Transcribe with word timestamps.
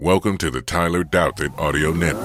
Welcome 0.00 0.38
to 0.38 0.50
the 0.50 0.62
Tyler 0.62 1.04
Douthit 1.04 1.58
Audio 1.58 1.92
Network. 1.92 2.24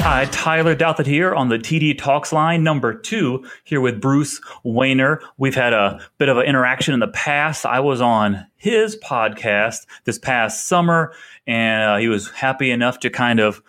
Hi, 0.00 0.26
Tyler 0.32 0.74
Douthit 0.74 1.06
here 1.06 1.36
on 1.36 1.50
the 1.50 1.58
TD 1.58 1.96
Talks 1.96 2.32
line 2.32 2.64
number 2.64 2.94
two, 2.94 3.46
here 3.62 3.80
with 3.80 4.00
Bruce 4.00 4.40
Wehner. 4.64 5.20
We've 5.38 5.54
had 5.54 5.72
a 5.72 6.00
bit 6.18 6.28
of 6.28 6.38
an 6.38 6.46
interaction 6.46 6.94
in 6.94 6.98
the 6.98 7.06
past. 7.06 7.64
I 7.64 7.78
was 7.78 8.00
on 8.00 8.44
his 8.56 8.96
podcast 8.96 9.86
this 10.02 10.18
past 10.18 10.66
summer, 10.66 11.14
and 11.46 11.90
uh, 11.90 11.96
he 11.98 12.08
was 12.08 12.28
happy 12.32 12.72
enough 12.72 12.98
to 13.00 13.08
kind 13.08 13.38
of 13.38 13.62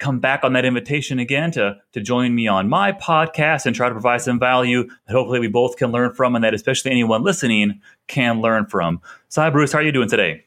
come 0.00 0.18
back 0.18 0.42
on 0.42 0.54
that 0.54 0.64
invitation 0.64 1.18
again 1.18 1.52
to, 1.52 1.76
to 1.92 2.00
join 2.00 2.34
me 2.34 2.48
on 2.48 2.68
my 2.68 2.92
podcast 2.92 3.66
and 3.66 3.76
try 3.76 3.88
to 3.88 3.94
provide 3.94 4.22
some 4.22 4.38
value 4.38 4.84
that 4.84 5.12
hopefully 5.12 5.38
we 5.38 5.48
both 5.48 5.76
can 5.76 5.92
learn 5.92 6.12
from 6.14 6.34
and 6.34 6.42
that 6.42 6.54
especially 6.54 6.90
anyone 6.90 7.22
listening 7.22 7.80
can 8.08 8.40
learn 8.40 8.66
from. 8.66 9.00
So, 9.28 9.42
hi, 9.42 9.50
Bruce. 9.50 9.72
How 9.72 9.78
are 9.78 9.82
you 9.82 9.92
doing 9.92 10.08
today? 10.08 10.44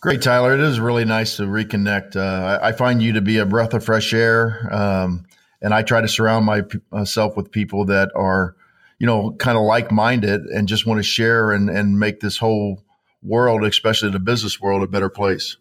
Great, 0.00 0.22
Tyler. 0.22 0.54
It 0.54 0.60
is 0.60 0.80
really 0.80 1.04
nice 1.04 1.36
to 1.36 1.42
reconnect. 1.42 2.16
Uh, 2.16 2.58
I, 2.62 2.68
I, 2.68 2.72
find 2.72 3.02
you 3.02 3.12
to 3.12 3.20
be 3.20 3.36
a 3.36 3.44
breath 3.44 3.74
of 3.74 3.84
fresh 3.84 4.14
air, 4.14 4.66
um, 4.72 5.26
and 5.60 5.74
I 5.74 5.82
try 5.82 6.00
to 6.00 6.08
surround 6.08 6.46
my, 6.46 6.62
myself 6.90 7.36
with 7.36 7.52
people 7.52 7.84
that 7.84 8.10
are, 8.16 8.56
you 8.98 9.06
know, 9.06 9.32
kind 9.32 9.58
of 9.58 9.64
like 9.64 9.92
minded 9.92 10.46
and 10.46 10.66
just 10.66 10.86
want 10.86 10.98
to 10.98 11.02
share 11.02 11.52
and, 11.52 11.68
and 11.68 11.98
make 11.98 12.20
this 12.20 12.38
whole 12.38 12.82
world, 13.22 13.62
especially 13.62 14.10
the 14.10 14.18
business 14.18 14.58
world, 14.58 14.82
a 14.82 14.86
better 14.86 15.10
place. 15.10 15.58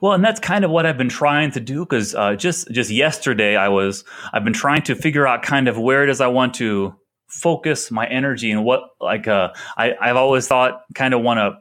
Well, 0.00 0.12
and 0.12 0.24
that's 0.24 0.40
kind 0.40 0.64
of 0.64 0.70
what 0.70 0.86
I've 0.86 0.98
been 0.98 1.08
trying 1.08 1.50
to 1.52 1.60
do 1.60 1.80
because 1.80 2.14
uh, 2.14 2.36
just 2.36 2.70
just 2.70 2.90
yesterday 2.90 3.56
I 3.56 3.68
was 3.68 4.04
I've 4.32 4.44
been 4.44 4.52
trying 4.52 4.82
to 4.82 4.94
figure 4.94 5.26
out 5.26 5.42
kind 5.42 5.68
of 5.68 5.78
where 5.78 6.04
it 6.04 6.10
is 6.10 6.20
I 6.20 6.28
want 6.28 6.54
to 6.54 6.94
focus 7.28 7.90
my 7.90 8.06
energy 8.06 8.50
and 8.50 8.64
what 8.64 8.82
like 9.00 9.28
uh, 9.28 9.52
I 9.76 9.94
I've 10.00 10.16
always 10.16 10.46
thought 10.46 10.82
kind 10.94 11.14
of 11.14 11.22
want 11.22 11.38
to 11.38 11.58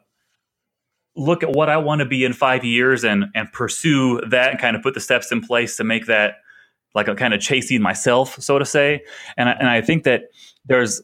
look 1.15 1.43
at 1.43 1.51
what 1.51 1.69
I 1.69 1.77
want 1.77 1.99
to 1.99 2.05
be 2.05 2.23
in 2.23 2.33
five 2.33 2.63
years 2.63 3.03
and 3.03 3.25
and 3.35 3.51
pursue 3.51 4.21
that 4.29 4.51
and 4.51 4.59
kind 4.59 4.75
of 4.75 4.81
put 4.81 4.93
the 4.93 4.99
steps 4.99 5.31
in 5.31 5.41
place 5.41 5.77
to 5.77 5.83
make 5.83 6.05
that 6.07 6.35
like 6.95 7.07
a 7.07 7.15
kind 7.15 7.33
of 7.33 7.39
chasing 7.39 7.81
myself, 7.81 8.41
so 8.41 8.57
to 8.57 8.65
say. 8.65 9.03
And 9.37 9.49
I, 9.49 9.51
and 9.53 9.69
I 9.69 9.81
think 9.81 10.03
that 10.03 10.23
there's 10.65 11.01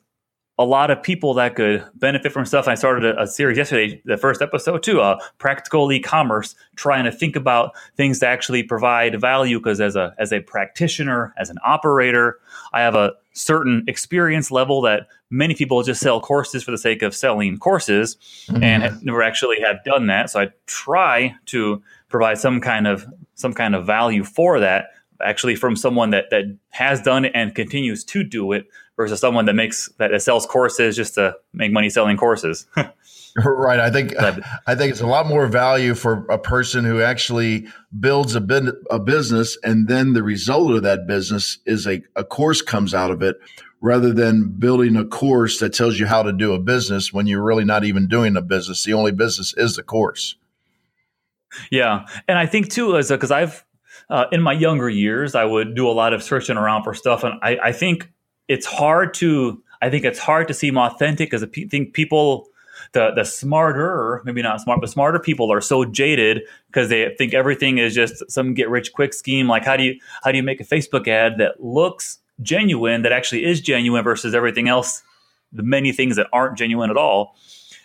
a 0.57 0.63
lot 0.63 0.89
of 0.89 1.03
people 1.03 1.33
that 1.33 1.55
could 1.55 1.85
benefit 1.95 2.31
from 2.31 2.45
stuff. 2.45 2.67
I 2.67 2.75
started 2.75 3.03
a, 3.03 3.23
a 3.23 3.27
series 3.27 3.57
yesterday, 3.57 4.01
the 4.05 4.17
first 4.17 4.41
episode 4.41 4.83
too, 4.83 5.01
uh, 5.01 5.19
practical 5.37 5.91
e-commerce, 5.91 6.55
trying 6.77 7.03
to 7.03 7.11
think 7.11 7.35
about 7.35 7.75
things 7.97 8.19
to 8.19 8.27
actually 8.27 8.63
provide 8.63 9.19
value. 9.19 9.59
Because 9.59 9.81
as 9.81 9.95
a 9.95 10.13
as 10.17 10.31
a 10.31 10.39
practitioner, 10.39 11.33
as 11.37 11.49
an 11.49 11.57
operator, 11.65 12.39
I 12.71 12.81
have 12.81 12.95
a 12.95 13.13
certain 13.33 13.83
experience 13.87 14.49
level 14.49 14.81
that 14.83 15.07
many 15.29 15.55
people 15.55 15.83
just 15.83 15.99
sell 15.99 16.21
courses 16.21 16.63
for 16.63 16.71
the 16.71 16.77
sake 16.77 17.01
of 17.01 17.13
selling 17.13 17.57
courses, 17.57 18.15
mm-hmm. 18.47 18.63
and 18.63 18.83
have 18.83 19.03
never 19.03 19.21
actually 19.21 19.59
have 19.59 19.83
done 19.83 20.07
that. 20.07 20.29
So 20.29 20.39
I 20.39 20.49
try 20.67 21.35
to 21.47 21.83
provide 22.07 22.37
some 22.37 22.61
kind 22.61 22.87
of 22.87 23.05
some 23.33 23.53
kind 23.53 23.75
of 23.75 23.85
value 23.85 24.23
for 24.23 24.61
that 24.61 24.91
actually 25.23 25.55
from 25.55 25.75
someone 25.75 26.11
that 26.11 26.29
that 26.29 26.57
has 26.69 27.01
done 27.01 27.25
it 27.25 27.31
and 27.35 27.53
continues 27.55 28.03
to 28.03 28.23
do 28.23 28.51
it 28.51 28.67
versus 28.95 29.19
someone 29.19 29.45
that 29.45 29.53
makes 29.53 29.89
that 29.97 30.19
sells 30.21 30.45
courses 30.45 30.95
just 30.95 31.15
to 31.15 31.35
make 31.53 31.71
money 31.71 31.89
selling 31.89 32.17
courses. 32.17 32.67
right. 33.45 33.79
I 33.79 33.89
think 33.89 34.15
I 34.17 34.75
think 34.75 34.91
it's 34.91 35.01
a 35.01 35.07
lot 35.07 35.27
more 35.27 35.47
value 35.47 35.95
for 35.95 36.25
a 36.27 36.37
person 36.37 36.85
who 36.85 37.01
actually 37.01 37.67
builds 37.97 38.35
a, 38.35 38.41
bin, 38.41 38.71
a 38.89 38.99
business 38.99 39.57
and 39.63 39.87
then 39.87 40.13
the 40.13 40.23
result 40.23 40.71
of 40.71 40.83
that 40.83 41.07
business 41.07 41.59
is 41.65 41.87
a, 41.87 42.01
a 42.15 42.23
course 42.23 42.61
comes 42.61 42.93
out 42.93 43.11
of 43.11 43.21
it 43.21 43.37
rather 43.81 44.13
than 44.13 44.49
building 44.57 44.95
a 44.95 45.05
course 45.05 45.59
that 45.59 45.73
tells 45.73 45.99
you 45.99 46.07
how 46.07 46.23
to 46.23 46.31
do 46.31 46.53
a 46.53 46.59
business 46.59 47.11
when 47.11 47.27
you're 47.27 47.43
really 47.43 47.65
not 47.65 47.83
even 47.83 48.07
doing 48.07 48.35
a 48.37 48.41
business. 48.41 48.83
The 48.83 48.93
only 48.93 49.11
business 49.11 49.53
is 49.57 49.75
the 49.75 49.83
course. 49.83 50.35
Yeah. 51.69 52.05
And 52.27 52.37
I 52.37 52.45
think 52.45 52.69
too 52.69 52.97
because 52.97 53.31
I've 53.31 53.64
uh, 54.09 54.25
in 54.31 54.41
my 54.41 54.53
younger 54.53 54.89
years, 54.89 55.35
I 55.35 55.45
would 55.45 55.75
do 55.75 55.87
a 55.87 55.91
lot 55.91 56.13
of 56.13 56.21
searching 56.21 56.57
around 56.57 56.83
for 56.83 56.93
stuff, 56.93 57.23
and 57.23 57.39
I, 57.41 57.57
I 57.63 57.71
think 57.71 58.11
it's 58.47 58.65
hard 58.65 59.13
to 59.15 59.61
I 59.81 59.89
think 59.89 60.05
it's 60.05 60.19
hard 60.19 60.47
to 60.47 60.53
seem 60.53 60.77
authentic 60.77 61.29
because 61.29 61.43
I 61.43 61.47
think 61.47 61.93
people 61.93 62.47
the 62.93 63.11
the 63.15 63.23
smarter 63.23 64.21
maybe 64.25 64.41
not 64.41 64.61
smart 64.61 64.81
but 64.81 64.89
smarter 64.89 65.19
people 65.19 65.51
are 65.51 65.61
so 65.61 65.85
jaded 65.85 66.41
because 66.67 66.89
they 66.89 67.13
think 67.17 67.33
everything 67.33 67.77
is 67.77 67.95
just 67.95 68.23
some 68.29 68.53
get 68.53 68.69
rich 68.69 68.93
quick 68.93 69.13
scheme. 69.13 69.47
Like 69.47 69.65
how 69.65 69.77
do 69.77 69.83
you 69.83 69.99
how 70.23 70.31
do 70.31 70.37
you 70.37 70.43
make 70.43 70.61
a 70.61 70.65
Facebook 70.65 71.07
ad 71.07 71.37
that 71.37 71.63
looks 71.63 72.19
genuine 72.41 73.01
that 73.01 73.11
actually 73.11 73.45
is 73.45 73.61
genuine 73.61 74.03
versus 74.03 74.35
everything 74.35 74.67
else 74.67 75.01
the 75.51 75.63
many 75.63 75.91
things 75.91 76.15
that 76.17 76.27
aren't 76.33 76.57
genuine 76.57 76.89
at 76.89 76.97
all? 76.97 77.35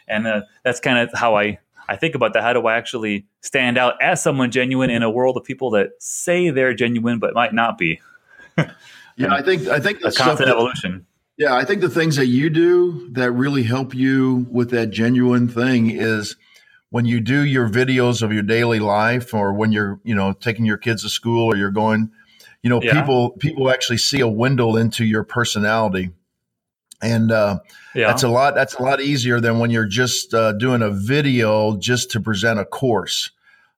And 0.09 0.27
uh, 0.27 0.43
that's 0.65 0.81
kind 0.81 0.99
of 0.99 1.17
how 1.17 1.37
I 1.37 1.59
I 1.91 1.97
think 1.97 2.15
about 2.15 2.33
that 2.33 2.43
how 2.43 2.53
do 2.53 2.67
I 2.67 2.77
actually 2.77 3.27
stand 3.43 3.77
out 3.77 4.01
as 4.01 4.23
someone 4.23 4.51
genuine 4.51 4.91
in 4.91 5.03
a 5.03 5.11
world 5.11 5.37
of 5.37 5.45
people 5.45 5.71
that 5.73 5.91
say 5.99 6.51
they're 6.51 6.73
genuine 6.73 7.19
but 7.19 7.35
might 7.35 7.53
not 7.53 7.77
be 7.77 8.01
Yeah, 9.21 9.35
I 9.35 9.43
think 9.43 9.69
I 9.69 9.81
think 9.81 9.99
a 10.03 10.11
constant 10.11 10.49
evolution. 10.49 11.07
Yeah, 11.37 11.55
I 11.55 11.65
think 11.65 11.83
the 11.83 11.91
things 11.91 12.17
that 12.17 12.27
you 12.27 12.49
do 12.51 13.11
that 13.13 13.33
really 13.33 13.63
help 13.63 13.95
you 13.95 14.47
with 14.51 14.71
that 14.71 14.91
genuine 14.91 15.49
thing 15.49 15.91
is 15.91 16.37
when 16.91 17.05
you 17.05 17.21
do 17.21 17.45
your 17.45 17.69
videos 17.69 18.23
of 18.23 18.33
your 18.33 18.43
daily 18.43 18.79
life 18.79 19.33
or 19.33 19.53
when 19.53 19.73
you're, 19.73 20.01
you 20.05 20.15
know, 20.15 20.33
taking 20.33 20.65
your 20.65 20.77
kids 20.77 21.03
to 21.03 21.09
school 21.09 21.45
or 21.45 21.57
you're 21.57 21.71
going, 21.71 22.11
you 22.63 22.71
know, 22.71 22.81
yeah. 22.83 22.95
people 22.95 23.31
people 23.33 23.71
actually 23.71 23.99
see 23.99 24.21
a 24.21 24.29
window 24.29 24.77
into 24.77 25.05
your 25.05 25.23
personality. 25.23 26.11
And 27.03 27.33
uh, 27.33 27.61
yeah. 27.95 28.09
that's 28.09 28.23
a 28.23 28.29
lot. 28.29 28.55
That's 28.55 28.75
a 28.75 28.83
lot 28.83 29.01
easier 29.01 29.41
than 29.41 29.59
when 29.59 29.71
you're 29.71 29.87
just 29.87 30.35
uh, 30.35 30.53
doing 30.53 30.83
a 30.83 30.91
video 30.91 31.77
just 31.79 32.11
to 32.13 32.21
present 32.21 32.59
a 32.59 32.65
course. 32.65 33.31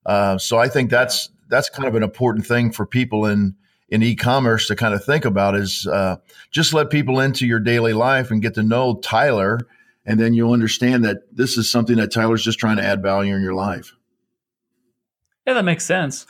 Uh, 0.04 0.38
so 0.38 0.58
I 0.58 0.68
think 0.68 0.90
that's 0.90 1.28
that's 1.48 1.68
kind 1.68 1.86
of 1.86 1.94
an 1.94 2.02
important 2.02 2.46
thing 2.46 2.72
for 2.72 2.86
people 2.86 3.26
in 3.26 3.54
in 3.88 4.02
e-commerce 4.02 4.66
to 4.68 4.74
kind 4.74 4.94
of 4.94 5.04
think 5.04 5.26
about 5.26 5.54
is 5.54 5.86
uh, 5.86 6.16
just 6.50 6.72
let 6.72 6.88
people 6.88 7.20
into 7.20 7.46
your 7.46 7.60
daily 7.60 7.92
life 7.92 8.30
and 8.30 8.40
get 8.40 8.54
to 8.54 8.62
know 8.62 8.96
Tyler, 8.96 9.60
and 10.06 10.18
then 10.18 10.32
you'll 10.32 10.54
understand 10.54 11.04
that 11.04 11.18
this 11.30 11.58
is 11.58 11.70
something 11.70 11.96
that 11.96 12.10
Tyler's 12.10 12.42
just 12.42 12.58
trying 12.58 12.78
to 12.78 12.82
add 12.82 13.02
value 13.02 13.34
in 13.34 13.42
your 13.42 13.54
life. 13.54 13.92
Yeah, 15.46 15.54
that 15.54 15.64
makes 15.64 15.84
sense. 15.84 16.26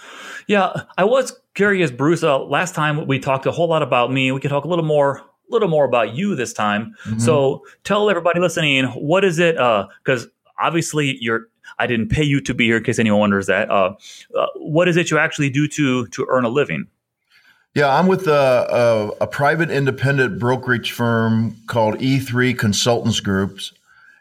Yeah, 0.48 0.72
I 0.98 1.04
was 1.04 1.38
curious, 1.54 1.90
Bruce. 1.90 2.22
Uh, 2.22 2.40
last 2.40 2.74
time 2.74 3.06
we 3.06 3.18
talked 3.18 3.46
a 3.46 3.52
whole 3.52 3.68
lot 3.68 3.82
about 3.82 4.10
me. 4.10 4.32
We 4.32 4.40
could 4.40 4.50
talk 4.50 4.64
a 4.64 4.68
little 4.68 4.84
more, 4.84 5.22
little 5.50 5.68
more 5.68 5.84
about 5.84 6.14
you 6.14 6.34
this 6.34 6.52
time. 6.52 6.94
Mm-hmm. 7.04 7.18
So 7.18 7.64
tell 7.84 8.08
everybody 8.08 8.40
listening, 8.40 8.86
what 8.86 9.24
is 9.24 9.38
it? 9.38 9.56
Because 9.56 10.26
uh, 10.26 10.28
obviously 10.58 11.18
you're. 11.20 11.48
I 11.78 11.86
didn't 11.86 12.10
pay 12.10 12.22
you 12.22 12.40
to 12.42 12.52
be 12.52 12.66
here, 12.66 12.76
in 12.76 12.84
case 12.84 12.98
anyone 12.98 13.20
wonders 13.20 13.46
that. 13.46 13.70
Uh, 13.70 13.94
uh, 14.36 14.46
what 14.56 14.88
is 14.88 14.96
it 14.96 15.10
you 15.10 15.18
actually 15.18 15.48
do 15.48 15.66
to 15.68 16.06
to 16.08 16.26
earn 16.28 16.44
a 16.44 16.50
living? 16.50 16.86
Yeah, 17.74 17.96
I'm 17.96 18.06
with 18.06 18.26
a, 18.26 19.14
a, 19.20 19.24
a, 19.24 19.26
private 19.26 19.70
independent 19.70 20.38
brokerage 20.38 20.92
firm 20.92 21.56
called 21.66 21.94
E3 22.00 22.58
Consultants 22.58 23.20
Groups. 23.20 23.72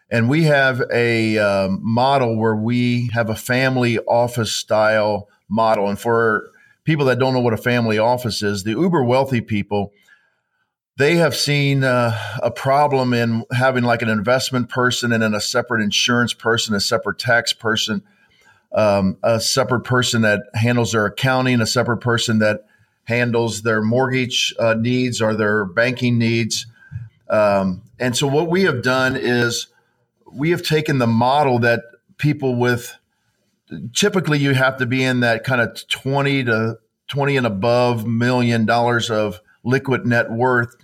And 0.09 0.29
we 0.29 0.43
have 0.43 0.81
a 0.91 1.37
um, 1.37 1.79
model 1.81 2.37
where 2.37 2.55
we 2.55 3.09
have 3.13 3.29
a 3.29 3.35
family 3.35 3.99
office 3.99 4.53
style 4.53 5.27
model. 5.49 5.89
And 5.89 5.99
for 5.99 6.49
people 6.85 7.05
that 7.07 7.19
don't 7.19 7.33
know 7.33 7.41
what 7.41 7.53
a 7.53 7.57
family 7.57 7.97
office 7.97 8.41
is, 8.41 8.63
the 8.63 8.71
uber 8.71 9.03
wealthy 9.03 9.41
people, 9.41 9.91
they 10.97 11.15
have 11.15 11.35
seen 11.35 11.83
uh, 11.83 12.17
a 12.43 12.51
problem 12.51 13.13
in 13.13 13.43
having 13.51 13.83
like 13.83 14.01
an 14.01 14.09
investment 14.09 14.69
person 14.69 15.11
and 15.11 15.23
then 15.23 15.33
a 15.33 15.41
separate 15.41 15.81
insurance 15.81 16.33
person, 16.33 16.75
a 16.75 16.79
separate 16.79 17.17
tax 17.17 17.53
person, 17.53 18.03
um, 18.73 19.17
a 19.23 19.39
separate 19.39 19.81
person 19.81 20.21
that 20.21 20.41
handles 20.53 20.91
their 20.91 21.05
accounting, 21.05 21.61
a 21.61 21.65
separate 21.65 21.97
person 21.97 22.39
that 22.39 22.65
handles 23.05 23.61
their 23.63 23.81
mortgage 23.81 24.53
uh, 24.59 24.73
needs 24.73 25.21
or 25.21 25.33
their 25.33 25.65
banking 25.65 26.17
needs. 26.17 26.67
Um, 27.29 27.83
and 27.99 28.15
so, 28.15 28.27
what 28.27 28.49
we 28.49 28.63
have 28.63 28.83
done 28.83 29.15
is 29.15 29.67
we 30.31 30.51
have 30.51 30.63
taken 30.63 30.97
the 30.97 31.07
model 31.07 31.59
that 31.59 31.81
people 32.17 32.55
with 32.55 32.97
typically 33.93 34.37
you 34.37 34.53
have 34.53 34.77
to 34.77 34.85
be 34.85 35.03
in 35.03 35.21
that 35.21 35.43
kind 35.43 35.61
of 35.61 35.87
20 35.87 36.43
to 36.45 36.77
20 37.07 37.37
and 37.37 37.47
above 37.47 38.05
million 38.05 38.65
dollars 38.65 39.09
of 39.09 39.39
liquid 39.63 40.05
net 40.05 40.31
worth 40.31 40.75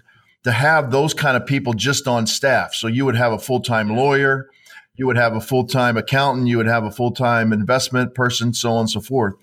to 0.44 0.52
have 0.52 0.92
those 0.92 1.14
kind 1.14 1.36
of 1.36 1.46
people 1.46 1.74
just 1.74 2.08
on 2.08 2.28
staff. 2.28 2.74
So, 2.74 2.88
you 2.88 3.06
would 3.06 3.16
have 3.16 3.34
a 3.34 3.40
full 3.40 3.62
time 3.62 3.96
lawyer, 3.96 4.50
you 4.96 5.06
would 5.08 5.18
have 5.18 5.36
a 5.36 5.42
full 5.42 5.66
time 5.66 5.98
accountant, 5.98 6.48
you 6.48 6.58
would 6.58 6.68
have 6.68 6.84
a 6.84 6.92
full 6.92 7.12
time 7.12 7.54
investment 7.54 8.16
person, 8.16 8.54
so 8.54 8.74
on 8.74 8.82
and 8.82 8.90
so 8.90 9.02
forth. 9.02 9.36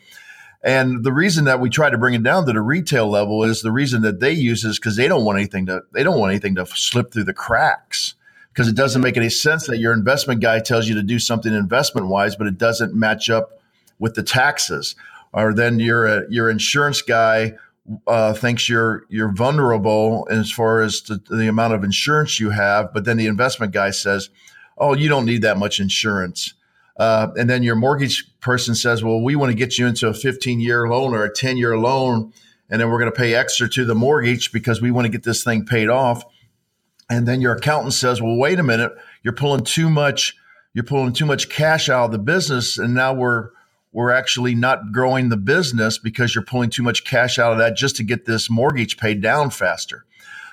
And 0.65 1.05
the 1.05 1.13
reason 1.13 1.45
that 1.45 1.61
we 1.61 1.69
try 1.69 1.91
to 1.91 1.99
bring 1.99 2.15
it 2.15 2.23
down 2.23 2.47
to 2.47 2.53
the 2.53 2.63
retail 2.63 3.07
level 3.07 3.45
is 3.45 3.61
the 3.61 3.71
reason 3.71 4.01
that 4.01 4.21
they 4.21 4.33
use 4.33 4.65
is 4.65 4.79
because 4.79 4.97
they 4.97 5.07
don't 5.07 5.25
want 5.25 5.39
anything 5.39 5.67
to 5.67 5.83
they 5.93 6.03
don't 6.03 6.19
want 6.19 6.31
anything 6.31 6.55
to 6.55 6.65
slip 6.65 7.13
through 7.13 7.25
the 7.25 7.35
cracks 7.35 8.15
because 8.49 8.67
it 8.67 8.75
doesn't 8.75 9.03
make 9.03 9.19
any 9.19 9.29
sense 9.29 9.67
that 9.67 9.79
your 9.79 9.93
investment 9.93 10.41
guy 10.41 10.61
tells 10.61 10.89
you 10.89 10.95
to 10.95 11.03
do 11.03 11.19
something 11.19 11.53
investment 11.53 12.07
wise, 12.07 12.35
but 12.35 12.47
it 12.47 12.57
doesn't 12.57 12.95
match 12.95 13.29
up 13.29 13.61
with 13.99 14.15
the 14.15 14.23
taxes. 14.23 14.97
Or 15.35 15.53
then 15.53 15.81
your 15.81 16.27
your 16.31 16.49
insurance 16.49 17.03
guy 17.03 17.55
uh, 18.07 18.33
thinks 18.33 18.69
you're 18.69 19.05
you're 19.09 19.33
vulnerable 19.33 20.27
as 20.31 20.51
far 20.51 20.81
as 20.81 21.03
the, 21.03 21.21
the 21.31 21.49
amount 21.49 21.75
of 21.75 21.85
insurance 21.85 22.41
you 22.41 22.51
have, 22.51 22.93
but 22.95 23.05
then 23.05 23.17
the 23.17 23.27
investment 23.27 23.73
guy 23.73 23.91
says, 23.91 24.31
"Oh, 24.79 24.95
you 24.95 25.09
don't 25.09 25.27
need 25.27 25.43
that 25.43 25.59
much 25.59 25.81
insurance." 25.81 26.55
Uh, 26.97 27.29
and 27.37 27.51
then 27.51 27.63
your 27.63 27.75
mortgage 27.75 28.25
person 28.41 28.75
says, 28.75 29.03
"Well, 29.03 29.21
we 29.21 29.37
want 29.37 29.51
to 29.51 29.57
get 29.57 29.79
you 29.79 29.87
into 29.87 30.09
a 30.09 30.15
15 30.15 30.61
year 30.61 30.89
loan 30.89 31.15
or 31.15 31.25
a 31.25 31.33
10 31.33 31.57
year 31.57 31.77
loan, 31.77 32.33
and 32.71 32.81
then 32.81 32.89
we're 32.89 33.01
going 33.01 33.13
to 33.13 33.17
pay 33.17 33.35
extra 33.35 33.69
to 33.71 33.85
the 33.85 33.95
mortgage 33.95 34.53
because 34.53 34.81
we 34.81 34.91
want 34.91 35.05
to 35.05 35.13
get 35.13 35.25
this 35.25 35.45
thing 35.45 35.67
paid 35.67 35.89
off." 35.89 36.25
And 37.11 37.29
then 37.29 37.43
your 37.43 37.55
accountant 37.55 37.93
says, 37.93 38.23
"Well, 38.23 38.37
wait 38.37 38.59
a 38.59 38.63
minute, 38.63 38.93
you're 39.23 39.35
pulling 39.35 39.65
too 39.65 39.91
much." 39.91 40.37
You're 40.77 40.83
pulling 40.83 41.13
too 41.13 41.25
much 41.25 41.51
cash 41.51 41.89
out 41.89 42.07
of 42.07 42.11
the 42.11 42.19
business, 42.19 42.79
and 42.79 42.95
now 42.95 43.15
we're 43.15 43.51
we're 43.95 44.11
actually 44.11 44.57
not 44.57 44.91
growing 44.93 45.29
the 45.29 45.37
business 45.37 45.99
because 45.99 46.35
you're 46.35 46.45
pulling 46.45 46.69
too 46.69 46.83
much 46.83 47.05
cash 47.05 47.39
out 47.39 47.53
of 47.53 47.59
that 47.59 47.77
just 47.77 47.95
to 47.97 48.03
get 48.03 48.27
this 48.27 48.51
mortgage 48.51 48.97
paid 48.97 49.23
down 49.23 49.51
faster. 49.51 50.05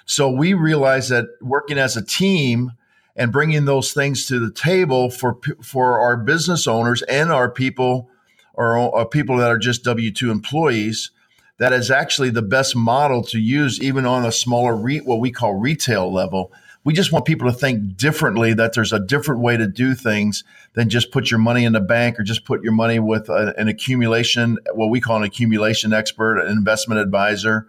So 0.06 0.30
we 0.30 0.54
realize 0.54 1.10
that 1.10 1.26
working 1.42 1.80
as 1.80 1.98
a 1.98 2.06
team 2.06 2.74
and 3.16 3.32
bringing 3.32 3.66
those 3.66 3.94
things 3.94 4.28
to 4.28 4.40
the 4.40 4.52
table 4.52 5.10
for 5.10 5.40
for 5.64 6.00
our 6.00 6.16
business 6.18 6.68
owners 6.68 7.02
and 7.04 7.32
our 7.32 7.50
people 7.50 8.10
or, 8.54 8.78
or 8.78 9.06
people 9.08 9.38
that 9.38 9.50
are 9.50 9.58
just 9.58 9.84
W 9.84 10.12
two 10.12 10.30
employees, 10.30 11.10
that 11.58 11.74
is 11.74 11.90
actually 11.90 12.30
the 12.30 12.42
best 12.44 12.76
model 12.76 13.24
to 13.24 13.40
use, 13.40 13.82
even 13.82 14.06
on 14.06 14.24
a 14.24 14.32
smaller 14.32 14.76
re, 14.76 15.00
what 15.00 15.20
we 15.20 15.32
call 15.32 15.56
retail 15.56 16.14
level, 16.14 16.52
we 16.84 16.94
just 16.94 17.12
want 17.12 17.26
people 17.26 17.52
to 17.52 17.56
think 17.56 17.96
differently 17.96 18.54
that 18.54 18.74
there's 18.74 18.94
a 18.94 19.00
different 19.00 19.42
way 19.42 19.56
to 19.56 19.68
do 19.68 19.94
things 19.94 20.44
than 20.74 20.90
just 20.90 21.12
put 21.12 21.30
your 21.30 21.40
money 21.40 21.64
in 21.64 21.74
the 21.74 21.80
bank 21.80 22.20
or 22.20 22.24
just 22.24 22.44
put 22.44 22.64
your 22.64 22.72
money 22.72 23.00
with 23.00 23.30
a, 23.30 23.54
an 23.58 23.68
accumulation, 23.68 24.58
what 24.74 24.90
we 24.90 25.00
call 25.00 25.18
an 25.18 25.24
accumulation 25.24 25.94
expert, 25.94 26.40
an 26.40 26.52
investment 26.52 27.00
advisor, 27.00 27.68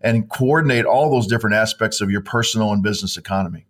and 0.00 0.28
coordinate 0.28 0.84
all 0.84 1.10
those 1.10 1.26
different 1.26 1.54
aspects 1.54 2.00
of 2.00 2.10
your 2.10 2.20
personal 2.20 2.72
and 2.72 2.82
business 2.82 3.16
economy. 3.16 3.64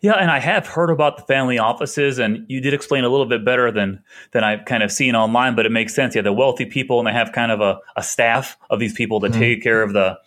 Yeah, 0.00 0.14
and 0.14 0.30
I 0.30 0.38
have 0.40 0.66
heard 0.66 0.90
about 0.90 1.16
the 1.16 1.22
family 1.22 1.58
offices, 1.58 2.18
and 2.18 2.44
you 2.48 2.60
did 2.60 2.74
explain 2.74 3.04
a 3.04 3.08
little 3.08 3.26
bit 3.26 3.44
better 3.44 3.70
than 3.70 4.02
than 4.32 4.44
I've 4.44 4.64
kind 4.66 4.82
of 4.82 4.92
seen 4.92 5.14
online, 5.14 5.54
but 5.54 5.64
it 5.64 5.72
makes 5.72 5.94
sense. 5.94 6.14
Yeah, 6.14 6.22
the 6.22 6.32
wealthy 6.32 6.66
people, 6.66 6.98
and 6.98 7.08
they 7.08 7.12
have 7.12 7.32
kind 7.32 7.50
of 7.50 7.60
a, 7.60 7.78
a 7.96 8.02
staff 8.02 8.58
of 8.70 8.78
these 8.78 8.92
people 8.92 9.20
to 9.20 9.28
mm-hmm. 9.28 9.38
take 9.38 9.62
care 9.62 9.82
of 9.82 9.92
the 9.92 10.18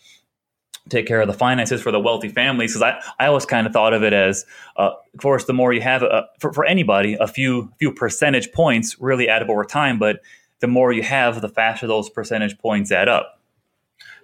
take 0.89 1.06
care 1.06 1.22
of 1.22 1.28
the 1.28 1.34
finances 1.34 1.81
for 1.81 1.92
the 1.92 2.00
wealthy 2.00 2.30
families 2.30 2.72
because 2.72 2.81
I, 2.81 3.24
I 3.24 3.28
always 3.28 3.45
kind 3.45 3.68
of 3.68 3.74
thought 3.74 3.94
of 3.94 4.04
it 4.04 4.13
as 4.13 4.45
uh, 4.75 4.92
of 5.13 5.19
course 5.19 5.45
the 5.45 5.54
more 5.54 5.74
you 5.74 5.81
have 5.81 6.04
uh, 6.04 6.24
for, 6.39 6.54
for 6.54 6.66
anybody 6.66 7.18
a 7.19 7.28
few 7.28 7.72
few 7.80 7.92
percentage 7.92 8.51
points 8.51 9.00
really 9.00 9.30
add 9.30 9.42
up 9.42 9.50
over 9.50 9.63
time 9.63 10.00
but 10.00 10.22
the 10.60 10.68
more 10.68 10.92
you 10.92 11.04
have 11.04 11.42
the 11.42 11.50
faster 11.50 11.88
those 11.88 12.10
percentage 12.10 12.57
points 12.57 12.92
add 12.92 13.07
up 13.07 13.42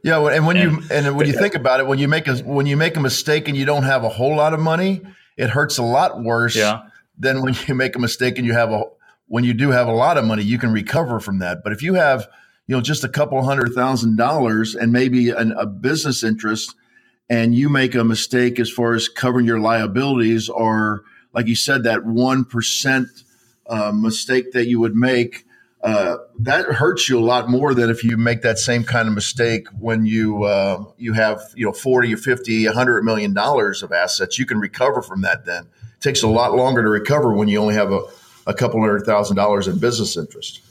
yeah 0.03 0.19
and 0.29 0.45
when 0.45 0.57
and, 0.57 0.71
you 0.71 0.83
and 0.91 1.15
when 1.15 1.27
you 1.27 1.33
think 1.33 1.55
about 1.55 1.79
it 1.79 1.87
when 1.87 1.99
you 1.99 2.07
make 2.07 2.27
a 2.27 2.37
when 2.37 2.65
you 2.65 2.77
make 2.77 2.95
a 2.97 3.01
mistake 3.01 3.47
and 3.47 3.57
you 3.57 3.65
don't 3.65 3.83
have 3.83 4.03
a 4.03 4.09
whole 4.09 4.35
lot 4.35 4.53
of 4.53 4.59
money 4.59 5.01
it 5.37 5.49
hurts 5.49 5.77
a 5.77 5.83
lot 5.83 6.21
worse 6.23 6.55
yeah. 6.55 6.83
than 7.17 7.41
when 7.41 7.55
you 7.67 7.75
make 7.75 7.95
a 7.95 7.99
mistake 7.99 8.37
and 8.37 8.45
you 8.47 8.53
have 8.53 8.71
a 8.71 8.83
when 9.27 9.43
you 9.43 9.53
do 9.53 9.71
have 9.71 9.87
a 9.87 9.93
lot 9.93 10.17
of 10.17 10.25
money 10.25 10.43
you 10.43 10.57
can 10.57 10.71
recover 10.71 11.19
from 11.19 11.39
that 11.39 11.63
but 11.63 11.73
if 11.73 11.81
you 11.81 11.95
have 11.95 12.27
you 12.67 12.75
know 12.75 12.81
just 12.81 13.03
a 13.03 13.09
couple 13.09 13.41
hundred 13.43 13.73
thousand 13.73 14.17
dollars 14.17 14.75
and 14.75 14.91
maybe 14.91 15.29
an, 15.29 15.51
a 15.53 15.65
business 15.65 16.23
interest 16.23 16.75
and 17.29 17.55
you 17.55 17.69
make 17.69 17.95
a 17.95 18.03
mistake 18.03 18.59
as 18.59 18.69
far 18.69 18.93
as 18.93 19.07
covering 19.09 19.45
your 19.45 19.59
liabilities 19.59 20.49
or 20.49 21.03
like 21.33 21.47
you 21.47 21.55
said 21.55 21.83
that 21.83 22.01
1% 22.01 23.23
uh, 23.67 23.91
mistake 23.91 24.51
that 24.51 24.67
you 24.67 24.79
would 24.79 24.95
make 24.95 25.45
uh, 25.83 26.15
that 26.39 26.65
hurts 26.65 27.09
you 27.09 27.19
a 27.19 27.21
lot 27.21 27.49
more 27.49 27.73
than 27.73 27.89
if 27.89 28.05
you 28.05 28.15
make 28.15 28.41
that 28.41 28.57
same 28.57 28.85
kind 28.85 29.05
of 29.05 29.13
mistake 29.13 29.67
when 29.77 30.05
you 30.05 30.43
uh, 30.43 30.81
you 30.97 31.11
have 31.11 31.41
you 31.55 31.65
know 31.65 31.73
40 31.73 32.13
or 32.13 32.17
50 32.17 32.65
100 32.67 33.03
million 33.03 33.33
dollars 33.33 33.83
of 33.83 33.91
assets. 33.91 34.39
You 34.39 34.45
can 34.45 34.59
recover 34.59 35.01
from 35.01 35.23
that 35.23 35.43
then. 35.43 35.63
It 35.63 35.99
takes 35.99 36.23
a 36.23 36.29
lot 36.29 36.55
longer 36.55 36.81
to 36.83 36.87
recover 36.87 37.33
when 37.33 37.49
you 37.49 37.59
only 37.59 37.73
have 37.73 37.91
a, 37.91 38.01
a 38.47 38.53
couple 38.53 38.79
hundred 38.79 39.01
thousand 39.01 39.35
dollars 39.35 39.67
in 39.67 39.77
business 39.77 40.15
interest 40.15 40.61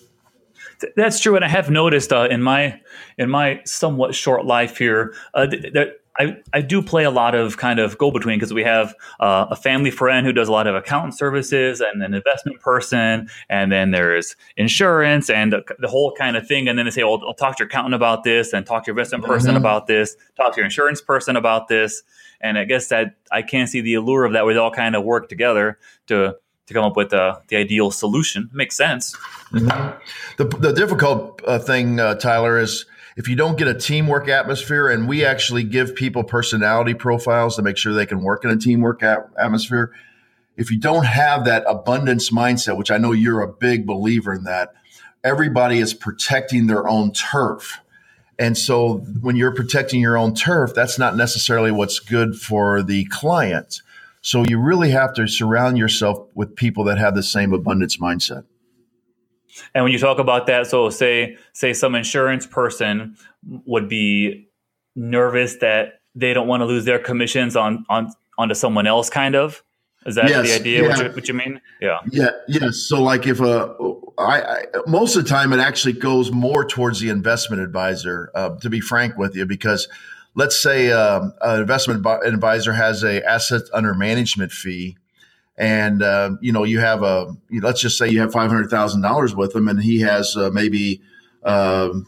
that's 0.97 1.21
true, 1.21 1.37
and 1.37 1.45
I 1.45 1.49
have 1.49 1.71
noticed 1.71 2.13
uh, 2.13 2.29
in 2.31 2.43
my 2.43 2.81
in 3.19 3.31
my 3.31 3.61
somewhat 3.65 4.15
short 4.15 4.45
life 4.45 4.77
here 4.77 5.15
uh, 5.35 5.47
that 5.47 6.03
I, 6.19 6.37
I 6.53 6.61
do 6.61 6.83
play 6.83 7.05
a 7.05 7.11
lot 7.11 7.35
of 7.35 7.57
kind 7.57 7.79
of 7.79 7.97
go 7.97 8.11
between 8.11 8.39
because 8.39 8.53
we 8.53 8.63
have 8.65 8.95
uh, 9.21 9.47
a 9.51 9.57
family 9.57 9.91
friend 9.91 10.27
who 10.27 10.33
does 10.33 10.49
a 10.49 10.53
lot 10.53 10.67
of 10.67 10.75
accountant 10.75 11.17
services 11.17 11.81
and 11.81 12.03
an 12.03 12.13
investment 12.13 12.61
person, 12.61 13.29
and 13.49 13.73
then 13.73 13.93
there's 13.93 14.37
insurance 14.57 15.31
and 15.31 15.53
the, 15.53 15.63
the 15.79 15.89
whole 15.89 16.13
kind 16.13 16.37
of 16.37 16.47
thing. 16.47 16.69
And 16.69 16.79
then 16.79 16.85
they 16.85 16.91
say, 16.91 17.05
"Well, 17.05 17.23
I'll 17.27 17.35
talk 17.35 17.57
to 17.57 17.63
your 17.63 17.69
accountant 17.69 17.95
about 17.95 18.25
this, 18.25 18.53
and 18.53 18.67
talk 18.67 18.85
to 18.85 18.89
your 18.91 18.99
investment 18.99 19.25
person 19.25 19.51
mm-hmm. 19.51 19.59
about 19.59 19.87
this, 19.87 20.17
talk 20.37 20.53
to 20.55 20.59
your 20.59 20.67
insurance 20.67 21.01
person 21.01 21.37
about 21.37 21.69
this." 21.69 22.03
And 22.41 22.59
I 22.59 22.65
guess 22.65 22.89
that 22.89 23.15
I 23.31 23.43
can't 23.43 23.69
see 23.69 23.81
the 23.81 23.95
allure 23.95 24.25
of 24.25 24.33
that 24.33 24.45
We 24.45 24.57
all 24.57 24.71
kind 24.71 24.97
of 24.97 25.05
work 25.05 25.29
together 25.29 25.79
to 26.09 26.37
to 26.73 26.79
come 26.79 26.85
up 26.85 26.97
with 26.97 27.13
uh, 27.13 27.39
the 27.49 27.57
ideal 27.57 27.91
solution. 27.91 28.51
Makes 28.53 28.77
sense. 28.77 29.17
Mm-hmm. 29.53 29.99
The, 30.39 30.45
the 30.59 30.73
difficult 30.73 31.43
uh, 31.47 31.59
thing, 31.59 32.01
uh, 32.01 32.15
Tyler, 32.15 32.59
is 32.59 32.87
if 33.17 33.29
you 33.29 33.37
don't 33.37 33.59
get 33.59 33.69
a 33.69 33.75
teamwork 33.75 34.29
atmosphere, 34.29 34.89
and 34.89 35.07
we 35.09 35.25
actually 35.25 35.65
give 35.65 35.95
people 35.95 36.25
personality 36.25 36.95
profiles 36.95 37.57
to 37.57 37.63
make 37.63 37.77
sure 37.77 37.93
they 37.93 38.07
can 38.07 38.23
work 38.23 38.45
in 38.45 38.51
a 38.51 38.57
teamwork 38.57 39.03
a- 39.03 39.29
atmosphere. 39.39 39.93
If 40.57 40.71
you 40.71 40.79
don't 40.79 41.05
have 41.05 41.45
that 41.45 41.65
abundance 41.67 42.31
mindset, 42.31 42.77
which 42.77 42.91
I 42.91 42.99
know 42.99 43.13
you're 43.13 43.43
a 43.43 43.53
big 43.53 43.87
believer 43.87 44.33
in 44.33 44.45
that, 44.45 44.75
everybody 45.25 45.79
is 45.79 45.95
protecting 45.95 46.67
their 46.67 46.89
own 46.89 47.13
turf. 47.13 47.81
And 48.39 48.57
so 48.57 48.99
when 49.21 49.37
you're 49.37 49.55
protecting 49.55 50.01
your 50.01 50.17
own 50.17 50.35
turf, 50.35 50.73
that's 50.75 50.99
not 50.99 51.17
necessarily 51.17 51.71
what's 51.71 52.01
good 52.01 52.35
for 52.35 52.83
the 52.83 53.05
client. 53.07 53.83
So 54.23 54.45
you 54.45 54.59
really 54.59 54.91
have 54.91 55.13
to 55.15 55.27
surround 55.27 55.79
yourself 55.79 56.27
with 56.35 56.57
people 56.57 56.85
that 56.85 56.99
have 56.99 57.15
the 57.15 57.23
same 57.23 57.53
abundance 57.53 57.99
mindset. 57.99 58.45
And 59.75 59.85
when 59.85 59.93
you 59.93 59.99
talk 59.99 60.19
about 60.19 60.47
that, 60.47 60.67
so 60.67 60.89
say 60.89 61.37
say 61.53 61.75
some 61.75 61.95
insurance 61.95 62.47
person 62.47 63.17
would 63.67 63.89
be 63.89 64.49
nervous 64.97 65.57
that 65.57 66.01
they 66.15 66.33
don't 66.33 66.49
want 66.49 66.63
to 66.63 66.67
lose 66.67 66.85
their 66.85 66.99
commissions 66.99 67.57
on 67.57 67.85
on 67.91 68.11
onto 68.39 68.55
someone 68.55 68.87
else, 68.87 69.11
kind 69.11 69.35
of. 69.35 69.63
Is 70.07 70.17
that 70.17 70.29
yes, 70.29 70.49
the 70.49 70.55
idea? 70.55 70.83
Yeah. 70.83 70.89
What, 70.89 70.99
you, 70.99 71.11
what 71.11 71.29
you 71.29 71.35
mean? 71.35 71.61
Yeah. 71.81 71.99
Yeah. 72.11 72.31
Yes. 72.49 72.79
So, 72.79 73.01
like, 73.03 73.27
if 73.27 73.41
a, 73.41 73.77
I, 74.19 74.41
I 74.43 74.65
most 74.87 75.15
of 75.15 75.23
the 75.23 75.29
time 75.29 75.53
it 75.53 75.61
actually 75.61 75.93
goes 75.93 76.33
more 76.33 76.65
towards 76.65 76.99
the 76.99 77.09
investment 77.09 77.63
advisor. 77.63 78.31
Uh, 78.35 78.57
to 78.57 78.71
be 78.71 78.81
frank 78.81 79.17
with 79.17 79.37
you, 79.37 79.47
because 79.47 79.87
let's 80.35 80.61
say 80.61 80.91
um, 80.93 81.33
an 81.41 81.61
investment 81.61 82.07
advisor 82.25 82.73
has 82.73 83.03
a 83.03 83.25
asset 83.29 83.63
under 83.73 83.95
management 83.95 84.53
fee 84.53 84.97
and 85.57 86.03
uh, 86.03 86.31
you 86.41 86.53
know 86.53 86.65
you 86.65 86.81
have 86.81 87.03
a 87.03 87.35
let's 87.61 87.81
just 87.81 87.99
say 87.99 88.09
you 88.09 88.21
have 88.21 88.33
$500000 88.33 89.37
with 89.37 89.55
him 89.55 89.69
and 89.69 89.83
he 89.83 90.01
has 90.01 90.37
uh, 90.37 90.51
maybe 90.53 91.01
um, 91.45 92.07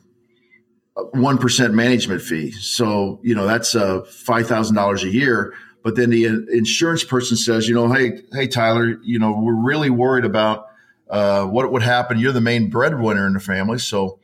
one 1.13 1.39
uh, 1.39 1.69
management 1.69 2.23
fee. 2.23 2.53
So 2.53 3.21
you 3.23 3.35
know 3.35 3.47
that's 3.47 3.75
uh, 3.75 4.01
$5000 4.01 5.03
a 5.03 5.09
year. 5.09 5.55
But 5.83 5.97
then 5.97 6.09
the 6.09 6.25
insurance 6.25 7.05
person 7.05 7.37
says 7.37 7.69
you 7.69 7.75
know 7.75 7.93
hey 7.93 8.23
hey 8.33 8.49
tyler 8.49 8.99
you 9.03 9.19
know 9.19 9.39
we're 9.39 9.55
really 9.55 9.91
worried 9.91 10.25
about 10.25 10.67
uh, 11.11 11.45
what 11.45 11.71
would 11.71 11.83
happen. 11.83 12.19
You're 12.19 12.33
the 12.33 12.41
main 12.41 12.71
breadwinner 12.71 13.27
in 13.27 13.35
the 13.35 13.41
family. 13.41 13.79
So 13.79 14.19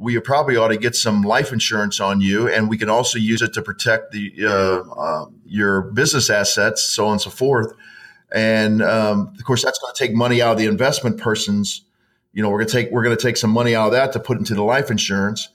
we 0.00 0.18
probably 0.18 0.56
ought 0.56 0.68
to 0.68 0.78
get 0.78 0.96
some 0.96 1.20
life 1.20 1.52
insurance 1.52 2.00
on 2.00 2.22
you, 2.22 2.48
and 2.48 2.70
we 2.70 2.78
can 2.78 2.88
also 2.88 3.18
use 3.18 3.42
it 3.42 3.52
to 3.52 3.60
protect 3.60 4.12
the 4.12 4.32
uh, 4.40 4.80
uh, 4.98 5.26
your 5.44 5.82
business 5.82 6.30
assets, 6.30 6.82
so 6.82 7.04
on 7.06 7.12
and 7.12 7.20
so 7.20 7.28
forth. 7.28 7.74
And 8.32 8.80
um, 8.80 9.34
of 9.38 9.44
course, 9.44 9.62
that's 9.62 9.78
going 9.78 9.92
to 9.94 9.98
take 9.98 10.14
money 10.14 10.40
out 10.40 10.52
of 10.52 10.58
the 10.58 10.64
investment 10.64 11.18
person's. 11.18 11.84
You 12.32 12.42
know, 12.42 12.48
we're 12.48 12.58
going 12.58 12.68
to 12.68 12.72
take 12.72 12.90
we're 12.90 13.02
going 13.02 13.16
to 13.16 13.22
take 13.22 13.36
some 13.36 13.50
money 13.50 13.74
out 13.74 13.88
of 13.88 13.92
that 13.92 14.12
to 14.14 14.20
put 14.20 14.38
into 14.38 14.54
the 14.54 14.64
life 14.64 14.90
insurance, 14.90 15.50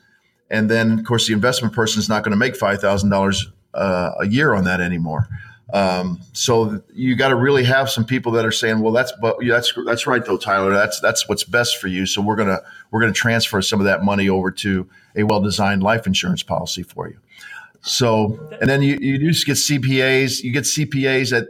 and 0.52 0.70
then 0.70 1.00
of 1.00 1.06
course 1.06 1.26
the 1.26 1.34
investment 1.34 1.74
person 1.74 2.00
is 2.00 2.08
not 2.08 2.24
going 2.24 2.32
to 2.32 2.38
make 2.38 2.56
five 2.56 2.80
thousand 2.80 3.12
uh, 3.12 3.16
dollars 3.16 3.52
a 3.74 4.28
year 4.30 4.54
on 4.54 4.64
that 4.66 4.80
anymore. 4.80 5.28
Um, 5.74 6.22
so 6.34 6.82
you 6.94 7.16
got 7.16 7.30
to 7.30 7.36
really 7.36 7.64
have 7.64 7.90
some 7.90 8.06
people 8.06 8.32
that 8.34 8.46
are 8.46 8.52
saying, 8.52 8.82
"Well, 8.82 8.94
that's 8.94 9.12
but 9.20 9.44
yeah, 9.44 9.56
that's 9.56 9.74
that's 9.86 10.06
right 10.06 10.24
though, 10.24 10.38
Tyler. 10.38 10.72
That's 10.72 11.00
that's 11.00 11.28
what's 11.28 11.44
best 11.44 11.78
for 11.78 11.88
you." 11.88 12.06
So 12.06 12.22
we're 12.22 12.36
gonna 12.36 12.62
we're 12.92 13.00
gonna 13.02 13.14
transfer 13.14 13.62
some 13.62 13.80
of 13.80 13.86
that 13.86 14.04
money 14.04 14.30
over 14.30 14.52
to 14.52 14.88
a 15.16 15.24
well 15.24 15.42
designed 15.42 15.82
life 15.82 16.06
insurance 16.06 16.44
policy 16.44 16.84
for 16.84 17.10
you. 17.10 17.18
So 17.82 18.40
and 18.62 18.70
then 18.70 18.84
you 18.84 18.98
you 19.02 19.18
just 19.18 19.46
get 19.46 19.58
CPAs. 19.58 20.44
You 20.44 20.52
get 20.52 20.66
CPAs 20.66 21.32
that 21.32 21.48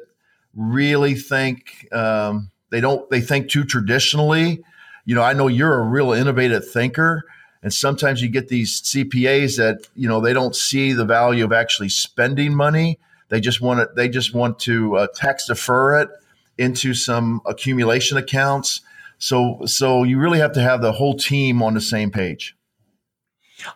really 0.56 1.16
think 1.16 1.88
um, 1.92 2.52
they 2.70 2.80
don't 2.80 3.10
they 3.10 3.22
think 3.22 3.50
too 3.50 3.66
traditionally. 3.66 4.64
You 5.04 5.16
know, 5.16 5.24
I 5.24 5.34
know 5.34 5.48
you're 5.48 5.78
a 5.78 5.84
real 5.84 6.14
innovative 6.14 6.70
thinker. 6.70 7.24
And 7.62 7.74
sometimes 7.74 8.22
you 8.22 8.30
get 8.30 8.48
these 8.48 8.80
CPAs 8.84 9.58
that, 9.58 9.88
you 9.96 10.08
know, 10.08 10.22
they 10.22 10.34
don't 10.34 10.56
see 10.56 10.94
the 10.94 11.04
value 11.04 11.44
of 11.44 11.52
actually 11.52 11.90
spending 11.90 12.54
money 12.54 13.00
they 13.30 13.40
just 13.40 13.62
want 13.62 13.80
to 13.80 13.90
they 13.96 14.10
just 14.10 14.34
want 14.34 14.60
to 14.60 14.98
uh, 14.98 15.08
tax 15.16 15.48
defer 15.48 16.00
it 16.00 16.10
into 16.58 16.94
some 16.94 17.42
accumulation 17.46 18.18
accounts. 18.18 18.82
So 19.18 19.62
so 19.66 20.04
you 20.04 20.20
really 20.20 20.40
have 20.40 20.54
to 20.54 20.62
have 20.62 20.82
the 20.82 20.92
whole 20.92 21.16
team 21.16 21.62
on 21.62 21.74
the 21.74 21.82
same 21.82 22.12
page. 22.12 22.56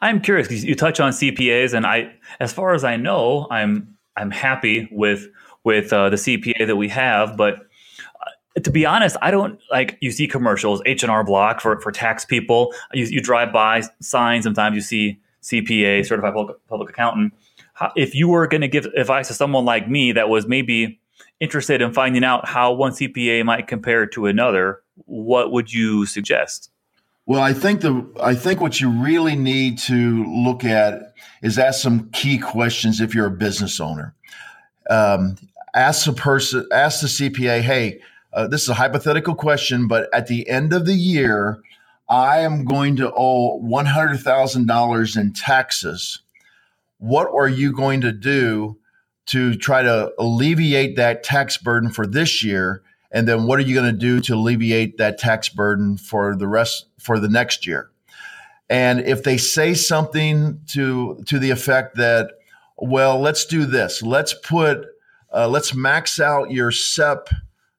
I'm 0.01 0.22
curious 0.22 0.48
because 0.48 0.63
you 0.65 0.75
touch 0.75 1.00
on 1.00 1.12
CPAs, 1.12 1.74
and 1.74 1.86
I, 1.86 2.13
as 2.39 2.51
far 2.51 2.74
as 2.74 2.84
I 2.84 2.98
know, 2.98 3.48
I'm 3.50 3.98
I'm 4.15 4.32
happy 4.32 4.88
with 4.91 5.27
with 5.63 5.91
uh, 5.91 6.10
the 6.10 6.15
CPA 6.15 6.68
that 6.68 6.75
we 6.75 6.89
have, 6.89 7.36
but 7.38 7.56
uh, 7.56 8.62
to 8.62 8.72
be 8.72 8.86
honest, 8.86 9.18
I 9.22 9.32
don't 9.32 9.60
like 9.72 9.98
you 10.01 10.12
see 10.12 10.27
commercials 10.27 10.82
H 10.86 11.03
and 11.03 11.12
R 11.12 11.24
Block 11.24 11.62
for 11.62 11.79
for 11.82 11.91
tax 11.91 12.25
people. 12.25 12.74
You, 12.94 13.06
you 13.06 13.22
drive 13.22 13.53
by 13.53 13.84
signs. 14.01 14.44
Sometimes 14.44 14.75
you 14.75 14.82
see 14.82 15.20
CPA, 15.41 16.06
certified 16.06 16.34
public, 16.34 16.58
public 16.68 16.89
accountant. 16.89 17.34
If 17.95 18.15
you 18.15 18.27
were 18.27 18.48
going 18.48 18.62
to 18.62 18.67
give 18.67 18.86
advice 18.86 19.27
to 19.29 19.33
someone 19.33 19.65
like 19.65 19.89
me 19.89 20.12
that 20.13 20.29
was 20.29 20.48
maybe 20.48 21.00
interested 21.39 21.81
in 21.81 21.93
finding 21.93 22.24
out 22.24 22.48
how 22.48 22.74
one 22.74 22.91
CPA 22.91 23.45
might 23.45 23.67
compare 23.67 24.05
to 24.07 24.25
another, 24.25 24.81
what 25.05 25.51
would 25.51 25.74
you 25.74 26.05
suggest? 26.05 26.71
Well, 27.25 27.41
I 27.41 27.53
think 27.53 27.81
the 27.81 28.05
I 28.21 28.33
think 28.33 28.59
what 28.59 28.81
you 28.81 28.89
really 28.89 29.36
need 29.36 29.77
to 29.79 30.25
look 30.25 30.63
at 30.63 31.13
is 31.43 31.59
ask 31.59 31.79
some 31.81 32.09
key 32.09 32.39
questions 32.39 33.00
if 33.00 33.13
you're 33.13 33.27
a 33.27 33.31
business 33.31 33.79
owner. 33.79 34.15
Um, 34.89 35.38
ask 35.75 36.05
the 36.05 36.13
person, 36.13 36.67
ask 36.71 37.01
the 37.01 37.07
CPA, 37.07 37.62
hey, 37.62 38.01
uh, 38.33 38.48
this 38.48 38.63
is 38.63 38.69
a 38.69 38.74
hypothetical 38.74 39.36
question, 39.36 39.88
but 39.88 40.09
at 40.12 40.25
the 40.25 40.50
end 40.50 40.74
of 40.74 40.88
the 40.88 40.95
year, 40.95 41.62
I 42.09 42.39
am 42.39 42.65
going 42.65 42.95
to 42.95 43.12
owe 43.15 43.57
one 43.57 43.86
hundred 43.86 44.21
thousand 44.21 44.65
dollars 44.65 45.15
in 45.15 45.33
taxes. 45.33 46.21
What 47.00 47.29
are 47.34 47.48
you 47.48 47.74
going 47.74 48.01
to 48.01 48.12
do 48.12 48.77
to 49.27 49.56
try 49.56 49.82
to 49.82 50.12
alleviate 50.20 50.96
that 50.98 51.24
tax 51.24 51.58
burden 51.58 51.91
for 51.91 52.06
this 52.06 52.44
year? 52.44 52.84
And 53.12 53.27
then 53.27 53.46
what 53.46 53.58
are 53.60 53.63
you 53.63 53.74
going 53.74 53.91
to 53.91 53.98
do 53.98 54.20
to 54.22 54.36
alleviate 54.36 54.98
that 54.98 55.18
tax 55.18 55.50
burden 55.50 55.98
for 55.98 56.36
the 56.36 56.48
rest 56.48 56.86
for 57.00 57.20
the 57.20 57.29
next 57.29 57.65
year? 57.65 57.89
And 58.70 59.00
if 59.00 59.24
they 59.24 59.38
say 59.38 59.74
something 59.74 60.62
to 60.74 61.24
to 61.25 61.39
the 61.39 61.50
effect 61.50 61.96
that, 61.96 62.32
well, 62.77 63.20
let's 63.20 63.46
do 63.46 63.65
this. 63.65 64.03
Let's 64.03 64.34
put 64.34 64.86
uh, 65.34 65.48
let's 65.48 65.74
max 65.74 66.20
out 66.20 66.51
your 66.51 66.72
SEP, 66.72 67.29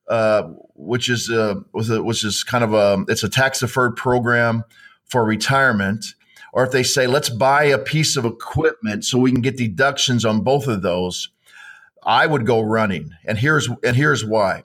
uh, 0.08 0.42
which 0.74 1.08
is 1.08 1.30
uh, 1.30 1.56
which 1.72 2.24
is 2.24 2.42
kind 2.42 2.64
of 2.64 2.74
a 2.74 3.04
it's 3.08 3.22
a 3.22 3.28
tax 3.28 3.60
deferred 3.60 3.96
program 3.96 4.64
for 5.04 5.24
retirement. 5.24 6.04
Or 6.52 6.64
if 6.64 6.72
they 6.72 6.82
say 6.82 7.06
let's 7.06 7.28
buy 7.28 7.64
a 7.64 7.78
piece 7.78 8.16
of 8.16 8.24
equipment 8.24 9.04
so 9.04 9.18
we 9.18 9.32
can 9.32 9.40
get 9.40 9.56
deductions 9.56 10.24
on 10.24 10.42
both 10.42 10.66
of 10.66 10.82
those, 10.82 11.30
I 12.02 12.26
would 12.26 12.46
go 12.46 12.60
running. 12.60 13.10
And 13.24 13.38
here's 13.38 13.68
and 13.84 13.96
here's 13.96 14.24
why 14.24 14.64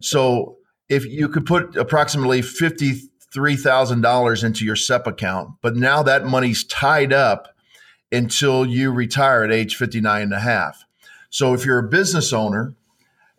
so 0.00 0.56
if 0.88 1.04
you 1.04 1.28
could 1.28 1.46
put 1.46 1.76
approximately 1.76 2.42
$53,000 2.42 4.44
into 4.44 4.64
your 4.64 4.76
SEP 4.76 5.06
account, 5.06 5.54
but 5.62 5.76
now 5.76 6.02
that 6.02 6.26
money's 6.26 6.64
tied 6.64 7.12
up 7.12 7.54
until 8.12 8.64
you 8.64 8.92
retire 8.92 9.42
at 9.42 9.50
age 9.50 9.74
59 9.76 10.22
and 10.22 10.32
a 10.32 10.40
half. 10.40 10.84
So 11.28 11.54
if 11.54 11.66
you're 11.66 11.78
a 11.78 11.88
business 11.88 12.32
owner 12.32 12.74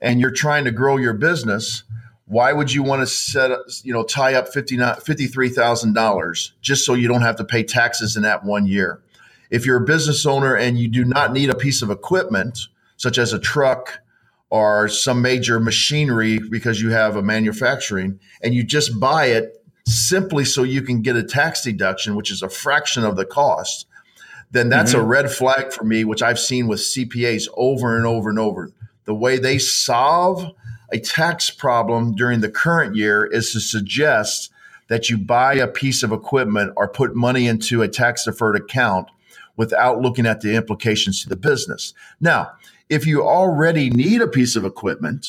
and 0.02 0.20
you're 0.20 0.32
trying 0.32 0.66
to 0.66 0.72
grow 0.72 0.98
your 0.98 1.14
business, 1.14 1.84
why 2.28 2.54
would 2.54 2.72
you 2.72 2.84
want 2.84 3.02
to 3.02 3.08
set 3.08 3.52
you 3.84 3.94
know 3.94 4.04
tie 4.04 4.36
up 4.36 4.54
$53,000 4.54 6.52
just 6.62 6.86
so 6.86 6.94
you 6.94 7.08
don't 7.08 7.22
have 7.22 7.38
to 7.38 7.44
pay 7.44 7.64
taxes 7.64 8.16
in 8.16 8.24
that 8.24 8.44
one 8.44 8.68
year? 8.68 9.02
If 9.50 9.66
you're 9.66 9.78
a 9.78 9.86
business 9.86 10.26
owner 10.26 10.56
and 10.56 10.78
you 10.78 10.88
do 10.88 11.06
not 11.06 11.32
need 11.34 11.50
a 11.50 11.56
piece 11.56 11.82
of 11.82 11.90
equipment 11.90 12.60
such 12.98 13.18
as 13.18 13.32
a 13.32 13.40
truck, 13.40 14.02
or 14.50 14.88
some 14.88 15.22
major 15.22 15.60
machinery 15.60 16.40
because 16.50 16.82
you 16.82 16.90
have 16.92 17.16
a 17.16 17.22
manufacturing 17.22 18.20
and 18.42 18.54
you 18.54 18.64
just 18.64 19.00
buy 19.00 19.26
it 19.26 19.62
simply 19.86 20.46
so 20.46 20.64
you 20.64 20.82
can 20.82 21.02
get 21.02 21.16
a 21.16 21.24
tax 21.24 21.64
deduction, 21.64 22.16
which 22.16 22.32
is 22.32 22.42
a 22.42 22.50
fraction 22.50 23.04
of 23.04 23.16
the 23.16 23.26
cost, 23.26 23.88
then 24.52 24.70
that's 24.70 24.92
mm-hmm. 24.92 25.02
a 25.02 25.06
red 25.06 25.32
flag 25.32 25.72
for 25.72 25.84
me, 25.84 26.04
which 26.04 26.22
I've 26.22 26.40
seen 26.40 26.68
with 26.68 26.80
CPAs 26.80 27.48
over 27.56 27.96
and 27.96 28.06
over 28.06 28.30
and 28.30 28.40
over. 28.40 28.72
The 29.06 29.16
way 29.16 29.38
they 29.38 29.58
solve 29.58 30.54
a 30.92 31.00
tax 31.00 31.50
problem 31.50 32.16
during 32.16 32.42
the 32.42 32.50
current 32.50 32.96
year 32.96 33.26
is 33.26 33.52
to 33.54 33.60
suggest 33.60 34.52
that 34.88 35.10
you 35.10 35.18
buy 35.18 35.54
a 35.56 35.68
piece 35.68 36.04
of 36.04 36.12
equipment 36.12 36.74
or 36.78 36.88
put 36.88 37.16
money 37.16 37.48
into 37.48 37.82
a 37.82 37.88
tax 37.88 38.26
deferred 38.26 38.56
account 38.56 39.10
without 39.58 40.02
looking 40.02 40.26
at 40.26 40.42
the 40.42 40.56
implications 40.56 41.22
to 41.24 41.30
the 41.30 41.36
business. 41.36 41.94
Now, 42.22 42.52
if 42.90 43.06
you 43.06 43.28
already 43.28 43.90
need 43.90 44.22
a 44.22 44.28
piece 44.28 44.56
of 44.56 44.64
equipment, 44.64 45.28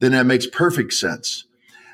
then 0.00 0.12
that 0.12 0.26
makes 0.26 0.46
perfect 0.46 0.94
sense. 0.94 1.44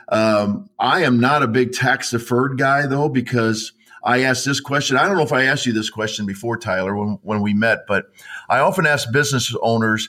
Um, 0.08 0.70
I 0.78 1.02
am 1.02 1.20
not 1.20 1.42
a 1.42 1.48
big 1.48 1.72
tax 1.72 2.10
deferred 2.10 2.58
guy 2.58 2.86
though, 2.86 3.08
because 3.08 3.72
I 4.02 4.22
asked 4.22 4.44
this 4.44 4.60
question. 4.60 4.96
I 4.96 5.06
don't 5.06 5.16
know 5.16 5.22
if 5.22 5.32
I 5.32 5.44
asked 5.44 5.66
you 5.66 5.72
this 5.72 5.90
question 5.90 6.26
before, 6.26 6.58
Tyler, 6.58 6.94
when, 6.94 7.18
when 7.22 7.40
we 7.40 7.54
met, 7.54 7.86
but 7.88 8.06
I 8.48 8.58
often 8.58 8.86
ask 8.86 9.10
business 9.12 9.54
owners 9.62 10.08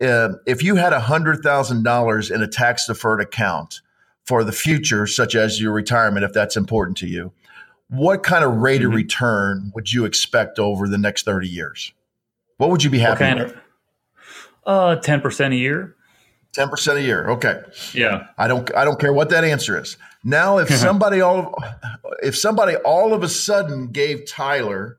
uh, 0.00 0.30
if 0.46 0.62
you 0.62 0.76
had 0.76 0.92
$100,000 0.92 2.30
in 2.30 2.42
a 2.42 2.46
tax 2.46 2.86
deferred 2.86 3.20
account 3.20 3.80
for 4.24 4.42
the 4.42 4.52
future, 4.52 5.06
such 5.06 5.34
as 5.34 5.60
your 5.60 5.72
retirement, 5.72 6.24
if 6.24 6.32
that's 6.32 6.56
important 6.56 6.96
to 6.98 7.06
you, 7.06 7.32
what 7.88 8.22
kind 8.22 8.44
of 8.44 8.56
rate 8.56 8.80
mm-hmm. 8.80 8.90
of 8.90 8.94
return 8.94 9.72
would 9.74 9.92
you 9.92 10.04
expect 10.04 10.58
over 10.58 10.88
the 10.88 10.98
next 10.98 11.24
30 11.24 11.48
years? 11.48 11.92
What 12.56 12.70
would 12.70 12.82
you 12.82 12.90
be 12.90 12.98
happy 12.98 13.24
with? 13.34 13.52
Of, 13.52 13.60
uh, 14.66 14.96
ten 14.96 15.20
percent 15.20 15.52
a 15.52 15.56
year. 15.56 15.94
Ten 16.52 16.68
percent 16.68 16.98
a 16.98 17.02
year. 17.02 17.28
Okay. 17.30 17.60
Yeah. 17.92 18.28
I 18.38 18.48
don't. 18.48 18.74
I 18.76 18.84
don't 18.84 18.98
care 18.98 19.12
what 19.12 19.30
that 19.30 19.44
answer 19.44 19.78
is. 19.78 19.96
Now, 20.22 20.58
if 20.58 20.70
somebody 20.74 21.20
all, 21.20 21.54
if 22.22 22.36
somebody 22.36 22.76
all 22.76 23.12
of 23.12 23.22
a 23.22 23.28
sudden 23.28 23.88
gave 23.88 24.26
Tyler 24.26 24.98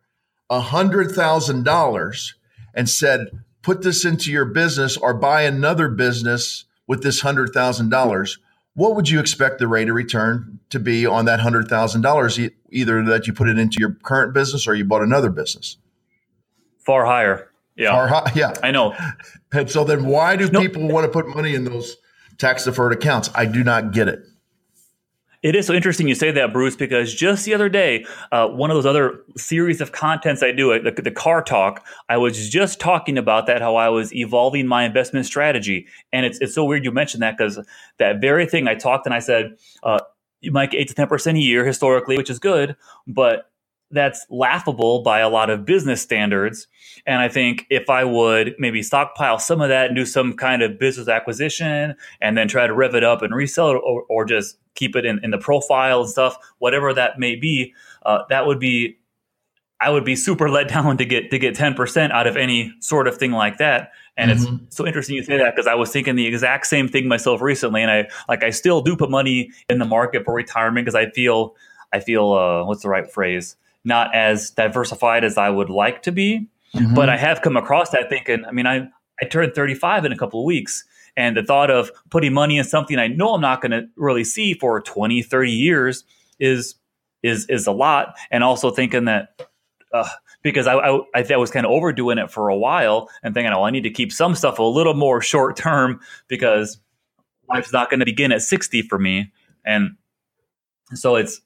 a 0.50 0.60
hundred 0.60 1.12
thousand 1.12 1.64
dollars 1.64 2.36
and 2.74 2.90
said, 2.90 3.30
"Put 3.66 3.82
this 3.82 4.06
into 4.06 4.32
your 4.32 4.46
business 4.46 4.96
or 4.96 5.16
buy 5.16 5.42
another 5.42 5.90
business 5.90 6.66
with 6.86 7.02
this 7.02 7.22
hundred 7.22 7.50
thousand 7.52 7.90
dollars," 7.90 8.38
what 8.76 8.96
would 8.96 9.10
you 9.10 9.20
expect 9.20 9.58
the 9.58 9.68
rate 9.68 9.90
of 9.90 9.96
return 9.96 10.60
to 10.70 10.80
be 10.80 11.08
on 11.08 11.26
that 11.26 11.40
hundred 11.40 11.68
thousand 11.68 12.02
dollars? 12.02 12.40
Either 12.70 13.04
that 13.04 13.26
you 13.26 13.34
put 13.34 13.50
it 13.50 13.58
into 13.58 13.78
your 13.80 13.94
current 14.04 14.36
business 14.36 14.68
or 14.68 14.76
you 14.76 14.86
bought 14.86 15.02
another 15.02 15.32
business. 15.32 15.78
Far 16.86 17.06
higher. 17.06 17.50
Yeah. 17.76 18.08
Far, 18.08 18.32
yeah. 18.36 18.54
I 18.62 18.70
know. 18.70 18.96
And 19.52 19.72
so 19.72 19.84
then 19.84 20.06
why 20.06 20.36
do 20.36 20.48
people 20.48 20.88
want 20.88 21.06
to 21.06 21.12
put 21.12 21.28
money 21.36 21.56
in 21.56 21.64
those 21.64 21.98
tax 22.38 22.66
deferred 22.66 22.94
accounts? 22.94 23.32
I 23.34 23.46
do 23.46 23.64
not 23.64 23.94
get 23.94 24.08
it. 24.08 24.26
It 25.46 25.56
is 25.56 25.68
so 25.68 25.76
interesting 25.76 26.08
you 26.08 26.16
say 26.16 26.32
that, 26.32 26.52
Bruce, 26.52 26.76
because 26.76 27.14
just 27.14 27.46
the 27.46 27.54
other 27.54 27.70
day, 27.70 28.04
uh, 28.32 28.48
one 28.48 28.72
of 28.72 28.76
those 28.76 28.86
other 28.88 29.20
series 29.38 29.80
of 29.80 29.92
contents 29.92 30.42
I 30.42 30.52
do, 30.52 30.82
the, 30.82 30.90
the 30.90 31.12
car 31.12 31.44
talk, 31.44 31.86
I 32.10 32.18
was 32.18 32.50
just 32.50 32.80
talking 32.80 33.16
about 33.16 33.46
that, 33.46 33.62
how 33.62 33.76
I 33.76 33.90
was 33.90 34.12
evolving 34.16 34.66
my 34.66 34.86
investment 34.86 35.28
strategy. 35.28 35.86
And 36.12 36.26
it's, 36.26 36.40
it's 36.42 36.56
so 36.56 36.66
weird 36.66 36.84
you 36.84 36.92
mentioned 36.92 37.22
that 37.22 37.38
because 37.38 37.60
that 38.00 38.20
very 38.20 38.48
thing 38.48 38.68
I 38.68 38.74
talked 38.74 39.06
and 39.06 39.14
I 39.14 39.20
said, 39.20 39.60
uh, 39.84 40.00
you 40.42 40.52
might 40.52 40.72
get 40.72 40.80
8 40.80 40.88
to 40.88 40.94
10% 40.96 41.36
a 41.36 41.40
year 41.40 41.64
historically, 41.64 42.18
which 42.18 42.32
is 42.32 42.40
good, 42.40 42.76
but 43.06 43.52
that's 43.96 44.26
laughable 44.30 45.02
by 45.02 45.20
a 45.20 45.30
lot 45.30 45.50
of 45.50 45.66
business 45.66 46.02
standards. 46.02 46.68
And 47.06 47.22
I 47.22 47.30
think 47.30 47.66
if 47.70 47.90
I 47.90 48.04
would 48.04 48.56
maybe 48.60 48.84
stockpile 48.84 49.40
some 49.40 49.62
of 49.62 49.70
that 49.70 49.88
and 49.88 49.96
do 49.96 50.06
some 50.06 50.34
kind 50.34 50.62
of 50.62 50.78
business 50.78 51.08
acquisition 51.08 51.96
and 52.22 52.38
then 52.38 52.48
try 52.48 52.68
to 52.68 52.74
rev 52.74 52.96
it 52.96 53.04
up 53.04 53.22
and 53.22 53.34
resell 53.34 53.72
it 53.72 53.76
or, 53.76 54.04
or 54.10 54.26
just 54.26 54.58
keep 54.76 54.96
it 54.96 55.06
in, 55.06 55.20
in 55.24 55.32
the 55.32 55.38
profile 55.38 56.02
and 56.02 56.10
stuff, 56.10 56.38
whatever 56.60 56.94
that 56.94 57.18
may 57.18 57.36
be, 57.36 57.74
uh, 58.06 58.24
that 58.30 58.46
would 58.46 58.60
be, 58.60 58.98
I 59.80 59.90
would 59.90 60.06
be 60.06 60.16
super 60.16 60.50
let 60.52 60.68
down 60.68 60.98
to 60.98 61.06
get, 61.06 61.32
to 61.32 61.40
get 61.40 61.56
10% 61.56 62.12
out 62.12 62.28
of 62.28 62.38
any 62.38 62.74
sort 62.82 63.08
of 63.08 63.18
thing 63.18 63.32
like 63.32 63.58
that. 63.58 63.92
And 64.18 64.32
mm-hmm. 64.32 64.66
it's 64.66 64.76
so 64.76 64.86
interesting 64.86 65.16
you 65.16 65.24
say 65.24 65.38
that 65.38 65.56
because 65.56 65.68
I 65.68 65.76
was 65.76 65.92
thinking 65.92 66.16
the 66.16 66.28
exact 66.28 66.68
same 66.68 66.88
thing 66.88 67.08
myself 67.08 67.42
recently. 67.42 67.82
And 67.82 67.92
I, 67.92 68.08
like, 68.30 68.44
I 68.44 68.50
still 68.50 68.82
do 68.82 68.96
put 68.96 69.10
money 69.10 69.52
in 69.70 69.80
the 69.80 69.86
market 69.86 70.24
for 70.24 70.34
retirement 70.34 70.86
because 70.86 70.96
I 70.96 71.10
feel, 71.10 71.56
I 71.94 72.00
feel, 72.00 72.34
uh, 72.34 72.66
what's 72.66 72.82
the 72.82 72.90
right 72.90 73.10
phrase? 73.10 73.58
Not 73.86 74.14
as 74.14 74.50
diversified 74.50 75.24
as 75.24 75.38
I 75.38 75.50
would 75.50 75.70
like 75.70 76.02
to 76.04 76.12
be. 76.12 76.48
Mm-hmm. 76.74 76.94
But 76.96 77.10
I 77.10 77.18
have 77.18 77.42
come 77.42 77.56
across 77.56 77.92
that 77.92 78.10
thinking, 78.10 78.44
I 78.46 78.52
mean, 78.52 78.68
I, 78.68 78.88
I 79.22 79.26
turned 79.26 79.54
35 79.54 80.06
in 80.06 80.12
a 80.12 80.18
couple 80.18 80.42
of 80.42 80.46
weeks. 80.46 80.84
And 81.18 81.38
the 81.38 81.44
thought 81.44 81.72
of 81.72 81.92
putting 82.10 82.34
money 82.34 82.58
in 82.58 82.66
something 82.66 83.00
I 83.00 83.08
know 83.08 83.36
I'm 83.36 83.42
not 83.42 83.62
going 83.62 83.72
to 83.72 83.88
really 83.96 84.26
see 84.26 84.54
for 84.54 84.82
20, 84.82 85.22
30 85.22 85.52
years 85.52 86.04
is 86.40 86.76
is 87.24 87.46
is 87.48 87.68
a 87.68 87.72
lot. 87.72 88.16
And 88.32 88.44
also 88.44 88.70
thinking 88.70 89.06
that 89.06 89.42
uh, 89.94 90.10
because 90.44 90.68
I, 90.68 90.76
I, 90.76 91.04
I 91.16 91.38
was 91.38 91.50
kind 91.50 91.66
of 91.66 91.72
overdoing 91.72 92.18
it 92.18 92.30
for 92.30 92.50
a 92.50 92.58
while 92.58 93.10
and 93.24 93.34
thinking, 93.34 93.52
oh, 93.54 93.64
I 93.64 93.72
need 93.72 93.84
to 93.84 93.90
keep 93.90 94.12
some 94.12 94.36
stuff 94.36 94.60
a 94.60 94.64
little 94.64 94.94
more 94.94 95.22
short 95.22 95.56
term 95.56 96.02
because 96.28 96.78
life's 97.50 97.72
not 97.72 97.90
going 97.90 98.02
to 98.02 98.06
begin 98.06 98.32
at 98.32 98.42
60 98.42 98.84
for 98.84 99.00
me. 99.00 99.32
And 99.66 99.96
so 100.94 101.16
it's 101.16 101.42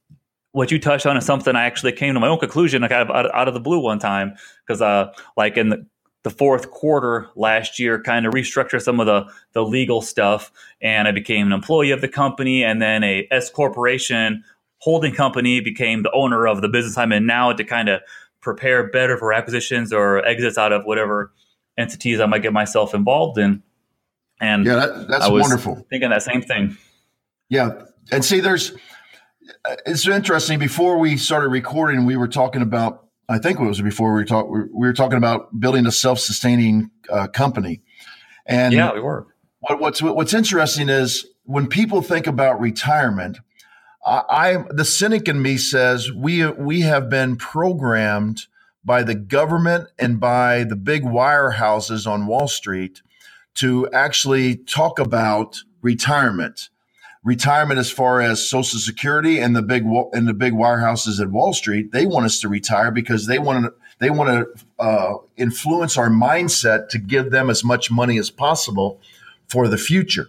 what 0.52 0.72
you 0.72 0.80
touched 0.80 1.06
on 1.06 1.18
is 1.18 1.26
something 1.26 1.56
I 1.56 1.66
actually 1.66 1.92
came 1.92 2.14
to 2.14 2.20
my 2.20 2.28
own 2.28 2.40
conclusion 2.40 2.82
kind 2.82 2.94
of 2.94 3.10
out, 3.10 3.34
out 3.34 3.48
of 3.48 3.54
the 3.54 3.60
blue 3.60 3.80
one 3.80 4.00
time 4.00 4.36
because 4.66 4.82
uh 4.82 5.14
like 5.38 5.58
in 5.58 5.70
the, 5.70 5.86
the 6.24 6.30
fourth 6.30 6.72
quarter 6.72 7.28
last 7.36 7.80
year 7.80 8.02
kind 8.02 8.26
of 8.26 8.34
restructured 8.34 8.82
some 8.82 9.00
of 9.00 9.06
the 9.06 9.26
the 9.54 9.64
legal 9.64 10.02
stuff 10.02 10.52
and 10.82 11.08
I 11.08 11.12
became 11.12 11.48
an 11.48 11.54
employee 11.54 11.92
of 11.92 12.02
the 12.02 12.08
company 12.08 12.64
and 12.64 12.82
then 12.82 13.04
a 13.04 13.28
S 13.32 13.50
corporation 13.50 14.44
holding 14.80 15.14
company 15.14 15.62
became 15.62 16.04
the 16.04 16.12
owner 16.12 16.48
of 16.48 16.62
the 16.62 16.70
business 16.70 16.98
I'm 16.98 17.12
in 17.12 17.26
now 17.26 17.54
to 17.54 17.64
kind 17.64 17.90
of 17.90 18.02
prepare 18.42 18.90
better 18.90 19.18
for 19.18 19.34
acquisitions 19.34 19.94
or 19.94 20.26
exits 20.26 20.58
out 20.58 20.72
of 20.72 20.86
whatever 20.86 21.32
entities 21.78 22.20
I 22.20 22.26
might 22.26 22.42
get 22.42 22.54
myself 22.54 22.94
involved 22.94 23.38
in. 23.38 23.62
And 24.42 24.66
yeah, 24.66 24.76
that, 24.76 25.08
that's 25.10 25.30
wonderful. 25.30 25.86
Thinking 25.90 26.10
that 26.10 26.24
same 26.24 26.42
thing. 26.42 26.78
Yeah, 27.50 27.82
and 28.12 28.24
see, 28.24 28.40
there's 28.40 28.74
it's 29.86 30.08
interesting. 30.08 30.60
Before 30.60 30.98
we 30.98 31.18
started 31.18 31.50
recording, 31.50 32.06
we 32.06 32.18
were 32.18 32.28
talking 32.28 32.62
about. 32.62 33.06
I 33.28 33.38
think 33.38 33.60
it 33.60 33.64
was 33.64 33.80
before 33.82 34.14
we 34.16 34.26
talked. 34.26 34.50
We 34.50 34.68
were 34.74 34.94
talking 34.94 35.18
about 35.18 35.60
building 35.60 35.86
a 35.86 35.92
self-sustaining 35.92 36.90
uh, 37.10 37.28
company, 37.28 37.82
and 38.46 38.74
yeah, 38.74 38.94
we 38.94 39.02
were. 39.02 39.28
What, 39.60 39.80
what's 39.80 40.02
what's 40.02 40.34
interesting 40.34 40.90
is 40.90 41.28
when 41.44 41.68
people 41.68 42.02
think 42.02 42.28
about 42.28 42.60
retirement, 42.60 43.38
I, 44.06 44.24
I 44.30 44.64
the 44.70 44.86
cynic 44.86 45.28
in 45.28 45.42
me 45.42 45.58
says 45.58 46.12
we 46.12 46.46
we 46.52 46.82
have 46.82 47.10
been 47.10 47.36
programmed 47.36 48.48
by 48.84 49.04
the 49.04 49.16
government 49.16 49.90
and 50.00 50.20
by 50.20 50.64
the 50.64 50.76
big 50.76 51.04
wirehouses 51.04 52.08
on 52.08 52.26
Wall 52.26 52.48
Street 52.48 53.02
to 53.56 53.90
actually 53.92 54.56
talk 54.56 55.00
about 55.00 55.60
retirement 55.82 56.70
retirement 57.24 57.80
as 57.80 57.92
far 57.92 58.22
as 58.22 58.48
Social 58.48 58.80
Security 58.80 59.40
and 59.40 59.56
the 59.56 59.62
big 59.62 59.84
and 60.14 60.28
the 60.28 60.34
big 60.34 60.54
wirehouses 60.54 61.22
at 61.22 61.30
Wall 61.30 61.54
Street. 61.54 61.92
They 61.92 62.06
want 62.06 62.26
us 62.26 62.40
to 62.42 62.50
retire 62.50 62.92
because 62.92 63.28
they 63.28 63.40
want 63.40 63.66
to 63.66 63.74
they 64.00 64.10
want 64.10 64.30
to 64.30 64.66
uh, 64.84 65.16
influence 65.36 65.98
our 65.98 66.10
mindset 66.10 66.90
to 66.90 66.98
give 66.98 67.32
them 67.32 67.50
as 67.50 67.64
much 67.64 67.92
money 67.92 68.18
as 68.18 68.30
possible 68.30 69.00
for 69.48 69.68
the 69.68 69.78
future. 69.78 70.28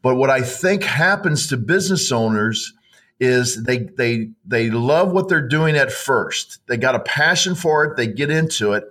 But 0.00 0.16
what 0.16 0.30
I 0.30 0.40
think 0.40 0.82
happens 0.82 1.46
to 1.48 1.56
business 1.56 2.10
owners 2.10 2.72
is 3.20 3.64
they 3.64 3.78
they 3.78 4.30
they 4.44 4.70
love 4.70 5.12
what 5.12 5.28
they're 5.28 5.46
doing 5.46 5.76
at 5.76 5.92
first. 5.92 6.58
They 6.66 6.76
got 6.76 6.94
a 6.94 7.00
passion 7.00 7.54
for 7.54 7.84
it. 7.84 7.96
They 7.96 8.06
get 8.06 8.30
into 8.30 8.72
it. 8.72 8.84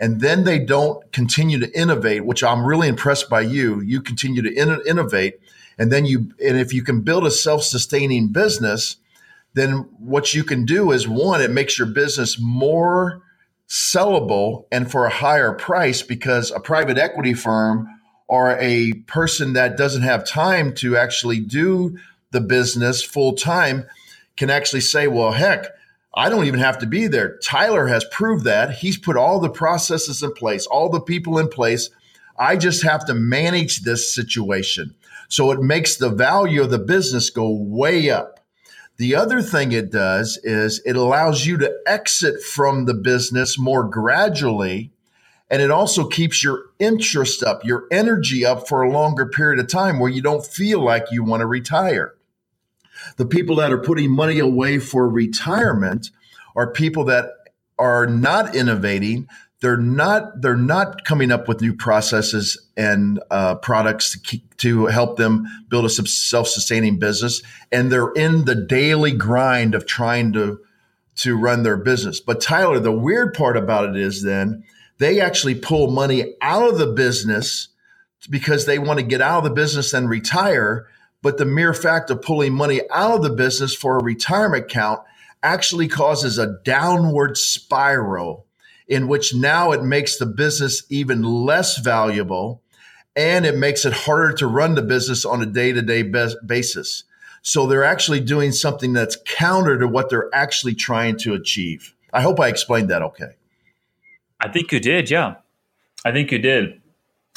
And 0.00 0.20
then 0.20 0.44
they 0.44 0.60
don't 0.60 1.10
continue 1.10 1.58
to 1.58 1.76
innovate, 1.76 2.24
which 2.24 2.44
I'm 2.44 2.64
really 2.64 2.86
impressed 2.86 3.28
by 3.28 3.40
you. 3.40 3.80
You 3.80 4.00
continue 4.00 4.42
to 4.42 4.52
in- 4.52 4.82
innovate 4.86 5.40
and 5.78 5.92
then 5.92 6.04
you 6.04 6.30
and 6.44 6.58
if 6.58 6.72
you 6.72 6.82
can 6.82 7.00
build 7.00 7.26
a 7.26 7.30
self-sustaining 7.30 8.28
business 8.28 8.96
then 9.54 9.88
what 9.98 10.34
you 10.34 10.44
can 10.44 10.64
do 10.64 10.90
is 10.92 11.08
one 11.08 11.40
it 11.40 11.50
makes 11.50 11.78
your 11.78 11.86
business 11.86 12.38
more 12.40 13.22
sellable 13.68 14.64
and 14.70 14.90
for 14.90 15.04
a 15.04 15.10
higher 15.10 15.52
price 15.52 16.02
because 16.02 16.50
a 16.50 16.60
private 16.60 16.98
equity 16.98 17.34
firm 17.34 17.88
or 18.26 18.56
a 18.58 18.92
person 19.06 19.54
that 19.54 19.76
doesn't 19.76 20.02
have 20.02 20.24
time 20.24 20.74
to 20.74 20.96
actually 20.96 21.40
do 21.40 21.98
the 22.30 22.40
business 22.40 23.02
full 23.02 23.34
time 23.34 23.84
can 24.36 24.50
actually 24.50 24.80
say 24.80 25.06
well 25.06 25.32
heck 25.32 25.66
I 26.14 26.28
don't 26.30 26.46
even 26.46 26.58
have 26.58 26.78
to 26.78 26.86
be 26.86 27.06
there. 27.06 27.38
Tyler 27.38 27.86
has 27.86 28.04
proved 28.10 28.44
that. 28.44 28.72
He's 28.72 28.98
put 28.98 29.16
all 29.16 29.38
the 29.38 29.50
processes 29.50 30.20
in 30.20 30.32
place, 30.32 30.66
all 30.66 30.88
the 30.88 31.00
people 31.00 31.38
in 31.38 31.48
place. 31.48 31.90
I 32.36 32.56
just 32.56 32.82
have 32.82 33.04
to 33.06 33.14
manage 33.14 33.82
this 33.82 34.12
situation. 34.12 34.96
So 35.28 35.50
it 35.50 35.60
makes 35.60 35.96
the 35.96 36.08
value 36.08 36.62
of 36.62 36.70
the 36.70 36.78
business 36.78 37.30
go 37.30 37.50
way 37.50 38.10
up. 38.10 38.40
The 38.96 39.14
other 39.14 39.42
thing 39.42 39.70
it 39.70 39.92
does 39.92 40.38
is 40.42 40.82
it 40.84 40.96
allows 40.96 41.46
you 41.46 41.56
to 41.58 41.72
exit 41.86 42.42
from 42.42 42.86
the 42.86 42.94
business 42.94 43.58
more 43.58 43.84
gradually. 43.84 44.90
And 45.50 45.62
it 45.62 45.70
also 45.70 46.06
keeps 46.06 46.42
your 46.42 46.64
interest 46.78 47.42
up, 47.42 47.64
your 47.64 47.86
energy 47.92 48.44
up 48.44 48.66
for 48.68 48.82
a 48.82 48.90
longer 48.90 49.26
period 49.26 49.60
of 49.60 49.68
time 49.68 50.00
where 50.00 50.10
you 50.10 50.20
don't 50.20 50.44
feel 50.44 50.82
like 50.82 51.06
you 51.12 51.22
want 51.22 51.40
to 51.40 51.46
retire. 51.46 52.14
The 53.16 53.26
people 53.26 53.56
that 53.56 53.72
are 53.72 53.78
putting 53.78 54.10
money 54.10 54.40
away 54.40 54.78
for 54.78 55.08
retirement 55.08 56.10
are 56.56 56.72
people 56.72 57.04
that 57.04 57.26
are 57.78 58.06
not 58.06 58.56
innovating 58.56 59.28
they're 59.60 59.76
not 59.76 60.40
they're 60.40 60.56
not 60.56 61.04
coming 61.04 61.32
up 61.32 61.48
with 61.48 61.60
new 61.60 61.74
processes 61.74 62.68
and 62.76 63.20
uh, 63.30 63.56
products 63.56 64.12
to 64.12 64.20
keep, 64.20 64.56
to 64.58 64.86
help 64.86 65.16
them 65.16 65.46
build 65.68 65.84
a 65.84 65.88
self-sustaining 65.88 66.98
business. 66.98 67.42
And 67.72 67.90
they're 67.90 68.12
in 68.12 68.44
the 68.44 68.54
daily 68.54 69.12
grind 69.12 69.74
of 69.74 69.86
trying 69.86 70.32
to 70.34 70.60
to 71.16 71.36
run 71.36 71.64
their 71.64 71.76
business. 71.76 72.20
But 72.20 72.40
tyler 72.40 72.78
the 72.78 72.92
weird 72.92 73.34
part 73.34 73.56
about 73.56 73.88
it 73.88 73.96
is 73.96 74.22
then 74.22 74.64
they 74.98 75.20
actually 75.20 75.56
pull 75.56 75.90
money 75.90 76.34
out 76.40 76.68
of 76.68 76.78
the 76.78 76.86
business 76.86 77.68
because 78.30 78.66
they 78.66 78.78
want 78.78 78.98
to 78.98 79.04
get 79.04 79.20
out 79.20 79.38
of 79.38 79.44
the 79.44 79.50
business 79.50 79.92
and 79.92 80.08
retire. 80.08 80.86
But 81.20 81.38
the 81.38 81.44
mere 81.44 81.74
fact 81.74 82.10
of 82.10 82.22
pulling 82.22 82.54
money 82.54 82.80
out 82.92 83.16
of 83.16 83.22
the 83.22 83.30
business 83.30 83.74
for 83.74 83.98
a 83.98 84.02
retirement 84.02 84.66
account 84.66 85.00
actually 85.42 85.88
causes 85.88 86.38
a 86.38 86.58
downward 86.64 87.36
spiral 87.36 88.47
in 88.88 89.06
which 89.06 89.34
now 89.34 89.72
it 89.72 89.82
makes 89.84 90.16
the 90.16 90.26
business 90.26 90.82
even 90.88 91.22
less 91.22 91.78
valuable 91.78 92.62
and 93.14 93.44
it 93.44 93.56
makes 93.56 93.84
it 93.84 93.92
harder 93.92 94.32
to 94.32 94.46
run 94.46 94.74
the 94.74 94.82
business 94.82 95.24
on 95.24 95.42
a 95.42 95.46
day 95.46 95.72
to 95.72 95.82
day 95.82 96.02
basis. 96.02 97.04
So 97.42 97.66
they're 97.66 97.84
actually 97.84 98.20
doing 98.20 98.52
something 98.52 98.92
that's 98.92 99.16
counter 99.26 99.78
to 99.78 99.86
what 99.86 100.08
they're 100.08 100.34
actually 100.34 100.74
trying 100.74 101.18
to 101.18 101.34
achieve. 101.34 101.94
I 102.12 102.22
hope 102.22 102.40
I 102.40 102.48
explained 102.48 102.90
that 102.90 103.02
okay. 103.02 103.36
I 104.40 104.48
think 104.48 104.72
you 104.72 104.80
did, 104.80 105.10
yeah. 105.10 105.36
I 106.04 106.12
think 106.12 106.30
you 106.30 106.38
did. 106.38 106.80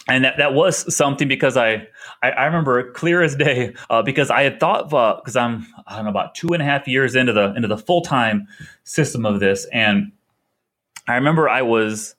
And 0.08 0.26
that, 0.26 0.38
that 0.38 0.54
was 0.54 0.94
something 0.96 1.28
because 1.28 1.58
I, 1.58 1.88
I, 2.24 2.32
I 2.32 2.46
remember 2.46 2.92
clear 2.92 3.22
as 3.22 3.36
day 3.36 3.74
uh, 3.90 4.02
because 4.02 4.32
I 4.32 4.44
had 4.44 4.60
thought 4.60 4.90
because 4.90 5.36
uh, 5.36 5.42
I'm 5.42 5.68
I 5.86 5.96
don't 5.96 6.06
know 6.06 6.12
about 6.12 6.36
two 6.36 6.50
and 6.50 6.62
a 6.62 6.66
half 6.66 6.88
years 6.88 7.16
into 7.16 7.34
the 7.34 7.54
into 7.56 7.68
the 7.68 7.78
full 7.78 8.02
time 8.02 8.48
system 8.84 9.26
of 9.26 9.40
this 9.40 9.66
and 9.72 10.12
I 11.08 11.16
remember 11.16 11.50
I 11.50 11.62
was 11.62 12.16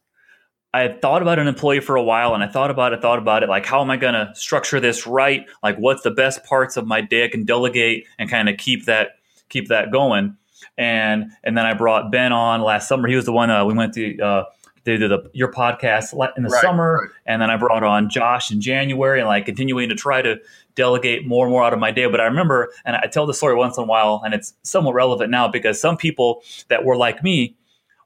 I 0.75 0.81
had 0.81 1.03
thought 1.03 1.21
about 1.21 1.39
an 1.39 1.49
employee 1.49 1.81
for 1.81 1.97
a 1.97 2.03
while 2.03 2.35
and 2.35 2.43
I 2.43 2.49
thought 2.49 2.71
about 2.71 2.95
it, 2.95 3.03
thought 3.03 3.19
about 3.19 3.43
it, 3.43 3.49
like 3.49 3.67
how 3.67 3.83
am 3.83 3.91
I 3.91 3.97
going 3.97 4.15
to 4.15 4.33
structure 4.35 4.81
this 4.81 5.07
right? 5.07 5.47
Like 5.63 5.77
what's 5.77 6.03
the 6.03 6.11
best 6.11 6.45
parts 6.45 6.77
of 6.77 6.87
my 6.87 7.01
day 7.03 7.25
I 7.25 7.29
can 7.29 7.45
delegate 7.45 8.07
and 8.19 8.31
kind 8.31 8.49
of 8.49 8.57
keep 8.57 8.87
that 8.87 9.17
keep 9.49 9.69
that 9.69 9.91
going. 9.91 10.37
And 10.79 11.27
and 11.45 11.57
then 11.57 11.67
I 11.67 11.75
brought 11.75 12.11
Ben 12.11 12.33
on 12.33 12.63
last 12.63 12.89
summer. 12.89 13.09
He 13.09 13.17
was 13.17 13.27
the 13.27 13.33
one 13.33 13.51
uh, 13.51 13.65
we 13.65 13.75
went 13.75 13.95
to 13.95 14.19
uh, 14.21 14.45
did 14.85 15.01
the 15.01 15.31
your 15.33 15.51
podcast 15.51 16.13
in 16.37 16.43
the 16.43 16.49
right, 16.49 16.63
summer, 16.63 17.01
right. 17.03 17.11
and 17.27 17.41
then 17.41 17.51
I 17.51 17.57
brought 17.57 17.85
on 17.85 18.09
Josh 18.09 18.51
in 18.51 18.61
January, 18.61 19.21
and 19.21 19.29
like 19.29 19.47
continuing 19.47 19.89
to 19.91 19.95
try 19.95 20.23
to 20.23 20.41
delegate 20.75 21.27
more 21.27 21.47
and 21.47 21.53
more 21.53 21.63
out 21.63 21.73
of 21.73 21.79
my 21.79 21.91
day. 21.91 22.07
But 22.07 22.21
I 22.21 22.25
remember, 22.25 22.73
and 22.85 22.97
I 22.97 23.07
tell 23.07 23.27
the 23.27 23.35
story 23.35 23.55
once 23.55 23.77
in 23.77 23.85
a 23.85 23.87
while, 23.87 24.23
and 24.25 24.35
it's 24.35 24.55
somewhat 24.63 24.95
relevant 24.95 25.31
now 25.31 25.49
because 25.49 25.81
some 25.81 25.97
people 25.97 26.43
that 26.69 26.85
were 26.85 26.97
like 26.97 27.23
me 27.23 27.55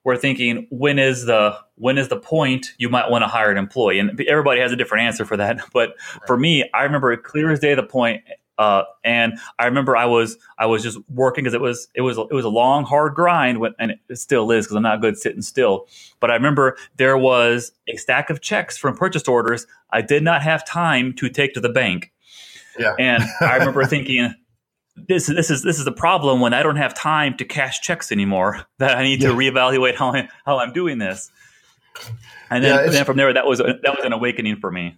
we're 0.07 0.17
thinking 0.17 0.69
when 0.71 1.01
is 1.01 1.27
the 1.27 1.59
when 1.75 1.99
is 1.99 2.09
the 2.09 2.17
point 2.17 2.69
you 2.79 2.89
might 2.89 3.11
want 3.11 3.23
to 3.23 3.29
hire 3.29 3.51
an 3.51 3.59
employee 3.59 3.99
and 3.99 4.19
everybody 4.29 4.61
has 4.61 4.71
a 4.71 4.77
different 4.77 5.03
answer 5.03 5.25
for 5.25 5.37
that 5.37 5.61
but 5.75 5.91
right. 5.91 6.27
for 6.27 6.39
me 6.39 6.65
i 6.73 6.85
remember 6.85 7.13
it 7.13 7.25
clear 7.25 7.51
as 7.51 7.59
day 7.59 7.75
the 7.75 7.83
point 7.83 8.23
uh, 8.59 8.85
and 9.05 9.39
I 9.59 9.67
remember 9.67 9.99
I 9.99 10.07
was 10.07 10.39
I 10.57 10.65
was 10.65 10.83
just 10.83 10.99
working 11.11 11.45
because 11.45 11.53
it 11.53 11.61
was 11.61 11.89
it 11.95 12.01
was 12.01 12.17
it 12.17 12.33
was 12.33 12.47
a 12.47 12.49
long 12.49 12.85
hard 12.85 13.15
grind 13.15 13.61
when, 13.61 13.75
and 13.79 13.97
it 14.09 14.17
still 14.17 14.51
is 14.51 14.65
because 14.65 14.77
I'm 14.77 14.83
not 14.83 15.03
good 15.03 15.19
sitting 15.19 15.43
still. 15.43 15.87
But 16.21 16.31
I 16.31 16.35
remember 16.37 16.79
there 16.97 17.19
was 17.19 17.73
a 17.87 17.97
stack 17.97 18.31
of 18.31 18.41
checks 18.41 18.79
from 18.79 18.97
purchase 18.97 19.29
orders 19.29 19.67
I 19.91 20.01
did 20.01 20.23
not 20.23 20.41
have 20.41 20.65
time 20.65 21.13
to 21.17 21.29
take 21.29 21.53
to 21.53 21.61
the 21.61 21.69
bank. 21.69 22.13
Yeah. 22.79 22.95
And 22.99 23.25
I 23.43 23.57
remember 23.57 23.85
thinking, 23.87 24.35
this 24.97 25.27
this 25.27 25.51
is 25.51 25.63
this 25.63 25.79
is 25.79 25.85
the 25.85 25.93
problem 25.93 26.41
when 26.41 26.55
I 26.55 26.63
don't 26.63 26.77
have 26.77 26.95
time 26.95 27.37
to 27.37 27.45
cash 27.45 27.81
checks 27.81 28.11
anymore. 28.11 28.67
That 28.79 28.99
I 28.99 29.05
need 29.05 29.23
yeah. 29.23 29.31
to 29.31 29.35
reevaluate 29.35 29.95
how 29.95 30.13
I, 30.13 30.29
how 30.45 30.59
I'm 30.59 30.73
doing 30.73 30.99
this. 30.99 31.31
And 32.51 32.63
then, 32.63 32.85
yeah, 32.85 32.91
then 32.91 33.05
from 33.07 33.17
there, 33.17 33.33
that 33.33 33.47
was 33.47 33.59
a, 33.59 33.79
that 33.83 33.97
was 33.97 34.05
an 34.05 34.13
awakening 34.13 34.57
for 34.57 34.71
me. 34.71 34.97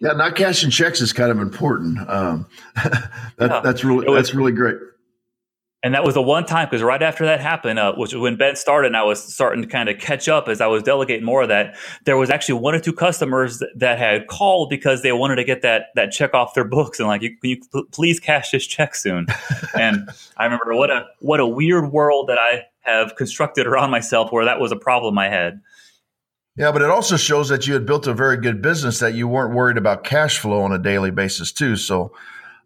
Yeah, 0.00 0.12
not 0.12 0.34
cashing 0.34 0.70
checks 0.70 1.00
is 1.00 1.12
kind 1.12 1.30
of 1.30 1.38
important. 1.38 1.98
Um, 2.10 2.46
that, 2.74 3.10
yeah. 3.38 3.60
That's 3.60 3.84
really 3.84 4.06
was, 4.06 4.16
that's 4.16 4.34
really 4.34 4.50
great 4.50 4.76
and 5.82 5.94
that 5.94 6.04
was 6.04 6.14
the 6.14 6.22
one 6.22 6.46
time 6.46 6.68
because 6.68 6.82
right 6.82 7.02
after 7.02 7.26
that 7.26 7.40
happened, 7.40 7.78
uh, 7.78 7.94
which 7.94 8.14
was 8.14 8.22
when 8.22 8.36
Ben 8.36 8.54
started, 8.54 8.88
and 8.88 8.96
I 8.96 9.02
was 9.02 9.22
starting 9.22 9.62
to 9.62 9.68
kind 9.68 9.88
of 9.88 9.98
catch 9.98 10.28
up 10.28 10.48
as 10.48 10.60
I 10.60 10.66
was 10.66 10.82
delegating 10.82 11.24
more 11.24 11.42
of 11.42 11.48
that. 11.48 11.76
There 12.04 12.16
was 12.16 12.30
actually 12.30 12.60
one 12.60 12.74
or 12.74 12.80
two 12.80 12.92
customers 12.92 13.58
that, 13.58 13.70
that 13.76 13.98
had 13.98 14.28
called 14.28 14.70
because 14.70 15.02
they 15.02 15.12
wanted 15.12 15.36
to 15.36 15.44
get 15.44 15.62
that 15.62 15.86
that 15.96 16.12
check 16.12 16.34
off 16.34 16.54
their 16.54 16.64
books 16.64 17.00
and 17.00 17.08
like, 17.08 17.22
can 17.22 17.36
you 17.42 17.60
please 17.90 18.20
cash 18.20 18.52
this 18.52 18.66
check 18.66 18.94
soon? 18.94 19.26
and 19.78 20.08
I 20.36 20.44
remember 20.44 20.74
what 20.74 20.90
a 20.90 21.06
what 21.20 21.40
a 21.40 21.46
weird 21.46 21.92
world 21.92 22.28
that 22.28 22.38
I 22.38 22.62
have 22.82 23.16
constructed 23.16 23.66
around 23.66 23.90
myself 23.90 24.30
where 24.30 24.44
that 24.44 24.60
was 24.60 24.72
a 24.72 24.76
problem 24.76 25.18
I 25.18 25.28
had. 25.28 25.60
Yeah, 26.56 26.70
but 26.70 26.82
it 26.82 26.90
also 26.90 27.16
shows 27.16 27.48
that 27.48 27.66
you 27.66 27.72
had 27.72 27.86
built 27.86 28.06
a 28.06 28.12
very 28.12 28.36
good 28.36 28.60
business 28.60 28.98
that 28.98 29.14
you 29.14 29.26
weren't 29.26 29.54
worried 29.54 29.78
about 29.78 30.04
cash 30.04 30.38
flow 30.38 30.60
on 30.62 30.72
a 30.72 30.78
daily 30.78 31.10
basis 31.10 31.50
too. 31.50 31.76
So, 31.76 32.12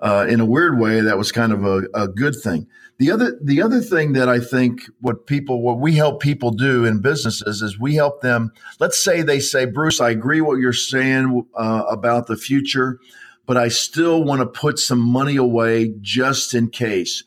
uh, 0.01 0.27
in 0.29 0.41
a 0.41 0.47
weird 0.47 0.79
way, 0.79 1.01
that 1.01 1.19
was 1.19 1.33
kind 1.33 1.53
of 1.53 1.65
a, 1.65 1.83
a 1.95 2.09
good 2.09 2.35
thing. 2.37 2.67
The 2.99 3.11
other 3.11 3.39
the 3.43 3.61
other 3.61 3.81
thing 3.81 4.15
that 4.15 4.29
I 4.29 4.41
think 4.41 4.83
what 5.01 5.27
people 5.27 5.61
what 5.61 5.79
we 5.79 5.95
help 5.95 6.21
people 6.21 6.51
do 6.51 6.85
in 6.85 7.01
businesses 7.01 7.61
is 7.61 7.79
we 7.79 7.95
help 7.95 8.23
them. 8.23 8.53
Let's 8.81 9.03
say 9.03 9.21
they 9.21 9.41
say, 9.41 9.67
Bruce, 9.67 10.01
I 10.01 10.11
agree 10.11 10.41
what 10.41 10.59
you're 10.59 10.73
saying 10.73 11.47
uh, 11.55 11.85
about 11.91 12.27
the 12.27 12.37
future, 12.37 12.99
but 13.45 13.59
I 13.59 13.69
still 13.69 14.25
want 14.25 14.41
to 14.41 14.47
put 14.47 14.79
some 14.79 15.01
money 15.01 15.37
away 15.37 15.95
just 16.01 16.55
in 16.55 16.71
case. 16.71 17.23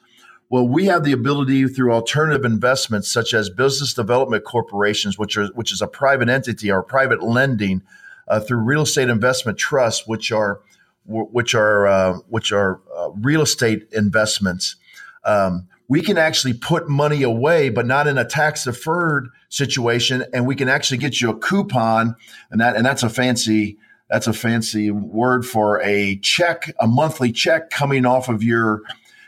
Well, 0.49 0.67
we 0.67 0.85
have 0.85 1.03
the 1.03 1.11
ability 1.11 1.67
through 1.67 1.93
alternative 1.93 2.43
investments 2.43 3.11
such 3.11 3.35
as 3.35 3.51
business 3.51 3.93
development 3.93 4.45
corporations, 4.45 5.19
which 5.19 5.37
are 5.37 5.47
which 5.53 5.71
is 5.71 5.83
a 5.83 5.87
private 5.87 6.29
entity 6.29 6.71
or 6.71 6.81
private 6.81 7.21
lending, 7.21 7.83
uh, 8.27 8.39
through 8.39 8.59
real 8.59 8.81
estate 8.81 9.09
investment 9.09 9.59
trusts, 9.59 10.07
which 10.07 10.31
are 10.31 10.61
which 11.05 11.55
are 11.55 11.87
uh, 11.87 12.13
which 12.27 12.51
are 12.51 12.81
uh, 12.95 13.09
real 13.11 13.41
estate 13.41 13.87
investments. 13.91 14.75
Um, 15.23 15.67
we 15.87 16.01
can 16.01 16.17
actually 16.17 16.53
put 16.53 16.87
money 16.87 17.23
away, 17.23 17.69
but 17.69 17.87
not 17.87 18.07
in 18.07 18.17
a 18.17 18.25
tax 18.25 18.63
deferred 18.63 19.29
situation, 19.49 20.23
and 20.33 20.45
we 20.45 20.55
can 20.55 20.69
actually 20.69 20.99
get 20.99 21.19
you 21.19 21.29
a 21.31 21.37
coupon, 21.37 22.15
and 22.51 22.61
that 22.61 22.75
and 22.75 22.85
that's 22.85 23.03
a 23.03 23.09
fancy 23.09 23.77
that's 24.09 24.27
a 24.27 24.33
fancy 24.33 24.89
word 24.89 25.45
for 25.45 25.81
a 25.83 26.17
check, 26.17 26.73
a 26.79 26.87
monthly 26.87 27.31
check 27.31 27.69
coming 27.69 28.05
off 28.05 28.27
of 28.27 28.43
your 28.43 28.81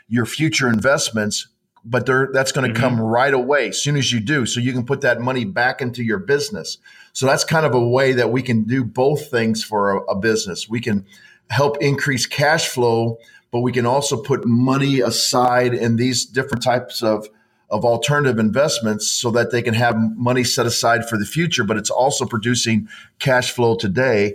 your 0.08 0.26
future 0.26 0.68
investments 0.68 1.48
but 1.84 2.06
that's 2.32 2.52
going 2.52 2.66
to 2.66 2.72
mm-hmm. 2.72 2.80
come 2.80 3.00
right 3.00 3.34
away 3.34 3.68
as 3.68 3.82
soon 3.82 3.96
as 3.96 4.12
you 4.12 4.20
do 4.20 4.46
so 4.46 4.60
you 4.60 4.72
can 4.72 4.84
put 4.84 5.00
that 5.00 5.20
money 5.20 5.44
back 5.44 5.80
into 5.80 6.02
your 6.02 6.18
business 6.18 6.78
so 7.12 7.26
that's 7.26 7.44
kind 7.44 7.66
of 7.66 7.74
a 7.74 7.88
way 7.88 8.12
that 8.12 8.30
we 8.30 8.42
can 8.42 8.64
do 8.64 8.84
both 8.84 9.30
things 9.30 9.64
for 9.64 9.96
a, 9.96 10.02
a 10.04 10.14
business 10.14 10.68
we 10.68 10.80
can 10.80 11.04
help 11.50 11.76
increase 11.82 12.26
cash 12.26 12.68
flow 12.68 13.18
but 13.50 13.60
we 13.60 13.72
can 13.72 13.84
also 13.84 14.16
put 14.16 14.46
money 14.46 15.00
aside 15.00 15.74
in 15.74 15.96
these 15.96 16.24
different 16.24 16.62
types 16.62 17.02
of 17.02 17.28
of 17.70 17.84
alternative 17.86 18.38
investments 18.38 19.08
so 19.08 19.30
that 19.30 19.50
they 19.50 19.62
can 19.62 19.72
have 19.72 19.96
money 20.16 20.44
set 20.44 20.66
aside 20.66 21.08
for 21.08 21.16
the 21.16 21.24
future 21.24 21.64
but 21.64 21.76
it's 21.76 21.90
also 21.90 22.24
producing 22.26 22.88
cash 23.18 23.50
flow 23.50 23.74
today 23.74 24.34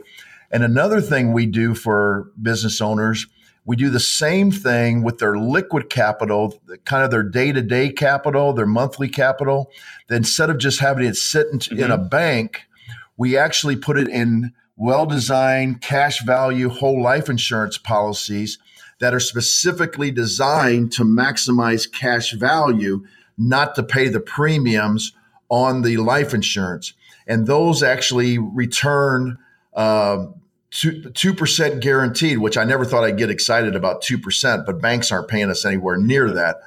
and 0.52 0.64
another 0.64 1.02
thing 1.02 1.34
we 1.34 1.46
do 1.46 1.74
for 1.74 2.32
business 2.42 2.82
owners 2.82 3.28
we 3.68 3.76
do 3.76 3.90
the 3.90 4.00
same 4.00 4.50
thing 4.50 5.04
with 5.04 5.20
their 5.20 5.38
liquid 5.38 5.90
capital, 5.90 6.58
kind 6.86 7.04
of 7.04 7.12
their 7.12 7.22
day 7.22 7.52
to 7.52 7.62
day 7.62 7.90
capital, 7.90 8.54
their 8.54 8.66
monthly 8.66 9.10
capital. 9.10 9.70
That 10.08 10.16
instead 10.16 10.50
of 10.50 10.58
just 10.58 10.80
having 10.80 11.06
it 11.06 11.18
sit 11.18 11.48
in, 11.52 11.60
mm-hmm. 11.60 11.84
in 11.84 11.92
a 11.92 11.98
bank, 11.98 12.62
we 13.18 13.38
actually 13.38 13.76
put 13.76 14.00
it 14.00 14.08
in 14.08 14.54
well 14.78 15.06
designed 15.06 15.82
cash 15.82 16.24
value 16.24 16.70
whole 16.70 17.02
life 17.02 17.30
insurance 17.30 17.78
policies 17.78 18.60
that 19.00 19.14
are 19.14 19.20
specifically 19.20 20.12
designed 20.12 20.92
to 20.94 21.04
maximize 21.04 21.92
cash 21.92 22.32
value, 22.34 23.06
not 23.38 23.76
to 23.76 23.84
pay 23.84 24.08
the 24.08 24.20
premiums 24.20 25.12
on 25.50 25.82
the 25.82 25.98
life 25.98 26.34
insurance. 26.34 26.94
And 27.28 27.48
those 27.48 27.84
actually 27.84 28.38
return. 28.38 29.38
Uh, 29.74 30.28
two 30.70 31.34
percent 31.34 31.82
guaranteed, 31.82 32.40
which 32.40 32.58
I 32.58 32.64
never 32.66 32.84
thought 32.84 33.04
I'd 33.04 33.18
get 33.18 33.30
excited 33.30 33.76
about 33.76 34.02
two 34.02 34.18
percent, 34.18 34.66
but 34.66 34.82
banks 34.82 35.12
aren't 35.12 35.30
paying 35.30 35.50
us 35.50 35.66
anywhere 35.66 35.98
near 35.98 36.30
that. 36.32 36.58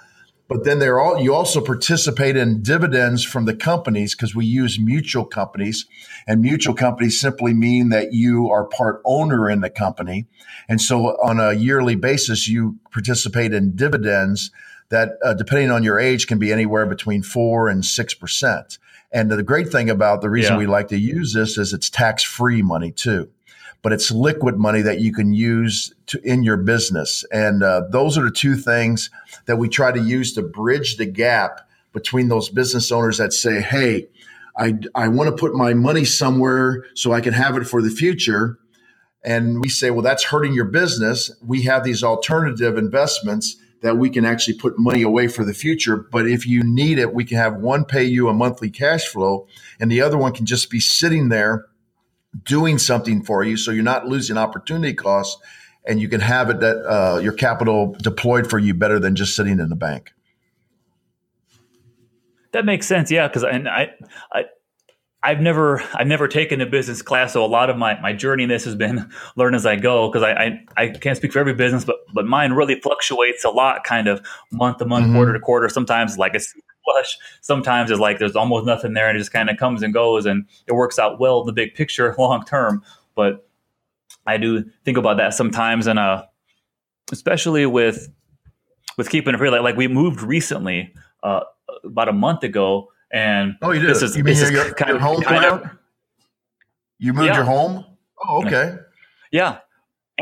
But 0.50 0.64
then 0.64 0.80
they're 0.80 0.98
all 0.98 1.20
you 1.20 1.32
also 1.32 1.60
participate 1.60 2.36
in 2.36 2.60
dividends 2.60 3.22
from 3.22 3.44
the 3.44 3.54
companies 3.54 4.16
because 4.16 4.34
we 4.34 4.44
use 4.44 4.80
mutual 4.80 5.24
companies, 5.24 5.86
and 6.26 6.42
mutual 6.42 6.74
companies 6.74 7.20
simply 7.20 7.54
mean 7.54 7.90
that 7.90 8.12
you 8.12 8.50
are 8.50 8.64
part 8.64 9.00
owner 9.04 9.48
in 9.48 9.60
the 9.60 9.70
company, 9.70 10.26
and 10.68 10.80
so 10.80 11.16
on 11.22 11.38
a 11.38 11.52
yearly 11.52 11.94
basis 11.94 12.48
you 12.48 12.80
participate 12.90 13.54
in 13.54 13.76
dividends 13.76 14.50
that, 14.88 15.10
uh, 15.24 15.34
depending 15.34 15.70
on 15.70 15.84
your 15.84 16.00
age, 16.00 16.26
can 16.26 16.40
be 16.40 16.52
anywhere 16.52 16.84
between 16.84 17.22
four 17.22 17.68
and 17.68 17.84
six 17.84 18.12
percent. 18.12 18.78
And 19.12 19.30
the 19.30 19.44
great 19.44 19.70
thing 19.70 19.88
about 19.88 20.20
the 20.20 20.30
reason 20.30 20.54
yeah. 20.54 20.58
we 20.58 20.66
like 20.66 20.88
to 20.88 20.98
use 20.98 21.32
this 21.32 21.58
is 21.58 21.72
it's 21.72 21.88
tax 21.88 22.24
free 22.24 22.60
money 22.60 22.90
too 22.90 23.30
but 23.82 23.92
it's 23.92 24.10
liquid 24.10 24.58
money 24.58 24.82
that 24.82 25.00
you 25.00 25.12
can 25.12 25.32
use 25.32 25.94
to, 26.06 26.20
in 26.22 26.42
your 26.42 26.56
business. 26.56 27.24
And 27.32 27.62
uh, 27.62 27.82
those 27.90 28.18
are 28.18 28.24
the 28.24 28.30
two 28.30 28.56
things 28.56 29.10
that 29.46 29.56
we 29.56 29.68
try 29.68 29.92
to 29.92 30.00
use 30.00 30.32
to 30.34 30.42
bridge 30.42 30.96
the 30.96 31.06
gap 31.06 31.60
between 31.92 32.28
those 32.28 32.48
business 32.48 32.92
owners 32.92 33.18
that 33.18 33.32
say, 33.32 33.60
Hey, 33.60 34.08
I, 34.56 34.74
I 34.94 35.08
want 35.08 35.30
to 35.30 35.40
put 35.40 35.54
my 35.54 35.74
money 35.74 36.04
somewhere 36.04 36.84
so 36.94 37.12
I 37.12 37.20
can 37.20 37.32
have 37.32 37.56
it 37.56 37.64
for 37.66 37.80
the 37.80 37.90
future. 37.90 38.58
And 39.24 39.60
we 39.60 39.68
say, 39.68 39.90
well, 39.90 40.02
that's 40.02 40.24
hurting 40.24 40.54
your 40.54 40.66
business. 40.66 41.30
We 41.46 41.62
have 41.62 41.84
these 41.84 42.02
alternative 42.02 42.76
investments 42.78 43.56
that 43.82 43.96
we 43.96 44.10
can 44.10 44.24
actually 44.24 44.58
put 44.58 44.78
money 44.78 45.02
away 45.02 45.28
for 45.28 45.44
the 45.44 45.54
future. 45.54 45.96
But 45.96 46.28
if 46.28 46.46
you 46.46 46.62
need 46.62 46.98
it, 46.98 47.14
we 47.14 47.24
can 47.24 47.38
have 47.38 47.56
one 47.56 47.84
pay 47.84 48.04
you 48.04 48.28
a 48.28 48.34
monthly 48.34 48.70
cash 48.70 49.06
flow 49.06 49.46
and 49.80 49.90
the 49.90 50.02
other 50.02 50.18
one 50.18 50.32
can 50.32 50.46
just 50.46 50.70
be 50.70 50.80
sitting 50.80 51.28
there 51.30 51.66
doing 52.44 52.78
something 52.78 53.22
for 53.22 53.44
you 53.44 53.56
so 53.56 53.70
you're 53.70 53.82
not 53.82 54.06
losing 54.06 54.36
opportunity 54.36 54.94
costs 54.94 55.40
and 55.86 56.00
you 56.00 56.08
can 56.08 56.20
have 56.20 56.50
it 56.50 56.60
that 56.60 56.76
uh, 56.86 57.18
your 57.18 57.32
capital 57.32 57.96
deployed 58.02 58.48
for 58.48 58.58
you 58.58 58.74
better 58.74 58.98
than 58.98 59.16
just 59.16 59.34
sitting 59.34 59.58
in 59.58 59.68
the 59.68 59.76
bank 59.76 60.12
that 62.52 62.64
makes 62.64 62.86
sense 62.86 63.10
yeah 63.10 63.26
because 63.26 63.42
and 63.42 63.68
I, 63.68 63.90
I 64.32 64.44
I've 65.22 65.40
never 65.40 65.82
I've 65.94 66.06
never 66.06 66.28
taken 66.28 66.60
a 66.62 66.66
business 66.66 67.02
class, 67.02 67.34
so 67.34 67.44
a 67.44 67.46
lot 67.46 67.68
of 67.68 67.76
my, 67.76 68.00
my 68.00 68.14
journey 68.14 68.44
in 68.44 68.48
this 68.48 68.64
has 68.64 68.74
been 68.74 69.10
learn 69.36 69.54
as 69.54 69.66
I 69.66 69.76
go 69.76 70.08
because 70.08 70.22
I, 70.22 70.32
I, 70.32 70.64
I 70.76 70.88
can't 70.88 71.16
speak 71.16 71.32
for 71.32 71.38
every 71.38 71.52
business, 71.52 71.84
but 71.84 71.96
but 72.14 72.26
mine 72.26 72.52
really 72.52 72.80
fluctuates 72.80 73.44
a 73.44 73.50
lot, 73.50 73.84
kind 73.84 74.08
of 74.08 74.26
month 74.50 74.78
to 74.78 74.86
month, 74.86 75.06
mm-hmm. 75.06 75.14
quarter 75.16 75.32
to 75.34 75.40
quarter. 75.40 75.68
Sometimes 75.68 76.16
like 76.16 76.34
a 76.34 76.40
flush. 76.90 77.18
Sometimes 77.40 77.90
it's 77.90 78.00
like 78.00 78.18
there's 78.18 78.36
almost 78.36 78.66
nothing 78.66 78.94
there 78.94 79.08
and 79.08 79.16
it 79.16 79.20
just 79.20 79.32
kind 79.32 79.50
of 79.50 79.56
comes 79.56 79.82
and 79.82 79.92
goes 79.92 80.26
and 80.26 80.46
it 80.66 80.72
works 80.72 80.98
out 80.98 81.20
well 81.20 81.40
in 81.40 81.46
the 81.46 81.52
big 81.52 81.74
picture 81.74 82.14
long 82.18 82.44
term. 82.44 82.82
But 83.14 83.48
I 84.26 84.36
do 84.36 84.64
think 84.84 84.96
about 84.96 85.16
that 85.16 85.34
sometimes 85.34 85.86
and 85.86 85.98
uh 85.98 86.24
especially 87.12 87.66
with 87.66 88.08
with 88.96 89.08
keeping 89.08 89.34
it 89.34 89.40
real 89.40 89.52
like, 89.52 89.62
like 89.62 89.76
we 89.76 89.88
moved 89.88 90.22
recently 90.22 90.92
uh 91.22 91.40
about 91.84 92.08
a 92.08 92.12
month 92.12 92.42
ago 92.42 92.88
and 93.12 93.56
oh 93.62 93.72
you 93.72 93.80
did 93.80 93.90
this 93.90 94.02
is, 94.02 94.16
you 94.16 94.22
mean 94.22 94.36
your, 94.36 94.52
your, 94.52 94.74
kind 94.74 94.88
your 94.88 94.96
of, 94.96 95.02
home 95.02 95.22
kind 95.22 95.44
of, 95.44 95.70
you 96.98 97.12
moved 97.12 97.26
yeah. 97.26 97.36
your 97.36 97.44
home 97.44 97.84
oh 98.24 98.44
okay 98.44 98.76
yeah 99.32 99.58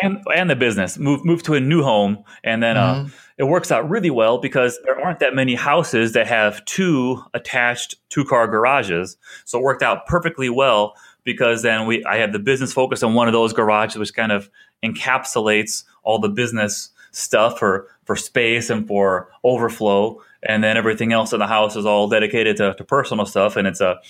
and 0.03 0.19
and 0.35 0.51
the 0.51 0.57
business. 0.57 0.99
Move 0.99 1.25
move 1.25 1.43
to 1.45 1.55
a 1.55 1.61
new 1.61 1.83
home 1.83 2.25
and 2.45 2.63
then 2.63 2.77
uh, 2.77 2.95
mm-hmm. 2.95 3.07
uh, 3.07 3.11
it 3.39 3.45
works 3.45 3.71
out 3.71 3.89
really 3.89 4.11
well 4.11 4.39
because 4.39 4.79
there 4.85 5.01
aren't 5.01 5.21
that 5.21 5.35
many 5.35 5.55
houses 5.55 6.13
that 6.13 6.27
have 6.27 6.65
two 6.65 7.23
attached 7.35 7.97
two 8.09 8.25
car 8.25 8.47
garages. 8.49 9.17
So 9.45 9.59
it 9.59 9.63
worked 9.63 9.83
out 9.83 10.07
perfectly 10.07 10.51
well 10.51 10.95
because 11.25 11.63
then 11.63 11.87
we 11.87 12.05
I 12.05 12.19
have 12.19 12.33
the 12.33 12.39
business 12.39 12.73
focus 12.73 13.03
on 13.03 13.15
one 13.15 13.29
of 13.29 13.33
those 13.33 13.53
garages 13.53 13.97
which 13.97 14.15
kind 14.15 14.33
of 14.33 14.51
encapsulates 14.83 15.85
all 16.03 16.19
the 16.19 16.29
business 16.29 16.91
stuff 17.13 17.59
for 17.59 17.89
for 18.05 18.17
space 18.17 18.71
and 18.71 18.87
for 18.87 19.31
overflow. 19.45 20.23
And 20.43 20.63
then 20.63 20.77
everything 20.77 21.13
else 21.13 21.33
in 21.33 21.41
the 21.41 21.47
house 21.47 21.75
is 21.75 21.85
all 21.85 22.09
dedicated 22.09 22.57
to, 22.59 22.75
to 22.75 22.85
personal 22.85 23.27
stuff. 23.27 23.57
And 23.57 23.67
it's 23.67 23.81
a 23.81 24.01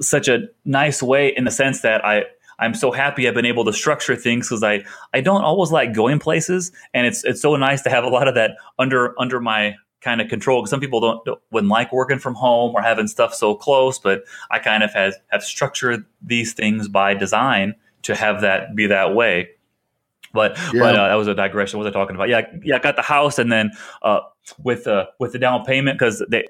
such 0.00 0.28
a 0.28 0.48
nice 0.64 1.02
way 1.02 1.32
in 1.34 1.44
the 1.44 1.50
sense 1.50 1.82
that 1.82 2.04
I 2.04 2.24
I'm 2.58 2.74
so 2.74 2.90
happy 2.90 3.28
I've 3.28 3.34
been 3.34 3.46
able 3.46 3.64
to 3.64 3.72
structure 3.72 4.16
things 4.16 4.48
because 4.48 4.62
I 4.62 4.84
I 5.14 5.20
don't 5.20 5.42
always 5.42 5.70
like 5.70 5.94
going 5.94 6.18
places, 6.18 6.72
and 6.94 7.06
it's 7.06 7.24
it's 7.24 7.40
so 7.40 7.56
nice 7.56 7.82
to 7.82 7.90
have 7.90 8.04
a 8.04 8.08
lot 8.08 8.28
of 8.28 8.34
that 8.34 8.52
under 8.78 9.18
under 9.20 9.40
my 9.40 9.76
kind 10.00 10.20
of 10.20 10.28
control. 10.28 10.60
Because 10.60 10.70
some 10.70 10.80
people 10.80 11.00
don't, 11.00 11.24
don't 11.24 11.40
wouldn't 11.50 11.70
like 11.70 11.92
working 11.92 12.18
from 12.18 12.34
home 12.34 12.74
or 12.74 12.82
having 12.82 13.08
stuff 13.08 13.34
so 13.34 13.54
close, 13.54 13.98
but 13.98 14.24
I 14.50 14.58
kind 14.58 14.82
of 14.82 14.92
have 14.94 15.14
have 15.28 15.42
structured 15.42 16.04
these 16.22 16.52
things 16.52 16.88
by 16.88 17.14
design 17.14 17.74
to 18.02 18.14
have 18.14 18.40
that 18.40 18.74
be 18.74 18.86
that 18.86 19.14
way. 19.14 19.50
But 20.32 20.56
yeah. 20.72 20.80
but 20.80 20.96
uh, 20.96 21.08
that 21.08 21.14
was 21.14 21.28
a 21.28 21.34
digression. 21.34 21.78
What 21.78 21.84
was 21.84 21.94
I 21.94 21.98
talking 21.98 22.16
about? 22.16 22.28
Yeah, 22.28 22.42
yeah. 22.62 22.76
I 22.76 22.78
got 22.78 22.96
the 22.96 23.02
house, 23.02 23.38
and 23.38 23.50
then 23.50 23.70
uh, 24.02 24.20
with 24.62 24.86
uh, 24.86 25.06
with 25.18 25.32
the 25.32 25.38
down 25.38 25.64
payment 25.64 25.98
because 25.98 26.24
they 26.28 26.46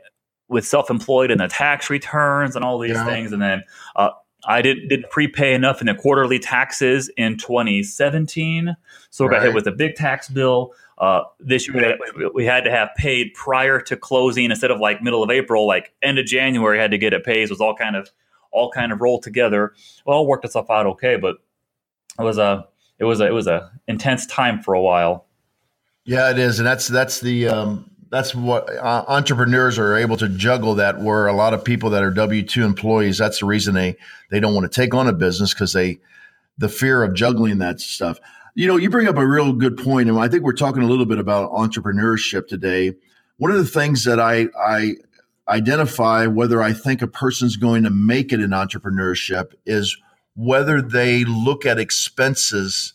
with 0.48 0.66
self 0.66 0.90
employed 0.90 1.30
and 1.30 1.40
the 1.40 1.48
tax 1.48 1.90
returns 1.90 2.56
and 2.56 2.64
all 2.64 2.78
these 2.78 2.92
yeah. 2.92 3.04
things, 3.04 3.32
and 3.32 3.40
then 3.40 3.62
uh, 3.96 4.10
I 4.48 4.62
didn't 4.62 4.88
didn't 4.88 5.10
prepay 5.10 5.52
enough 5.52 5.80
in 5.82 5.86
the 5.86 5.94
quarterly 5.94 6.38
taxes 6.38 7.10
in 7.18 7.36
2017, 7.36 8.74
so 9.10 9.24
we 9.24 9.28
right. 9.28 9.36
got 9.36 9.44
hit 9.44 9.54
with 9.54 9.66
a 9.66 9.72
big 9.72 9.94
tax 9.94 10.28
bill. 10.28 10.72
Uh, 10.96 11.22
this 11.38 11.68
year 11.68 11.96
we 12.34 12.46
had 12.46 12.64
to 12.64 12.70
have 12.70 12.88
paid 12.96 13.32
prior 13.34 13.78
to 13.78 13.96
closing 13.96 14.50
instead 14.50 14.70
of 14.70 14.80
like 14.80 15.02
middle 15.02 15.22
of 15.22 15.30
April, 15.30 15.66
like 15.66 15.92
end 16.02 16.18
of 16.18 16.24
January 16.24 16.78
had 16.78 16.90
to 16.90 16.98
get 16.98 17.12
it 17.12 17.24
paid. 17.24 17.42
It 17.42 17.50
was 17.50 17.60
all 17.60 17.76
kind 17.76 17.94
of 17.94 18.10
all 18.50 18.70
kind 18.70 18.90
of 18.90 19.02
rolled 19.02 19.22
together. 19.22 19.74
Well, 20.06 20.26
worked 20.26 20.46
itself 20.46 20.70
out 20.70 20.86
okay, 20.86 21.16
but 21.16 21.36
it 22.18 22.22
was 22.22 22.38
a 22.38 22.66
it 22.98 23.04
was 23.04 23.20
a 23.20 23.26
it 23.26 23.34
was 23.34 23.46
a 23.46 23.70
intense 23.86 24.24
time 24.26 24.62
for 24.62 24.72
a 24.72 24.80
while. 24.80 25.26
Yeah, 26.04 26.30
it 26.30 26.38
is, 26.38 26.58
and 26.58 26.66
that's 26.66 26.88
that's 26.88 27.20
the 27.20 27.48
um, 27.48 27.90
that's 28.10 28.34
what 28.34 28.68
uh, 28.76 29.04
entrepreneurs 29.08 29.78
are 29.78 29.96
able 29.96 30.16
to 30.16 30.28
juggle 30.28 30.74
that 30.76 31.00
where 31.00 31.26
a 31.26 31.32
lot 31.32 31.54
of 31.54 31.64
people 31.64 31.90
that 31.90 32.02
are 32.02 32.12
w2 32.12 32.64
employees 32.64 33.18
that's 33.18 33.40
the 33.40 33.46
reason 33.46 33.74
they 33.74 33.96
they 34.30 34.40
don't 34.40 34.54
want 34.54 34.70
to 34.70 34.80
take 34.80 34.94
on 34.94 35.08
a 35.08 35.12
business 35.12 35.52
because 35.52 35.72
they 35.72 35.98
the 36.58 36.68
fear 36.68 37.02
of 37.02 37.14
juggling 37.14 37.58
that 37.58 37.80
stuff. 37.80 38.18
You 38.54 38.66
know 38.66 38.76
you 38.76 38.90
bring 38.90 39.08
up 39.08 39.16
a 39.16 39.26
real 39.26 39.52
good 39.52 39.76
point 39.76 40.08
and 40.08 40.18
i 40.18 40.28
think 40.28 40.42
we're 40.42 40.52
talking 40.52 40.82
a 40.82 40.86
little 40.86 41.06
bit 41.06 41.18
about 41.18 41.52
entrepreneurship 41.52 42.48
today. 42.48 42.94
One 43.36 43.52
of 43.52 43.58
the 43.58 43.64
things 43.64 44.04
that 44.04 44.18
i 44.18 44.48
i 44.58 44.94
identify 45.48 46.26
whether 46.26 46.60
i 46.60 46.72
think 46.72 47.00
a 47.00 47.06
person's 47.06 47.56
going 47.56 47.84
to 47.84 47.90
make 47.90 48.32
it 48.32 48.40
in 48.40 48.50
entrepreneurship 48.50 49.52
is 49.64 49.96
whether 50.34 50.82
they 50.82 51.24
look 51.24 51.64
at 51.64 51.78
expenses 51.78 52.94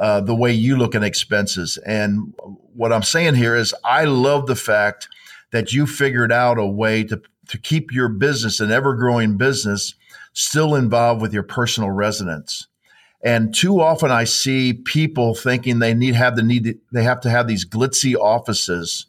uh, 0.00 0.20
the 0.20 0.34
way 0.34 0.50
you 0.50 0.76
look 0.76 0.94
at 0.94 1.04
expenses. 1.04 1.76
And 1.86 2.34
what 2.74 2.92
I'm 2.92 3.02
saying 3.02 3.34
here 3.34 3.54
is, 3.54 3.74
I 3.84 4.04
love 4.04 4.46
the 4.46 4.56
fact 4.56 5.08
that 5.52 5.74
you 5.74 5.86
figured 5.86 6.32
out 6.32 6.58
a 6.58 6.66
way 6.66 7.04
to, 7.04 7.20
to 7.48 7.58
keep 7.58 7.92
your 7.92 8.08
business, 8.08 8.60
an 8.60 8.72
ever 8.72 8.94
growing 8.94 9.36
business, 9.36 9.94
still 10.32 10.74
involved 10.74 11.20
with 11.20 11.34
your 11.34 11.42
personal 11.42 11.90
residence. 11.90 12.66
And 13.22 13.54
too 13.54 13.82
often 13.82 14.10
I 14.10 14.24
see 14.24 14.72
people 14.72 15.34
thinking 15.34 15.78
they 15.78 15.92
need 15.92 16.14
have 16.14 16.36
the 16.36 16.42
need 16.42 16.78
they 16.90 17.02
have 17.02 17.20
to 17.20 17.30
have 17.30 17.46
these 17.46 17.66
glitzy 17.66 18.16
offices 18.16 19.04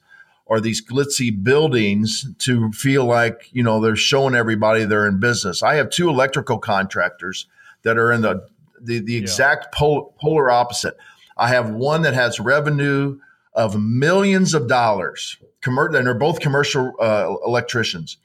or 0.45 0.60
these 0.60 0.86
glitzy 0.86 1.32
buildings 1.41 2.25
to 2.39 2.73
feel 2.73 3.06
like, 3.06 3.47
you 3.54 3.63
know, 3.63 3.80
they're 3.80 3.95
showing 3.95 4.36
everybody 4.36 4.84
they're 4.84 5.08
in 5.08 5.21
business. 5.21 5.63
I 5.63 5.75
have 5.75 5.89
two 5.89 6.10
electrical 6.10 6.60
contractors 6.60 7.47
that 7.84 7.97
are 7.97 8.12
in 8.12 8.21
the 8.21 8.45
the, 8.84 9.00
the 9.00 9.17
exact 9.17 9.65
yeah. 9.65 9.80
pol- 9.80 10.15
polar 10.20 10.50
opposite. 10.52 10.98
I 11.38 11.50
have 11.50 11.70
one 11.70 12.02
that 12.04 12.13
has 12.13 12.39
revenue 12.39 13.20
of 13.54 13.80
millions 13.80 14.54
of 14.54 14.67
dollars, 14.67 15.38
and 15.65 15.94
they're 15.94 16.13
both 16.13 16.39
commercial 16.39 16.94
uh, 17.00 17.36
electricians. 17.46 18.17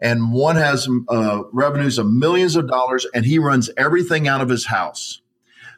And 0.00 0.32
one 0.32 0.56
has 0.56 0.88
uh, 1.08 1.42
revenues 1.52 1.98
of 1.98 2.10
millions 2.10 2.56
of 2.56 2.68
dollars, 2.68 3.06
and 3.14 3.26
he 3.26 3.38
runs 3.38 3.70
everything 3.76 4.26
out 4.26 4.40
of 4.40 4.48
his 4.48 4.66
house. 4.66 5.20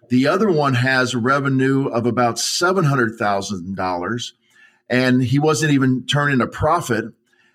The 0.08 0.28
other 0.28 0.50
one 0.50 0.74
has 0.74 1.14
revenue 1.14 1.88
of 1.88 2.06
about 2.06 2.36
$700,000 2.36 4.32
and 4.90 5.22
he 5.24 5.38
wasn't 5.38 5.72
even 5.72 6.04
turning 6.06 6.42
a 6.42 6.46
profit. 6.46 7.06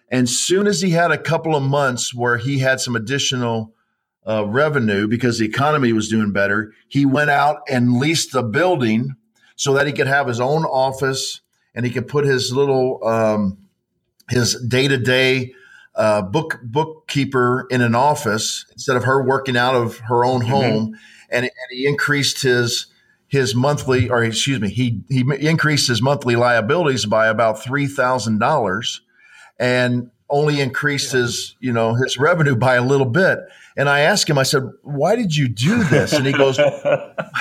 And 0.09 0.27
soon 0.27 0.65
as 0.65 0.81
he 0.81 0.89
had 0.89 1.11
a 1.11 1.19
couple 1.19 1.55
of 1.55 1.61
months 1.61 2.15
where 2.15 2.37
he 2.37 2.57
had 2.57 2.79
some 2.79 2.95
additional 2.95 3.75
uh, 4.27 4.45
revenue 4.45 5.07
because 5.07 5.39
the 5.39 5.45
economy 5.45 5.93
was 5.93 6.09
doing 6.09 6.31
better, 6.31 6.73
he 6.87 7.05
went 7.05 7.29
out 7.29 7.61
and 7.69 7.97
leased 7.97 8.35
a 8.35 8.43
building 8.43 9.15
so 9.55 9.73
that 9.73 9.87
he 9.87 9.93
could 9.93 10.07
have 10.07 10.27
his 10.27 10.39
own 10.39 10.65
office 10.65 11.41
and 11.73 11.85
he 11.85 11.91
could 11.91 12.07
put 12.07 12.25
his 12.25 12.51
little 12.51 12.99
um, 13.07 13.57
his 14.29 14.59
day 14.67 14.87
to 14.87 14.97
day 14.97 15.53
book 15.95 16.59
bookkeeper 16.63 17.67
in 17.69 17.81
an 17.81 17.95
office 17.95 18.65
instead 18.71 18.97
of 18.97 19.03
her 19.03 19.23
working 19.23 19.57
out 19.57 19.75
of 19.75 19.99
her 19.99 20.23
own 20.23 20.41
mm-hmm. 20.41 20.51
home. 20.51 20.99
And, 21.29 21.45
and 21.45 21.51
he 21.71 21.87
increased 21.87 22.41
his 22.41 22.87
his 23.27 23.53
monthly, 23.53 24.09
or 24.09 24.23
excuse 24.23 24.59
me, 24.59 24.69
he 24.69 25.01
he 25.09 25.25
increased 25.39 25.87
his 25.87 26.01
monthly 26.01 26.35
liabilities 26.35 27.05
by 27.05 27.27
about 27.27 27.61
three 27.61 27.87
thousand 27.87 28.39
dollars, 28.39 29.01
and 29.59 30.11
only 30.29 30.59
increased 30.59 31.13
yeah. 31.13 31.21
his 31.21 31.55
you 31.59 31.71
know 31.71 31.93
his 31.95 32.17
revenue 32.17 32.55
by 32.55 32.75
a 32.75 32.81
little 32.81 33.05
bit. 33.05 33.39
And 33.75 33.89
I 33.89 34.01
asked 34.01 34.29
him, 34.29 34.37
I 34.37 34.43
said, 34.43 34.63
"Why 34.83 35.15
did 35.15 35.35
you 35.35 35.47
do 35.47 35.83
this?" 35.85 36.13
And 36.13 36.25
he 36.25 36.33
goes, 36.33 36.59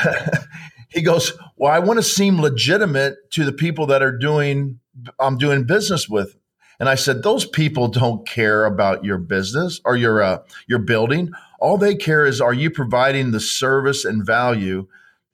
he 0.89 1.03
goes, 1.03 1.33
"Well, 1.57 1.73
I 1.73 1.79
want 1.79 1.99
to 1.99 2.03
seem 2.03 2.41
legitimate 2.41 3.31
to 3.33 3.45
the 3.45 3.53
people 3.53 3.87
that 3.87 4.03
are 4.03 4.17
doing 4.17 4.81
I'm 5.19 5.39
doing 5.39 5.65
business 5.65 6.09
with." 6.09 6.37
And 6.79 6.89
I 6.89 6.95
said, 6.95 7.23
"Those 7.23 7.47
people 7.47 7.89
don't 7.89 8.27
care 8.27 8.65
about 8.65 9.05
your 9.05 9.19
business 9.19 9.81
or 9.85 9.97
your 9.97 10.23
uh, 10.23 10.39
your 10.67 10.79
building. 10.79 11.31
All 11.59 11.79
they 11.79 11.95
care 11.95 12.27
is 12.27 12.41
are 12.41 12.53
you 12.53 12.71
providing 12.71 13.31
the 13.31 13.41
service 13.41 14.05
and 14.05 14.25
value 14.25 14.87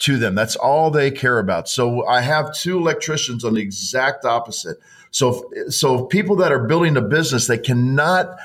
to 0.03 0.19
them. 0.19 0.35
That's 0.35 0.57
all 0.57 0.91
they 0.91 1.11
care 1.13 1.39
about. 1.39 1.69
So 1.69 2.05
I 2.07 2.23
have 2.23 2.55
two 2.55 2.77
electricians 2.77 3.45
on 3.45 3.55
the 3.55 3.61
exact 3.61 4.25
opposite. 4.25 4.79
So 5.13 5.51
so 5.69 6.05
people 6.05 6.37
that 6.37 6.51
are 6.51 6.67
building 6.67 6.97
a 6.97 7.03
business, 7.03 7.47
they 7.47 7.59
cannot 7.59 8.37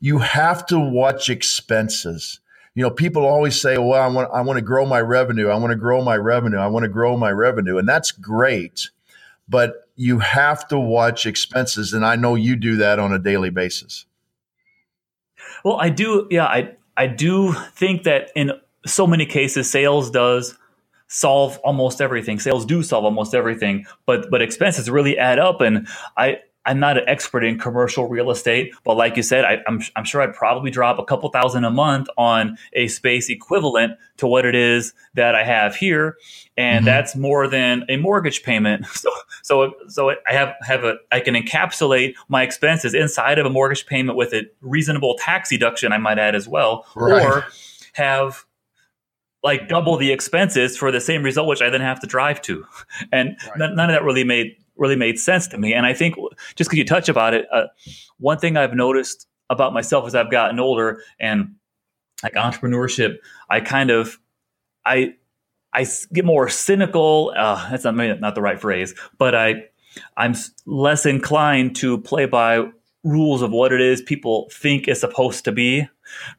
you 0.00 0.18
have 0.18 0.66
to 0.66 0.78
watch 0.78 1.28
expenses. 1.30 2.40
You 2.74 2.82
know, 2.84 2.90
people 2.90 3.24
always 3.24 3.60
say, 3.60 3.78
"Well, 3.78 4.00
I 4.00 4.06
want 4.08 4.30
I 4.32 4.42
want 4.42 4.58
to 4.58 4.64
grow 4.64 4.84
my 4.84 5.00
revenue. 5.00 5.48
I 5.48 5.56
want 5.56 5.70
to 5.70 5.76
grow 5.76 6.02
my 6.02 6.16
revenue. 6.16 6.58
I 6.58 6.66
want 6.66 6.82
to 6.84 6.88
grow 6.88 7.16
my 7.16 7.30
revenue." 7.30 7.78
And 7.78 7.88
that's 7.88 8.12
great. 8.12 8.90
But 9.48 9.88
you 9.96 10.18
have 10.18 10.68
to 10.68 10.78
watch 10.78 11.26
expenses 11.26 11.92
and 11.92 12.04
I 12.04 12.14
know 12.14 12.34
you 12.34 12.54
do 12.54 12.76
that 12.76 12.98
on 12.98 13.12
a 13.12 13.18
daily 13.18 13.50
basis. 13.50 14.04
Well, 15.64 15.76
I 15.80 15.88
do. 15.88 16.26
Yeah, 16.30 16.44
I 16.44 16.76
I 16.96 17.06
do 17.06 17.52
think 17.74 18.04
that 18.04 18.30
in 18.34 18.52
so 18.86 19.06
many 19.06 19.26
cases, 19.26 19.70
sales 19.70 20.10
does 20.10 20.56
solve 21.08 21.58
almost 21.58 22.00
everything. 22.00 22.38
Sales 22.38 22.64
do 22.64 22.82
solve 22.82 23.04
almost 23.04 23.34
everything, 23.34 23.86
but 24.06 24.30
but 24.30 24.40
expenses 24.40 24.88
really 24.88 25.18
add 25.18 25.38
up. 25.38 25.60
And 25.60 25.88
I 26.16 26.38
I'm 26.68 26.78
not 26.78 26.98
an 26.98 27.04
expert 27.06 27.44
in 27.44 27.58
commercial 27.58 28.08
real 28.08 28.30
estate, 28.30 28.74
but 28.84 28.94
like 28.94 29.16
you 29.16 29.22
said, 29.22 29.46
I, 29.46 29.54
am 29.54 29.62
I'm, 29.66 29.82
I'm 29.96 30.04
sure 30.04 30.20
I'd 30.20 30.34
probably 30.34 30.70
drop 30.70 30.98
a 30.98 31.04
couple 31.04 31.30
thousand 31.30 31.64
a 31.64 31.70
month 31.70 32.08
on 32.18 32.58
a 32.74 32.88
space 32.88 33.30
equivalent 33.30 33.94
to 34.18 34.26
what 34.26 34.44
it 34.44 34.54
is 34.54 34.92
that 35.14 35.34
I 35.34 35.44
have 35.44 35.76
here, 35.76 36.18
and 36.58 36.80
mm-hmm. 36.80 36.84
that's 36.84 37.16
more 37.16 37.48
than 37.48 37.84
a 37.88 37.96
mortgage 37.96 38.42
payment. 38.42 38.86
So 38.98 39.10
so 39.42 39.74
so 39.86 40.10
I 40.10 40.32
have 40.32 40.54
have 40.62 40.84
a 40.84 40.96
I 41.12 41.20
can 41.20 41.34
encapsulate 41.34 42.14
my 42.28 42.42
expenses 42.42 42.94
inside 42.94 43.38
of 43.38 43.46
a 43.46 43.50
mortgage 43.50 43.86
payment 43.86 44.18
with 44.18 44.34
a 44.34 44.42
reasonable 44.60 45.16
tax 45.18 45.50
deduction. 45.50 45.92
I 45.92 45.98
might 45.98 46.18
add 46.18 46.34
as 46.34 46.48
well, 46.48 46.84
right. 46.96 47.24
or 47.24 47.44
have 47.92 48.44
like 49.42 49.68
double 49.68 49.96
the 49.96 50.10
expenses 50.10 50.76
for 50.76 50.90
the 50.90 51.00
same 51.00 51.22
result, 51.22 51.48
which 51.48 51.62
I 51.62 51.70
then 51.70 51.80
have 51.80 52.00
to 52.00 52.06
drive 52.06 52.42
to, 52.42 52.64
and 53.12 53.36
right. 53.48 53.70
none 53.74 53.90
of 53.90 53.94
that 53.94 54.04
really 54.04 54.24
made 54.24 54.56
really 54.76 54.96
made 54.96 55.18
sense 55.18 55.48
to 55.48 55.58
me. 55.58 55.74
And 55.74 55.84
I 55.84 55.92
think 55.92 56.14
just 56.54 56.70
because 56.70 56.78
you 56.78 56.84
touch 56.84 57.08
about 57.08 57.34
it, 57.34 57.46
uh, 57.52 57.64
one 58.18 58.38
thing 58.38 58.56
I've 58.56 58.74
noticed 58.74 59.26
about 59.50 59.72
myself 59.72 60.06
as 60.06 60.14
I've 60.14 60.30
gotten 60.30 60.60
older 60.60 61.02
and 61.18 61.56
like 62.22 62.34
entrepreneurship, 62.34 63.16
I 63.50 63.60
kind 63.60 63.90
of 63.90 64.18
I 64.84 65.14
I 65.72 65.86
get 66.12 66.24
more 66.24 66.48
cynical. 66.48 67.32
Uh, 67.36 67.70
that's 67.70 67.84
not 67.84 67.94
maybe 67.94 68.18
not 68.18 68.34
the 68.34 68.42
right 68.42 68.60
phrase, 68.60 68.94
but 69.18 69.34
I 69.34 69.64
I'm 70.16 70.34
less 70.66 71.06
inclined 71.06 71.76
to 71.76 71.98
play 71.98 72.26
by 72.26 72.70
rules 73.04 73.42
of 73.42 73.50
what 73.52 73.72
it 73.72 73.80
is 73.80 74.02
people 74.02 74.48
think 74.52 74.88
is 74.88 75.00
supposed 75.00 75.44
to 75.44 75.52
be 75.52 75.88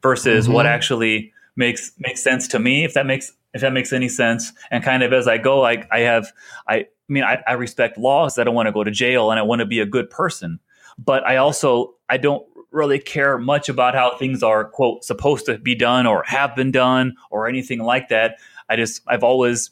versus 0.02 0.44
mm-hmm. 0.44 0.54
what 0.54 0.66
actually 0.66 1.32
makes 1.60 1.92
makes 1.98 2.20
sense 2.20 2.48
to 2.48 2.58
me 2.58 2.84
if 2.84 2.94
that 2.94 3.06
makes 3.06 3.32
if 3.54 3.60
that 3.60 3.72
makes 3.72 3.92
any 3.92 4.08
sense. 4.08 4.52
And 4.72 4.82
kind 4.82 5.04
of 5.04 5.12
as 5.12 5.28
i 5.28 5.38
go 5.38 5.64
i, 5.64 5.86
I 5.92 6.00
have 6.00 6.32
i 6.66 6.76
i 6.78 6.86
mean 7.08 7.22
I, 7.22 7.40
I 7.46 7.52
respect 7.52 7.96
laws 7.98 8.38
i 8.38 8.44
don't 8.44 8.56
want 8.56 8.66
to 8.66 8.72
go 8.72 8.82
to 8.82 8.90
jail 8.90 9.30
and 9.30 9.38
i 9.38 9.42
want 9.42 9.60
to 9.60 9.66
be 9.66 9.78
a 9.78 9.86
good 9.86 10.10
person. 10.10 10.58
But 10.98 11.24
i 11.24 11.36
also 11.36 11.94
i 12.08 12.16
don't 12.16 12.44
really 12.72 12.98
care 12.98 13.36
much 13.36 13.68
about 13.68 13.94
how 13.94 14.16
things 14.16 14.42
are 14.42 14.64
quote 14.64 15.04
supposed 15.04 15.46
to 15.46 15.58
be 15.58 15.74
done 15.74 16.06
or 16.06 16.22
have 16.24 16.56
been 16.56 16.70
done 16.70 17.16
or 17.30 17.48
anything 17.48 17.80
like 17.80 18.08
that. 18.08 18.38
I 18.68 18.76
just 18.76 19.02
i've 19.06 19.22
always 19.22 19.70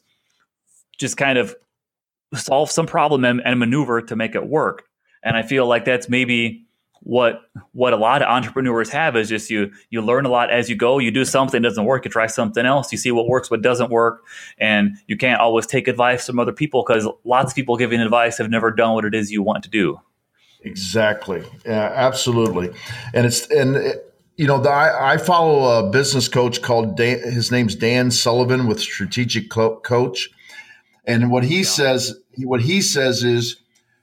just 0.99 1.17
kind 1.17 1.39
of 1.39 1.57
solve 2.35 2.71
some 2.71 2.87
problem 2.87 3.25
and, 3.25 3.41
and 3.43 3.59
maneuver 3.59 4.03
to 4.03 4.15
make 4.15 4.35
it 4.35 4.47
work. 4.47 4.85
And 5.25 5.37
i 5.37 5.43
feel 5.43 5.67
like 5.67 5.85
that's 5.85 6.09
maybe 6.09 6.68
what 7.01 7.43
what 7.73 7.93
a 7.93 7.97
lot 7.97 8.23
of 8.23 8.29
entrepreneurs 8.29 8.91
have 8.91 9.17
is 9.17 9.29
just 9.29 9.51
you 9.51 9.71
you 9.91 10.03
learn 10.03 10.27
a 10.27 10.29
lot 10.29 10.51
as 10.51 10.69
you 10.69 10.77
go. 10.77 10.99
You 10.99 11.11
do 11.11 11.25
something 11.25 11.63
doesn't 11.63 11.85
work 11.85 12.05
you 12.05 12.11
try 12.11 12.27
something 12.27 12.67
else. 12.67 12.93
You 12.93 12.99
see 12.99 13.11
what 13.11 13.29
works 13.29 13.51
what 13.51 13.63
doesn't 13.63 13.91
work 13.91 14.25
and 14.59 14.97
you 15.07 15.17
can't 15.17 15.41
always 15.41 15.67
take 15.67 15.89
advice 15.89 16.27
from 16.27 16.39
other 16.39 16.53
people 16.53 16.85
because 16.87 17.09
lots 17.25 17.53
of 17.53 17.57
people 17.57 17.77
giving 17.77 18.01
advice 18.01 18.39
have 18.39 18.51
never 18.51 18.71
done 18.71 18.95
what 18.95 19.05
it 19.05 19.15
is 19.15 19.31
you 19.31 19.43
want 19.43 19.65
to 19.65 19.71
do. 19.71 20.01
Exactly. 20.63 21.43
Yeah, 21.65 21.93
absolutely. 21.95 22.71
And 23.15 23.27
it's 23.27 23.49
and 23.51 23.77
it, 23.77 24.15
you 24.37 24.47
know 24.47 24.61
the, 24.61 24.71
I, 24.71 25.15
I, 25.15 25.17
follow 25.17 25.79
a 25.79 25.91
business 25.91 26.29
coach 26.29 26.63
called 26.63 26.97
Dan, 26.97 27.21
his 27.21 27.51
name's 27.51 27.75
dan 27.75 28.11
sullivan 28.11 28.67
with 28.67 28.81
strategic 28.81 29.51
coach. 29.51 30.31
And 31.07 31.31
what 31.31 31.45
he 31.45 31.59
yeah. 31.59 31.65
says 31.65 32.21
what 32.39 32.61
he 32.63 32.81
says 32.81 33.25
is 33.25 33.57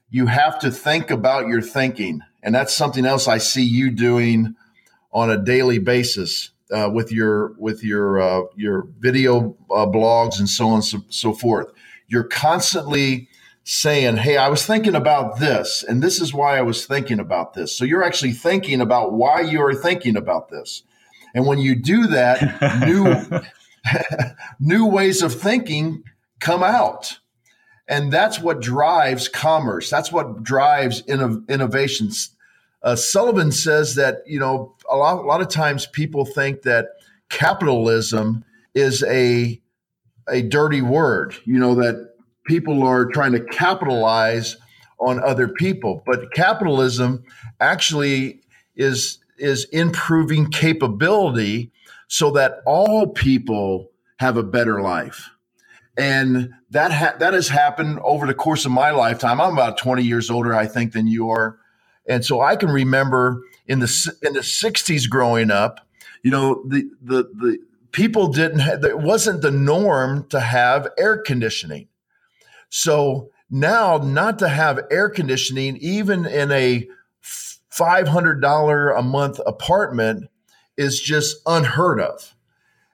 you 0.09 0.27
have 0.27 0.59
to 0.59 0.71
think 0.71 1.11
about 1.11 1.47
your 1.47 1.61
thinking 1.61 2.21
and 2.45 2.53
that's 2.53 2.73
something 2.73 3.05
else 3.05 3.27
I 3.27 3.39
see 3.39 3.63
you 3.63 3.89
doing 3.89 4.55
on 5.11 5.31
a 5.31 5.37
daily 5.37 5.79
basis 5.79 6.51
uh, 6.71 6.89
with 6.93 7.11
your 7.11 7.53
with 7.57 7.83
your 7.83 8.21
uh, 8.21 8.41
your 8.55 8.87
video 8.99 9.57
uh, 9.71 9.87
blogs 9.87 10.37
and 10.39 10.47
so 10.47 10.67
on 10.67 10.75
and 10.75 10.85
so, 10.85 11.03
so 11.09 11.33
forth. 11.33 11.71
You're 12.07 12.23
constantly 12.23 13.27
saying, 13.63 14.17
"Hey, 14.17 14.37
I 14.37 14.47
was 14.47 14.63
thinking 14.63 14.95
about 14.95 15.39
this, 15.39 15.83
and 15.83 16.03
this 16.03 16.21
is 16.21 16.33
why 16.33 16.57
I 16.57 16.61
was 16.61 16.85
thinking 16.85 17.19
about 17.19 17.55
this." 17.55 17.75
So 17.75 17.83
you're 17.83 18.03
actually 18.03 18.33
thinking 18.33 18.79
about 18.79 19.13
why 19.13 19.41
you 19.41 19.61
are 19.63 19.73
thinking 19.73 20.15
about 20.15 20.49
this, 20.49 20.83
and 21.33 21.47
when 21.47 21.57
you 21.57 21.75
do 21.75 22.07
that, 22.07 22.79
new 22.85 23.41
new 24.59 24.85
ways 24.85 25.23
of 25.23 25.33
thinking 25.33 26.03
come 26.39 26.61
out 26.61 27.19
and 27.87 28.11
that's 28.11 28.39
what 28.39 28.61
drives 28.61 29.27
commerce 29.27 29.89
that's 29.89 30.11
what 30.11 30.43
drives 30.43 31.01
inno- 31.03 31.47
innovations 31.47 32.34
uh, 32.85 32.95
Sullivan 32.95 33.51
says 33.51 33.95
that 33.95 34.19
you 34.27 34.39
know 34.39 34.75
a 34.89 34.95
lot, 34.95 35.17
a 35.17 35.27
lot 35.27 35.41
of 35.41 35.49
times 35.49 35.87
people 35.87 36.23
think 36.23 36.61
that 36.61 36.89
capitalism 37.29 38.45
is 38.75 39.03
a 39.03 39.59
a 40.29 40.43
dirty 40.43 40.81
word. 40.81 41.35
You 41.45 41.59
know 41.59 41.75
that 41.75 42.11
people 42.45 42.83
are 42.83 43.05
trying 43.07 43.31
to 43.31 43.43
capitalize 43.43 44.55
on 44.99 45.21
other 45.23 45.47
people, 45.47 46.03
but 46.05 46.31
capitalism 46.33 47.23
actually 47.59 48.41
is 48.75 49.17
is 49.39 49.65
improving 49.71 50.49
capability 50.51 51.71
so 52.07 52.31
that 52.31 52.59
all 52.67 53.07
people 53.07 53.89
have 54.19 54.37
a 54.37 54.43
better 54.43 54.81
life. 54.81 55.31
And 55.97 56.53
that 56.69 56.91
ha- 56.91 57.15
that 57.19 57.33
has 57.33 57.49
happened 57.49 57.99
over 58.03 58.27
the 58.27 58.35
course 58.35 58.65
of 58.65 58.71
my 58.71 58.91
lifetime. 58.91 59.41
I'm 59.41 59.53
about 59.53 59.79
20 59.79 60.03
years 60.03 60.29
older, 60.29 60.53
I 60.53 60.67
think, 60.67 60.93
than 60.93 61.07
you 61.07 61.31
are 61.31 61.57
And 62.07 62.23
so 62.23 62.41
I 62.41 62.55
can 62.55 62.69
remember 62.69 63.41
in 63.67 63.79
the 63.79 63.85
mm-hmm. 63.85 64.27
in 64.27 64.33
the 64.33 64.41
60s 64.41 65.09
growing 65.09 65.51
up, 65.51 65.87
you 66.23 66.31
know, 66.31 66.63
the 66.67 66.89
the 67.01 67.23
the 67.23 67.59
people 67.91 68.27
didn't 68.27 68.59
have 68.59 68.83
it 68.83 68.99
wasn't 68.99 69.41
the 69.41 69.51
norm 69.51 70.27
to 70.29 70.39
have 70.39 70.87
air 70.97 71.17
conditioning. 71.17 71.87
So 72.69 73.29
now 73.49 73.97
not 73.97 74.39
to 74.39 74.49
have 74.49 74.81
air 74.91 75.09
conditioning 75.09 75.77
even 75.77 76.25
in 76.25 76.51
a 76.51 76.87
$500 77.71 78.97
a 78.97 79.01
month 79.01 79.39
apartment 79.45 80.29
is 80.77 80.99
just 80.99 81.37
unheard 81.45 81.99
of. 81.99 82.35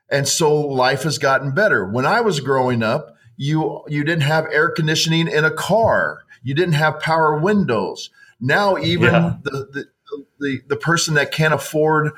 And 0.10 0.28
so 0.28 0.60
life 0.60 1.04
has 1.04 1.18
gotten 1.18 1.54
better. 1.54 1.86
When 1.86 2.06
I 2.06 2.22
was 2.22 2.40
growing 2.40 2.84
up, 2.84 3.16
you 3.38 3.82
you 3.88 4.04
didn't 4.04 4.24
have 4.24 4.46
air 4.52 4.70
conditioning 4.70 5.28
in 5.28 5.46
a 5.46 5.52
car. 5.52 6.24
You 6.44 6.54
didn't 6.54 6.74
have 6.74 7.00
power 7.00 7.38
windows. 7.38 8.10
Now 8.42 8.78
even 8.78 9.14
yeah. 9.14 9.38
the, 9.44 9.52
the, 9.72 10.26
the 10.40 10.62
the 10.68 10.76
person 10.76 11.14
that 11.14 11.32
can't 11.32 11.54
afford 11.54 12.12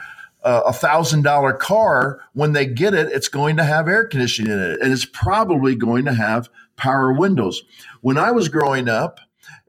a 0.44 0.74
thousand 0.74 1.24
dollar 1.24 1.54
car, 1.54 2.20
when 2.34 2.52
they 2.54 2.66
get 2.66 2.94
it, 2.94 3.12
it's 3.12 3.30
going 3.30 3.58
to 3.58 3.64
have 3.64 3.88
air 3.88 4.06
conditioning 4.06 4.52
in 4.52 4.60
it, 4.60 4.82
and 4.82 4.92
it's 4.92 5.06
probably 5.06 5.76
going 5.76 6.06
to 6.06 6.14
have 6.14 6.50
power 6.76 7.14
windows. 7.14 7.64
When 8.02 8.18
I 8.18 8.32
was 8.32 8.50
growing 8.50 8.90
up, 8.90 9.20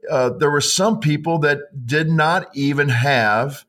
uh, 0.09 0.29
there 0.29 0.51
were 0.51 0.61
some 0.61 0.99
people 0.99 1.39
that 1.39 1.85
did 1.85 2.09
not 2.09 2.49
even 2.53 2.89
have 2.89 3.65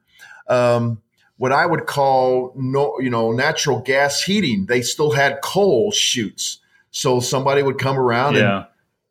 um, 0.48 1.00
what 1.36 1.52
I 1.52 1.66
would 1.66 1.86
call 1.86 2.52
no, 2.56 2.98
you 3.00 3.10
know, 3.10 3.32
natural 3.32 3.80
gas 3.80 4.22
heating. 4.22 4.66
They 4.66 4.82
still 4.82 5.12
had 5.12 5.40
coal 5.42 5.92
chutes, 5.92 6.58
so 6.90 7.20
somebody 7.20 7.62
would 7.62 7.78
come 7.78 7.98
around 7.98 8.34
yeah. 8.34 8.56
and 8.56 8.66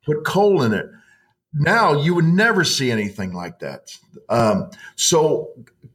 put 0.06 0.26
coal 0.26 0.62
in 0.64 0.74
it. 0.74 0.88
Now 1.56 1.94
you 1.94 2.14
would 2.14 2.26
never 2.26 2.64
see 2.64 2.92
anything 2.92 3.34
like 3.34 3.60
that. 3.60 3.98
Um, 4.30 4.70
so 4.96 5.50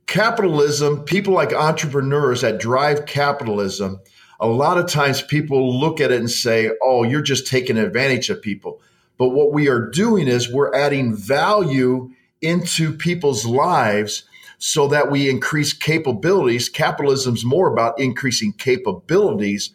capitalism, 0.07 1.05
people 1.05 1.35
like 1.35 1.53
entrepreneurs 1.53 2.41
that 2.41 2.59
drive 2.59 3.07
capitalism, 3.07 4.01
a 4.41 4.49
lot 4.49 4.79
of 4.79 4.89
times 4.89 5.21
people 5.21 5.79
look 5.79 6.01
at 6.01 6.11
it 6.11 6.19
and 6.19 6.31
say, 6.31 6.71
oh, 6.83 7.03
you're 7.03 7.21
just 7.21 7.47
taking 7.47 7.77
advantage 7.77 8.31
of 8.31 8.41
people. 8.41 8.81
But 9.19 9.29
what 9.29 9.53
we 9.53 9.69
are 9.69 9.91
doing 9.91 10.29
is 10.29 10.51
we're 10.51 10.75
adding 10.75 11.15
value 11.15 12.11
into 12.41 12.91
people's 12.91 13.45
lives 13.45 14.25
so 14.57 14.89
that 14.89 15.11
we 15.11 15.29
increase 15.29 15.75
capabilities. 15.75 16.71
Capitalism's 16.71 17.45
more 17.45 17.71
about 17.71 18.01
increasing 18.01 18.53
capabilities, 18.55 19.71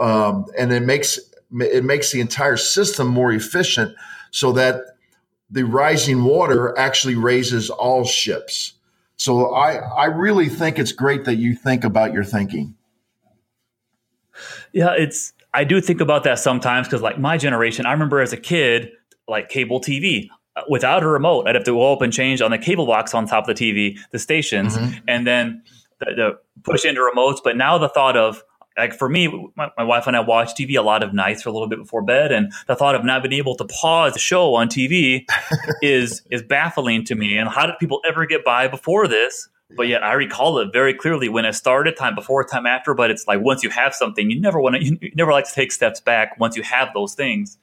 um, 0.00 0.46
and 0.58 0.72
it 0.72 0.82
makes 0.82 1.18
it 1.60 1.84
makes 1.84 2.12
the 2.12 2.20
entire 2.20 2.56
system 2.56 3.06
more 3.06 3.32
efficient, 3.32 3.94
so 4.30 4.52
that 4.52 4.89
the 5.50 5.64
rising 5.64 6.24
water 6.24 6.76
actually 6.78 7.16
raises 7.16 7.70
all 7.70 8.04
ships. 8.04 8.74
So 9.16 9.54
I, 9.54 9.76
I 9.76 10.04
really 10.06 10.48
think 10.48 10.78
it's 10.78 10.92
great 10.92 11.24
that 11.24 11.36
you 11.36 11.54
think 11.54 11.84
about 11.84 12.12
your 12.12 12.24
thinking. 12.24 12.74
Yeah, 14.72 14.92
it's 14.96 15.32
I 15.52 15.64
do 15.64 15.80
think 15.80 16.00
about 16.00 16.24
that 16.24 16.38
sometimes 16.38 16.86
because 16.86 17.02
like 17.02 17.18
my 17.18 17.36
generation, 17.36 17.84
I 17.84 17.92
remember 17.92 18.20
as 18.20 18.32
a 18.32 18.36
kid, 18.36 18.92
like 19.28 19.48
cable 19.48 19.80
TV. 19.80 20.28
Uh, 20.56 20.62
without 20.68 21.02
a 21.02 21.08
remote, 21.08 21.46
I'd 21.46 21.54
have 21.54 21.64
to 21.64 21.72
go 21.72 21.92
up 21.92 22.02
and 22.02 22.12
change 22.12 22.40
on 22.40 22.50
the 22.50 22.58
cable 22.58 22.86
box 22.86 23.14
on 23.14 23.26
top 23.26 23.48
of 23.48 23.56
the 23.56 23.72
TV, 23.72 23.98
the 24.10 24.18
stations, 24.18 24.76
mm-hmm. 24.76 24.98
and 25.06 25.26
then 25.26 25.62
the, 26.00 26.06
the 26.16 26.38
push 26.64 26.84
into 26.84 27.00
remotes. 27.00 27.38
But 27.42 27.56
now 27.56 27.78
the 27.78 27.88
thought 27.88 28.16
of 28.16 28.42
like 28.80 28.94
for 28.94 29.08
me, 29.08 29.28
my, 29.56 29.70
my, 29.76 29.84
wife 29.84 30.06
and 30.06 30.16
I 30.16 30.20
watch 30.20 30.54
TV 30.54 30.78
a 30.78 30.82
lot 30.82 31.02
of 31.02 31.12
nights 31.12 31.42
for 31.42 31.50
a 31.50 31.52
little 31.52 31.68
bit 31.68 31.78
before 31.78 32.02
bed, 32.02 32.32
and 32.32 32.52
the 32.66 32.74
thought 32.74 32.94
of 32.94 33.04
not 33.04 33.22
being 33.22 33.34
able 33.34 33.54
to 33.56 33.64
pause 33.64 34.14
the 34.14 34.18
show 34.18 34.54
on 34.54 34.68
TV 34.68 35.26
is 35.82 36.22
is 36.30 36.42
baffling 36.42 37.04
to 37.04 37.14
me. 37.14 37.36
And 37.36 37.48
how 37.48 37.66
did 37.66 37.78
people 37.78 38.00
ever 38.08 38.26
get 38.26 38.44
by 38.44 38.68
before 38.68 39.06
this? 39.06 39.48
But 39.76 39.86
yet, 39.86 40.02
I 40.02 40.14
recall 40.14 40.58
it 40.58 40.72
very 40.72 40.94
clearly 40.94 41.28
when 41.28 41.44
it 41.44 41.52
started, 41.52 41.96
time 41.96 42.14
before, 42.14 42.42
time 42.42 42.66
after. 42.66 42.94
But 42.94 43.10
it's 43.10 43.28
like 43.28 43.40
once 43.40 43.62
you 43.62 43.70
have 43.70 43.94
something, 43.94 44.30
you 44.30 44.40
never 44.40 44.60
want 44.60 44.76
to, 44.76 44.84
you 44.84 45.12
never 45.14 45.32
like 45.32 45.46
to 45.46 45.54
take 45.54 45.72
steps 45.72 46.00
back 46.00 46.38
once 46.40 46.56
you 46.56 46.62
have 46.62 46.88
those 46.94 47.14
things. 47.14 47.58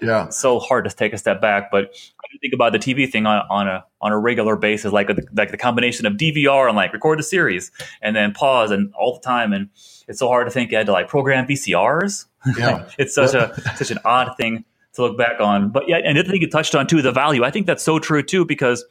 Yeah, 0.00 0.26
it's 0.26 0.38
so 0.38 0.58
hard 0.58 0.84
to 0.84 0.90
take 0.90 1.12
a 1.12 1.18
step 1.18 1.40
back. 1.40 1.70
But 1.70 1.94
I 2.24 2.38
think 2.40 2.54
about 2.54 2.72
the 2.72 2.78
TV 2.78 3.08
thing 3.08 3.26
on, 3.26 3.44
on 3.50 3.68
a 3.68 3.84
on 4.00 4.10
a 4.10 4.18
regular 4.18 4.56
basis, 4.56 4.90
like 4.90 5.10
a, 5.10 5.16
like 5.34 5.50
the 5.50 5.56
combination 5.58 6.06
of 6.06 6.14
DVR 6.14 6.66
and 6.66 6.76
like 6.76 6.92
record 6.92 7.18
the 7.18 7.22
series 7.22 7.70
and 8.00 8.16
then 8.16 8.32
pause 8.32 8.70
and 8.70 8.92
all 8.94 9.14
the 9.14 9.20
time 9.20 9.52
and 9.52 9.68
it's 10.08 10.18
so 10.18 10.28
hard 10.28 10.46
to 10.46 10.50
think 10.50 10.70
you 10.70 10.76
had 10.76 10.86
to 10.86 10.92
like 10.92 11.08
program 11.08 11.46
VCRs. 11.46 12.26
Yeah. 12.58 12.88
it's 12.98 13.14
such 13.14 13.34
a 13.34 13.54
such 13.76 13.90
an 13.90 13.98
odd 14.04 14.36
thing 14.36 14.64
to 14.94 15.02
look 15.02 15.16
back 15.16 15.40
on. 15.40 15.70
But 15.70 15.88
yeah, 15.88 15.98
and 16.04 16.18
the 16.18 16.24
thing 16.24 16.40
you 16.40 16.50
touched 16.50 16.74
on 16.74 16.86
too, 16.86 17.02
the 17.02 17.12
value. 17.12 17.44
I 17.44 17.50
think 17.50 17.66
that's 17.66 17.82
so 17.82 17.98
true 17.98 18.22
too, 18.22 18.44
because 18.44 18.84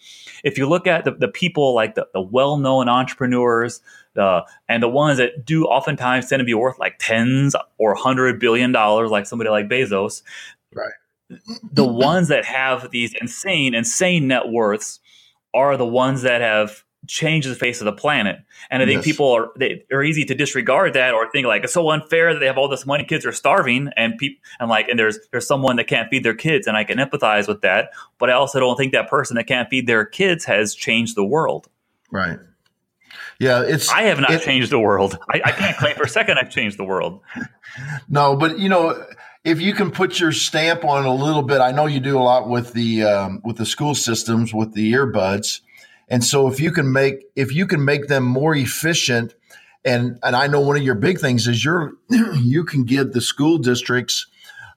if 0.43 0.58
you 0.58 0.67
look 0.67 0.88
at 0.88 1.06
the, 1.06 1.12
the 1.12 1.28
people 1.28 1.76
like 1.76 1.95
the, 1.95 2.08
the 2.13 2.21
well 2.21 2.58
known 2.58 2.89
entrepreneurs, 2.89 3.82
the 4.13 4.43
and 4.67 4.82
the 4.82 4.89
ones 4.89 5.17
that 5.17 5.45
do 5.45 5.65
oftentimes 5.65 6.28
tend 6.28 6.39
to 6.39 6.45
be 6.45 6.54
worth 6.54 6.80
like 6.80 6.95
tens 7.00 7.56
or 7.78 7.95
hundred 7.95 8.39
billion 8.39 8.71
dollars, 8.71 9.12
like 9.12 9.26
somebody 9.26 9.50
like 9.50 9.67
Bezos. 9.67 10.24
Right. 10.74 10.93
The 11.71 11.86
ones 11.86 12.28
that 12.28 12.43
have 12.45 12.91
these 12.91 13.13
insane, 13.21 13.74
insane 13.74 14.28
net 14.28 14.50
worths 14.50 15.00
are 15.54 15.78
the 15.78 15.86
ones 15.86 16.24
that 16.24 16.41
have 16.41 16.84
change 17.08 17.46
the 17.46 17.56
face 17.56 17.82
of 17.82 17.86
the 17.86 17.92
planet. 17.92 18.40
And 18.70 18.82
I 18.82 18.86
think 18.86 18.98
yes. 18.98 19.06
people 19.06 19.32
are 19.32 19.52
they 19.56 19.84
are 19.92 20.04
easy 20.04 20.24
to 20.26 20.36
disregard 20.36 20.94
that 20.94 21.14
or 21.14 21.30
think 21.32 21.48
like 21.48 21.64
it's 21.64 21.74
so 21.74 21.90
unfair 21.90 22.34
that 22.34 22.40
they 22.40 22.46
have 22.46 22.58
all 22.58 22.68
this 22.68 22.86
money, 22.86 23.04
kids 23.04 23.26
are 23.26 23.32
starving, 23.32 23.90
and 23.98 24.18
people 24.18 24.42
and 24.60 24.70
like 24.70 24.88
and 24.88 25.00
there's 25.00 25.20
there's 25.32 25.48
someone 25.48 25.76
that 25.78 25.88
can't 25.88 26.10
feed 26.10 26.24
their 26.24 26.36
kids, 26.36 26.68
and 26.68 26.78
I 26.78 26.84
can 26.84 26.98
empathize 26.98 27.48
with 27.48 27.62
that. 27.62 27.92
But 28.18 28.30
I 28.30 28.34
also 28.34 28.60
don't 28.60 28.78
think 28.78 28.94
that 28.94 29.10
person 29.10 29.36
that 29.36 29.46
can't 29.46 29.70
feed 29.70 29.88
their 29.88 30.06
kids 30.06 30.46
has 30.46 30.76
changed 30.76 31.16
the 31.16 31.26
world. 31.26 31.68
Right. 32.12 32.40
Yeah, 33.40 33.64
it's. 33.64 33.90
I 33.90 34.04
have 34.04 34.20
not 34.20 34.32
it, 34.32 34.44
changed 34.44 34.72
the 34.72 34.80
world. 34.80 35.18
I, 35.32 35.42
I 35.44 35.52
can't 35.52 35.78
claim 35.78 35.96
for 35.96 36.04
a 36.04 36.10
second 36.10 36.38
I've 36.38 36.52
changed 36.52 36.78
the 36.78 36.86
world. 36.86 37.22
No, 38.10 38.36
but 38.36 38.60
you 38.60 38.68
know, 38.68 39.02
if 39.46 39.62
you 39.62 39.74
can 39.74 39.92
put 39.92 40.20
your 40.20 40.34
stamp 40.34 40.84
on 40.84 41.06
a 41.06 41.14
little 41.14 41.42
bit, 41.42 41.62
I 41.62 41.72
know 41.72 41.86
you 41.86 42.02
do 42.02 42.18
a 42.18 42.20
lot 42.20 42.50
with 42.50 42.74
the 42.74 43.04
um, 43.04 43.42
with 43.46 43.56
the 43.56 43.66
school 43.66 43.96
systems 43.96 44.54
with 44.54 44.74
the 44.74 44.92
earbuds 44.92 45.62
and 46.12 46.26
so 46.26 46.50
if 46.50 46.60
you 46.60 46.74
can 46.74 46.91
make 46.91 47.24
if 47.38 47.56
you 47.56 47.65
can 47.65 47.86
make 47.86 48.08
them 48.08 48.26
more 48.26 48.54
efficient, 48.54 49.34
and 49.86 50.19
and 50.21 50.36
I 50.36 50.47
know 50.47 50.60
one 50.60 50.76
of 50.76 50.84
your 50.84 50.95
big 50.95 51.19
things 51.19 51.47
is 51.47 51.63
you're 51.63 51.93
you 52.10 52.65
can 52.65 52.84
give 52.84 53.13
the 53.13 53.21
school 53.21 53.58
districts 53.58 54.28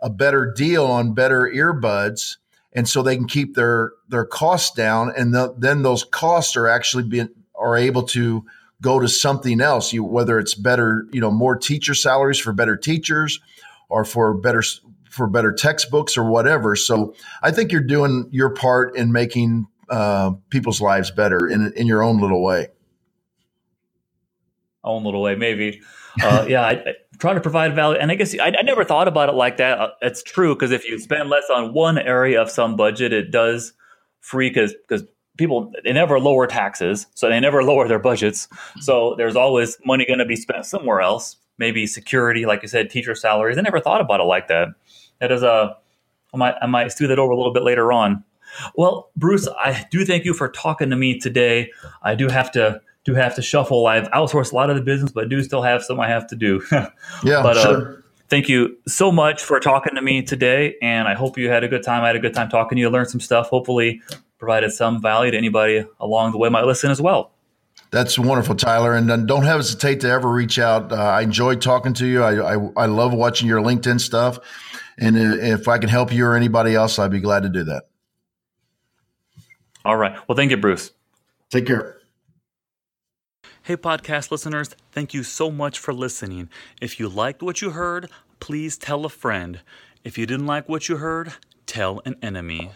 a 0.00 0.08
better 0.08 0.52
deal 0.56 0.86
on 0.86 1.12
better 1.12 1.50
earbuds, 1.52 2.36
and 2.72 2.88
so 2.88 3.02
they 3.02 3.16
can 3.16 3.26
keep 3.26 3.56
their 3.56 3.90
their 4.08 4.24
costs 4.24 4.76
down, 4.76 5.12
and 5.16 5.34
the, 5.34 5.52
then 5.58 5.82
those 5.82 6.04
costs 6.04 6.56
are 6.56 6.68
actually 6.68 7.02
being 7.02 7.30
are 7.56 7.76
able 7.76 8.04
to 8.04 8.44
go 8.80 9.00
to 9.00 9.08
something 9.08 9.60
else. 9.60 9.92
You 9.92 10.04
whether 10.04 10.38
it's 10.38 10.54
better, 10.54 11.08
you 11.10 11.20
know, 11.20 11.32
more 11.32 11.56
teacher 11.56 11.94
salaries 11.94 12.38
for 12.38 12.52
better 12.52 12.76
teachers, 12.76 13.40
or 13.88 14.04
for 14.04 14.34
better 14.34 14.62
for 15.10 15.26
better 15.26 15.52
textbooks 15.52 16.16
or 16.16 16.22
whatever. 16.30 16.76
So 16.76 17.16
I 17.42 17.50
think 17.50 17.72
you're 17.72 17.80
doing 17.80 18.28
your 18.30 18.50
part 18.50 18.96
in 18.96 19.10
making 19.10 19.66
uh, 19.94 20.32
people's 20.50 20.80
lives 20.80 21.12
better 21.12 21.46
in 21.46 21.72
in 21.76 21.86
your 21.86 22.02
own 22.02 22.20
little 22.20 22.42
way. 22.42 22.68
Own 24.82 25.04
little 25.04 25.22
way, 25.22 25.36
maybe. 25.36 25.80
Uh, 26.22 26.44
yeah, 26.48 26.62
I, 26.62 26.70
I, 26.70 26.94
trying 27.18 27.36
to 27.36 27.40
provide 27.40 27.76
value, 27.76 27.98
and 27.98 28.10
I 28.10 28.16
guess 28.16 28.36
I, 28.38 28.48
I 28.58 28.62
never 28.62 28.84
thought 28.84 29.06
about 29.06 29.28
it 29.28 29.36
like 29.36 29.58
that. 29.58 29.78
Uh, 29.78 29.90
it's 30.02 30.22
true 30.22 30.54
because 30.54 30.72
if 30.72 30.84
you 30.84 30.98
spend 30.98 31.30
less 31.30 31.44
on 31.48 31.72
one 31.72 31.96
area 31.96 32.42
of 32.42 32.50
some 32.50 32.74
budget, 32.74 33.12
it 33.12 33.30
does 33.30 33.72
free 34.20 34.50
because 34.50 34.74
because 34.88 35.06
people 35.38 35.72
they 35.84 35.92
never 35.92 36.18
lower 36.18 36.48
taxes, 36.48 37.06
so 37.14 37.28
they 37.28 37.38
never 37.38 37.62
lower 37.70 37.86
their 37.86 38.00
budgets. 38.00 38.48
So 38.80 39.14
there's 39.16 39.36
always 39.36 39.78
money 39.86 40.04
going 40.06 40.18
to 40.18 40.26
be 40.26 40.36
spent 40.36 40.66
somewhere 40.66 41.02
else. 41.02 41.36
Maybe 41.56 41.86
security, 41.86 42.46
like 42.46 42.62
you 42.62 42.68
said, 42.68 42.90
teacher 42.90 43.14
salaries. 43.14 43.58
I 43.58 43.60
never 43.60 43.78
thought 43.78 44.00
about 44.00 44.18
it 44.18 44.24
like 44.24 44.48
that. 44.48 44.68
That 45.20 45.30
is 45.30 45.44
a 45.44 45.76
I 46.34 46.36
might 46.36 46.54
I 46.60 46.66
might 46.66 46.92
do 46.98 47.06
that 47.06 47.20
over 47.20 47.30
a 47.30 47.36
little 47.36 47.52
bit 47.52 47.62
later 47.62 47.92
on. 47.92 48.24
Well, 48.74 49.10
Bruce, 49.16 49.48
I 49.48 49.86
do 49.90 50.04
thank 50.04 50.24
you 50.24 50.34
for 50.34 50.48
talking 50.48 50.90
to 50.90 50.96
me 50.96 51.18
today. 51.18 51.70
I 52.02 52.14
do 52.14 52.28
have 52.28 52.50
to 52.52 52.80
do 53.04 53.14
have 53.14 53.34
to 53.34 53.42
shuffle. 53.42 53.86
I've 53.86 54.08
outsourced 54.10 54.52
a 54.52 54.54
lot 54.54 54.70
of 54.70 54.76
the 54.76 54.82
business, 54.82 55.12
but 55.12 55.24
I 55.24 55.28
do 55.28 55.42
still 55.42 55.62
have 55.62 55.82
some 55.82 56.00
I 56.00 56.08
have 56.08 56.26
to 56.28 56.36
do. 56.36 56.62
yeah, 56.72 56.90
but, 57.24 57.56
uh, 57.56 57.62
sure. 57.62 57.98
Uh, 57.98 58.00
thank 58.28 58.48
you 58.48 58.76
so 58.86 59.12
much 59.12 59.42
for 59.42 59.60
talking 59.60 59.94
to 59.94 60.02
me 60.02 60.22
today, 60.22 60.76
and 60.80 61.06
I 61.06 61.14
hope 61.14 61.36
you 61.36 61.50
had 61.50 61.64
a 61.64 61.68
good 61.68 61.82
time. 61.82 62.02
I 62.02 62.08
had 62.08 62.16
a 62.16 62.20
good 62.20 62.34
time 62.34 62.48
talking 62.48 62.76
to 62.76 62.80
you. 62.80 62.88
Learned 62.88 63.10
some 63.10 63.20
stuff. 63.20 63.48
Hopefully, 63.48 64.00
provided 64.38 64.72
some 64.72 65.00
value 65.00 65.30
to 65.30 65.36
anybody 65.36 65.84
along 66.00 66.32
the 66.32 66.38
way 66.38 66.48
might 66.48 66.64
listen 66.64 66.90
as 66.90 67.00
well. 67.00 67.32
That's 67.90 68.18
wonderful, 68.18 68.56
Tyler. 68.56 68.94
And 68.94 69.28
don't 69.28 69.44
hesitate 69.44 70.00
to 70.00 70.10
ever 70.10 70.28
reach 70.28 70.58
out. 70.58 70.90
Uh, 70.90 70.96
I 70.96 71.20
enjoyed 71.22 71.62
talking 71.62 71.94
to 71.94 72.06
you. 72.06 72.24
I, 72.24 72.54
I, 72.54 72.68
I 72.76 72.86
love 72.86 73.12
watching 73.12 73.46
your 73.46 73.60
LinkedIn 73.60 74.00
stuff. 74.00 74.38
And 74.98 75.16
if 75.16 75.68
I 75.68 75.78
can 75.78 75.88
help 75.88 76.12
you 76.12 76.26
or 76.26 76.34
anybody 76.36 76.74
else, 76.74 76.98
I'd 76.98 77.12
be 77.12 77.20
glad 77.20 77.44
to 77.44 77.48
do 77.48 77.62
that. 77.64 77.84
All 79.84 79.96
right. 79.96 80.16
Well, 80.26 80.36
thank 80.36 80.50
you, 80.50 80.56
Bruce. 80.56 80.92
Take 81.50 81.66
care. 81.66 81.98
Hey, 83.62 83.76
podcast 83.76 84.30
listeners, 84.30 84.70
thank 84.92 85.14
you 85.14 85.22
so 85.22 85.50
much 85.50 85.78
for 85.78 85.94
listening. 85.94 86.50
If 86.82 87.00
you 87.00 87.08
liked 87.08 87.42
what 87.42 87.62
you 87.62 87.70
heard, 87.70 88.10
please 88.38 88.76
tell 88.76 89.04
a 89.06 89.08
friend. 89.08 89.60
If 90.04 90.18
you 90.18 90.26
didn't 90.26 90.46
like 90.46 90.68
what 90.68 90.88
you 90.88 90.98
heard, 90.98 91.32
tell 91.66 92.02
an 92.04 92.16
enemy. 92.22 92.72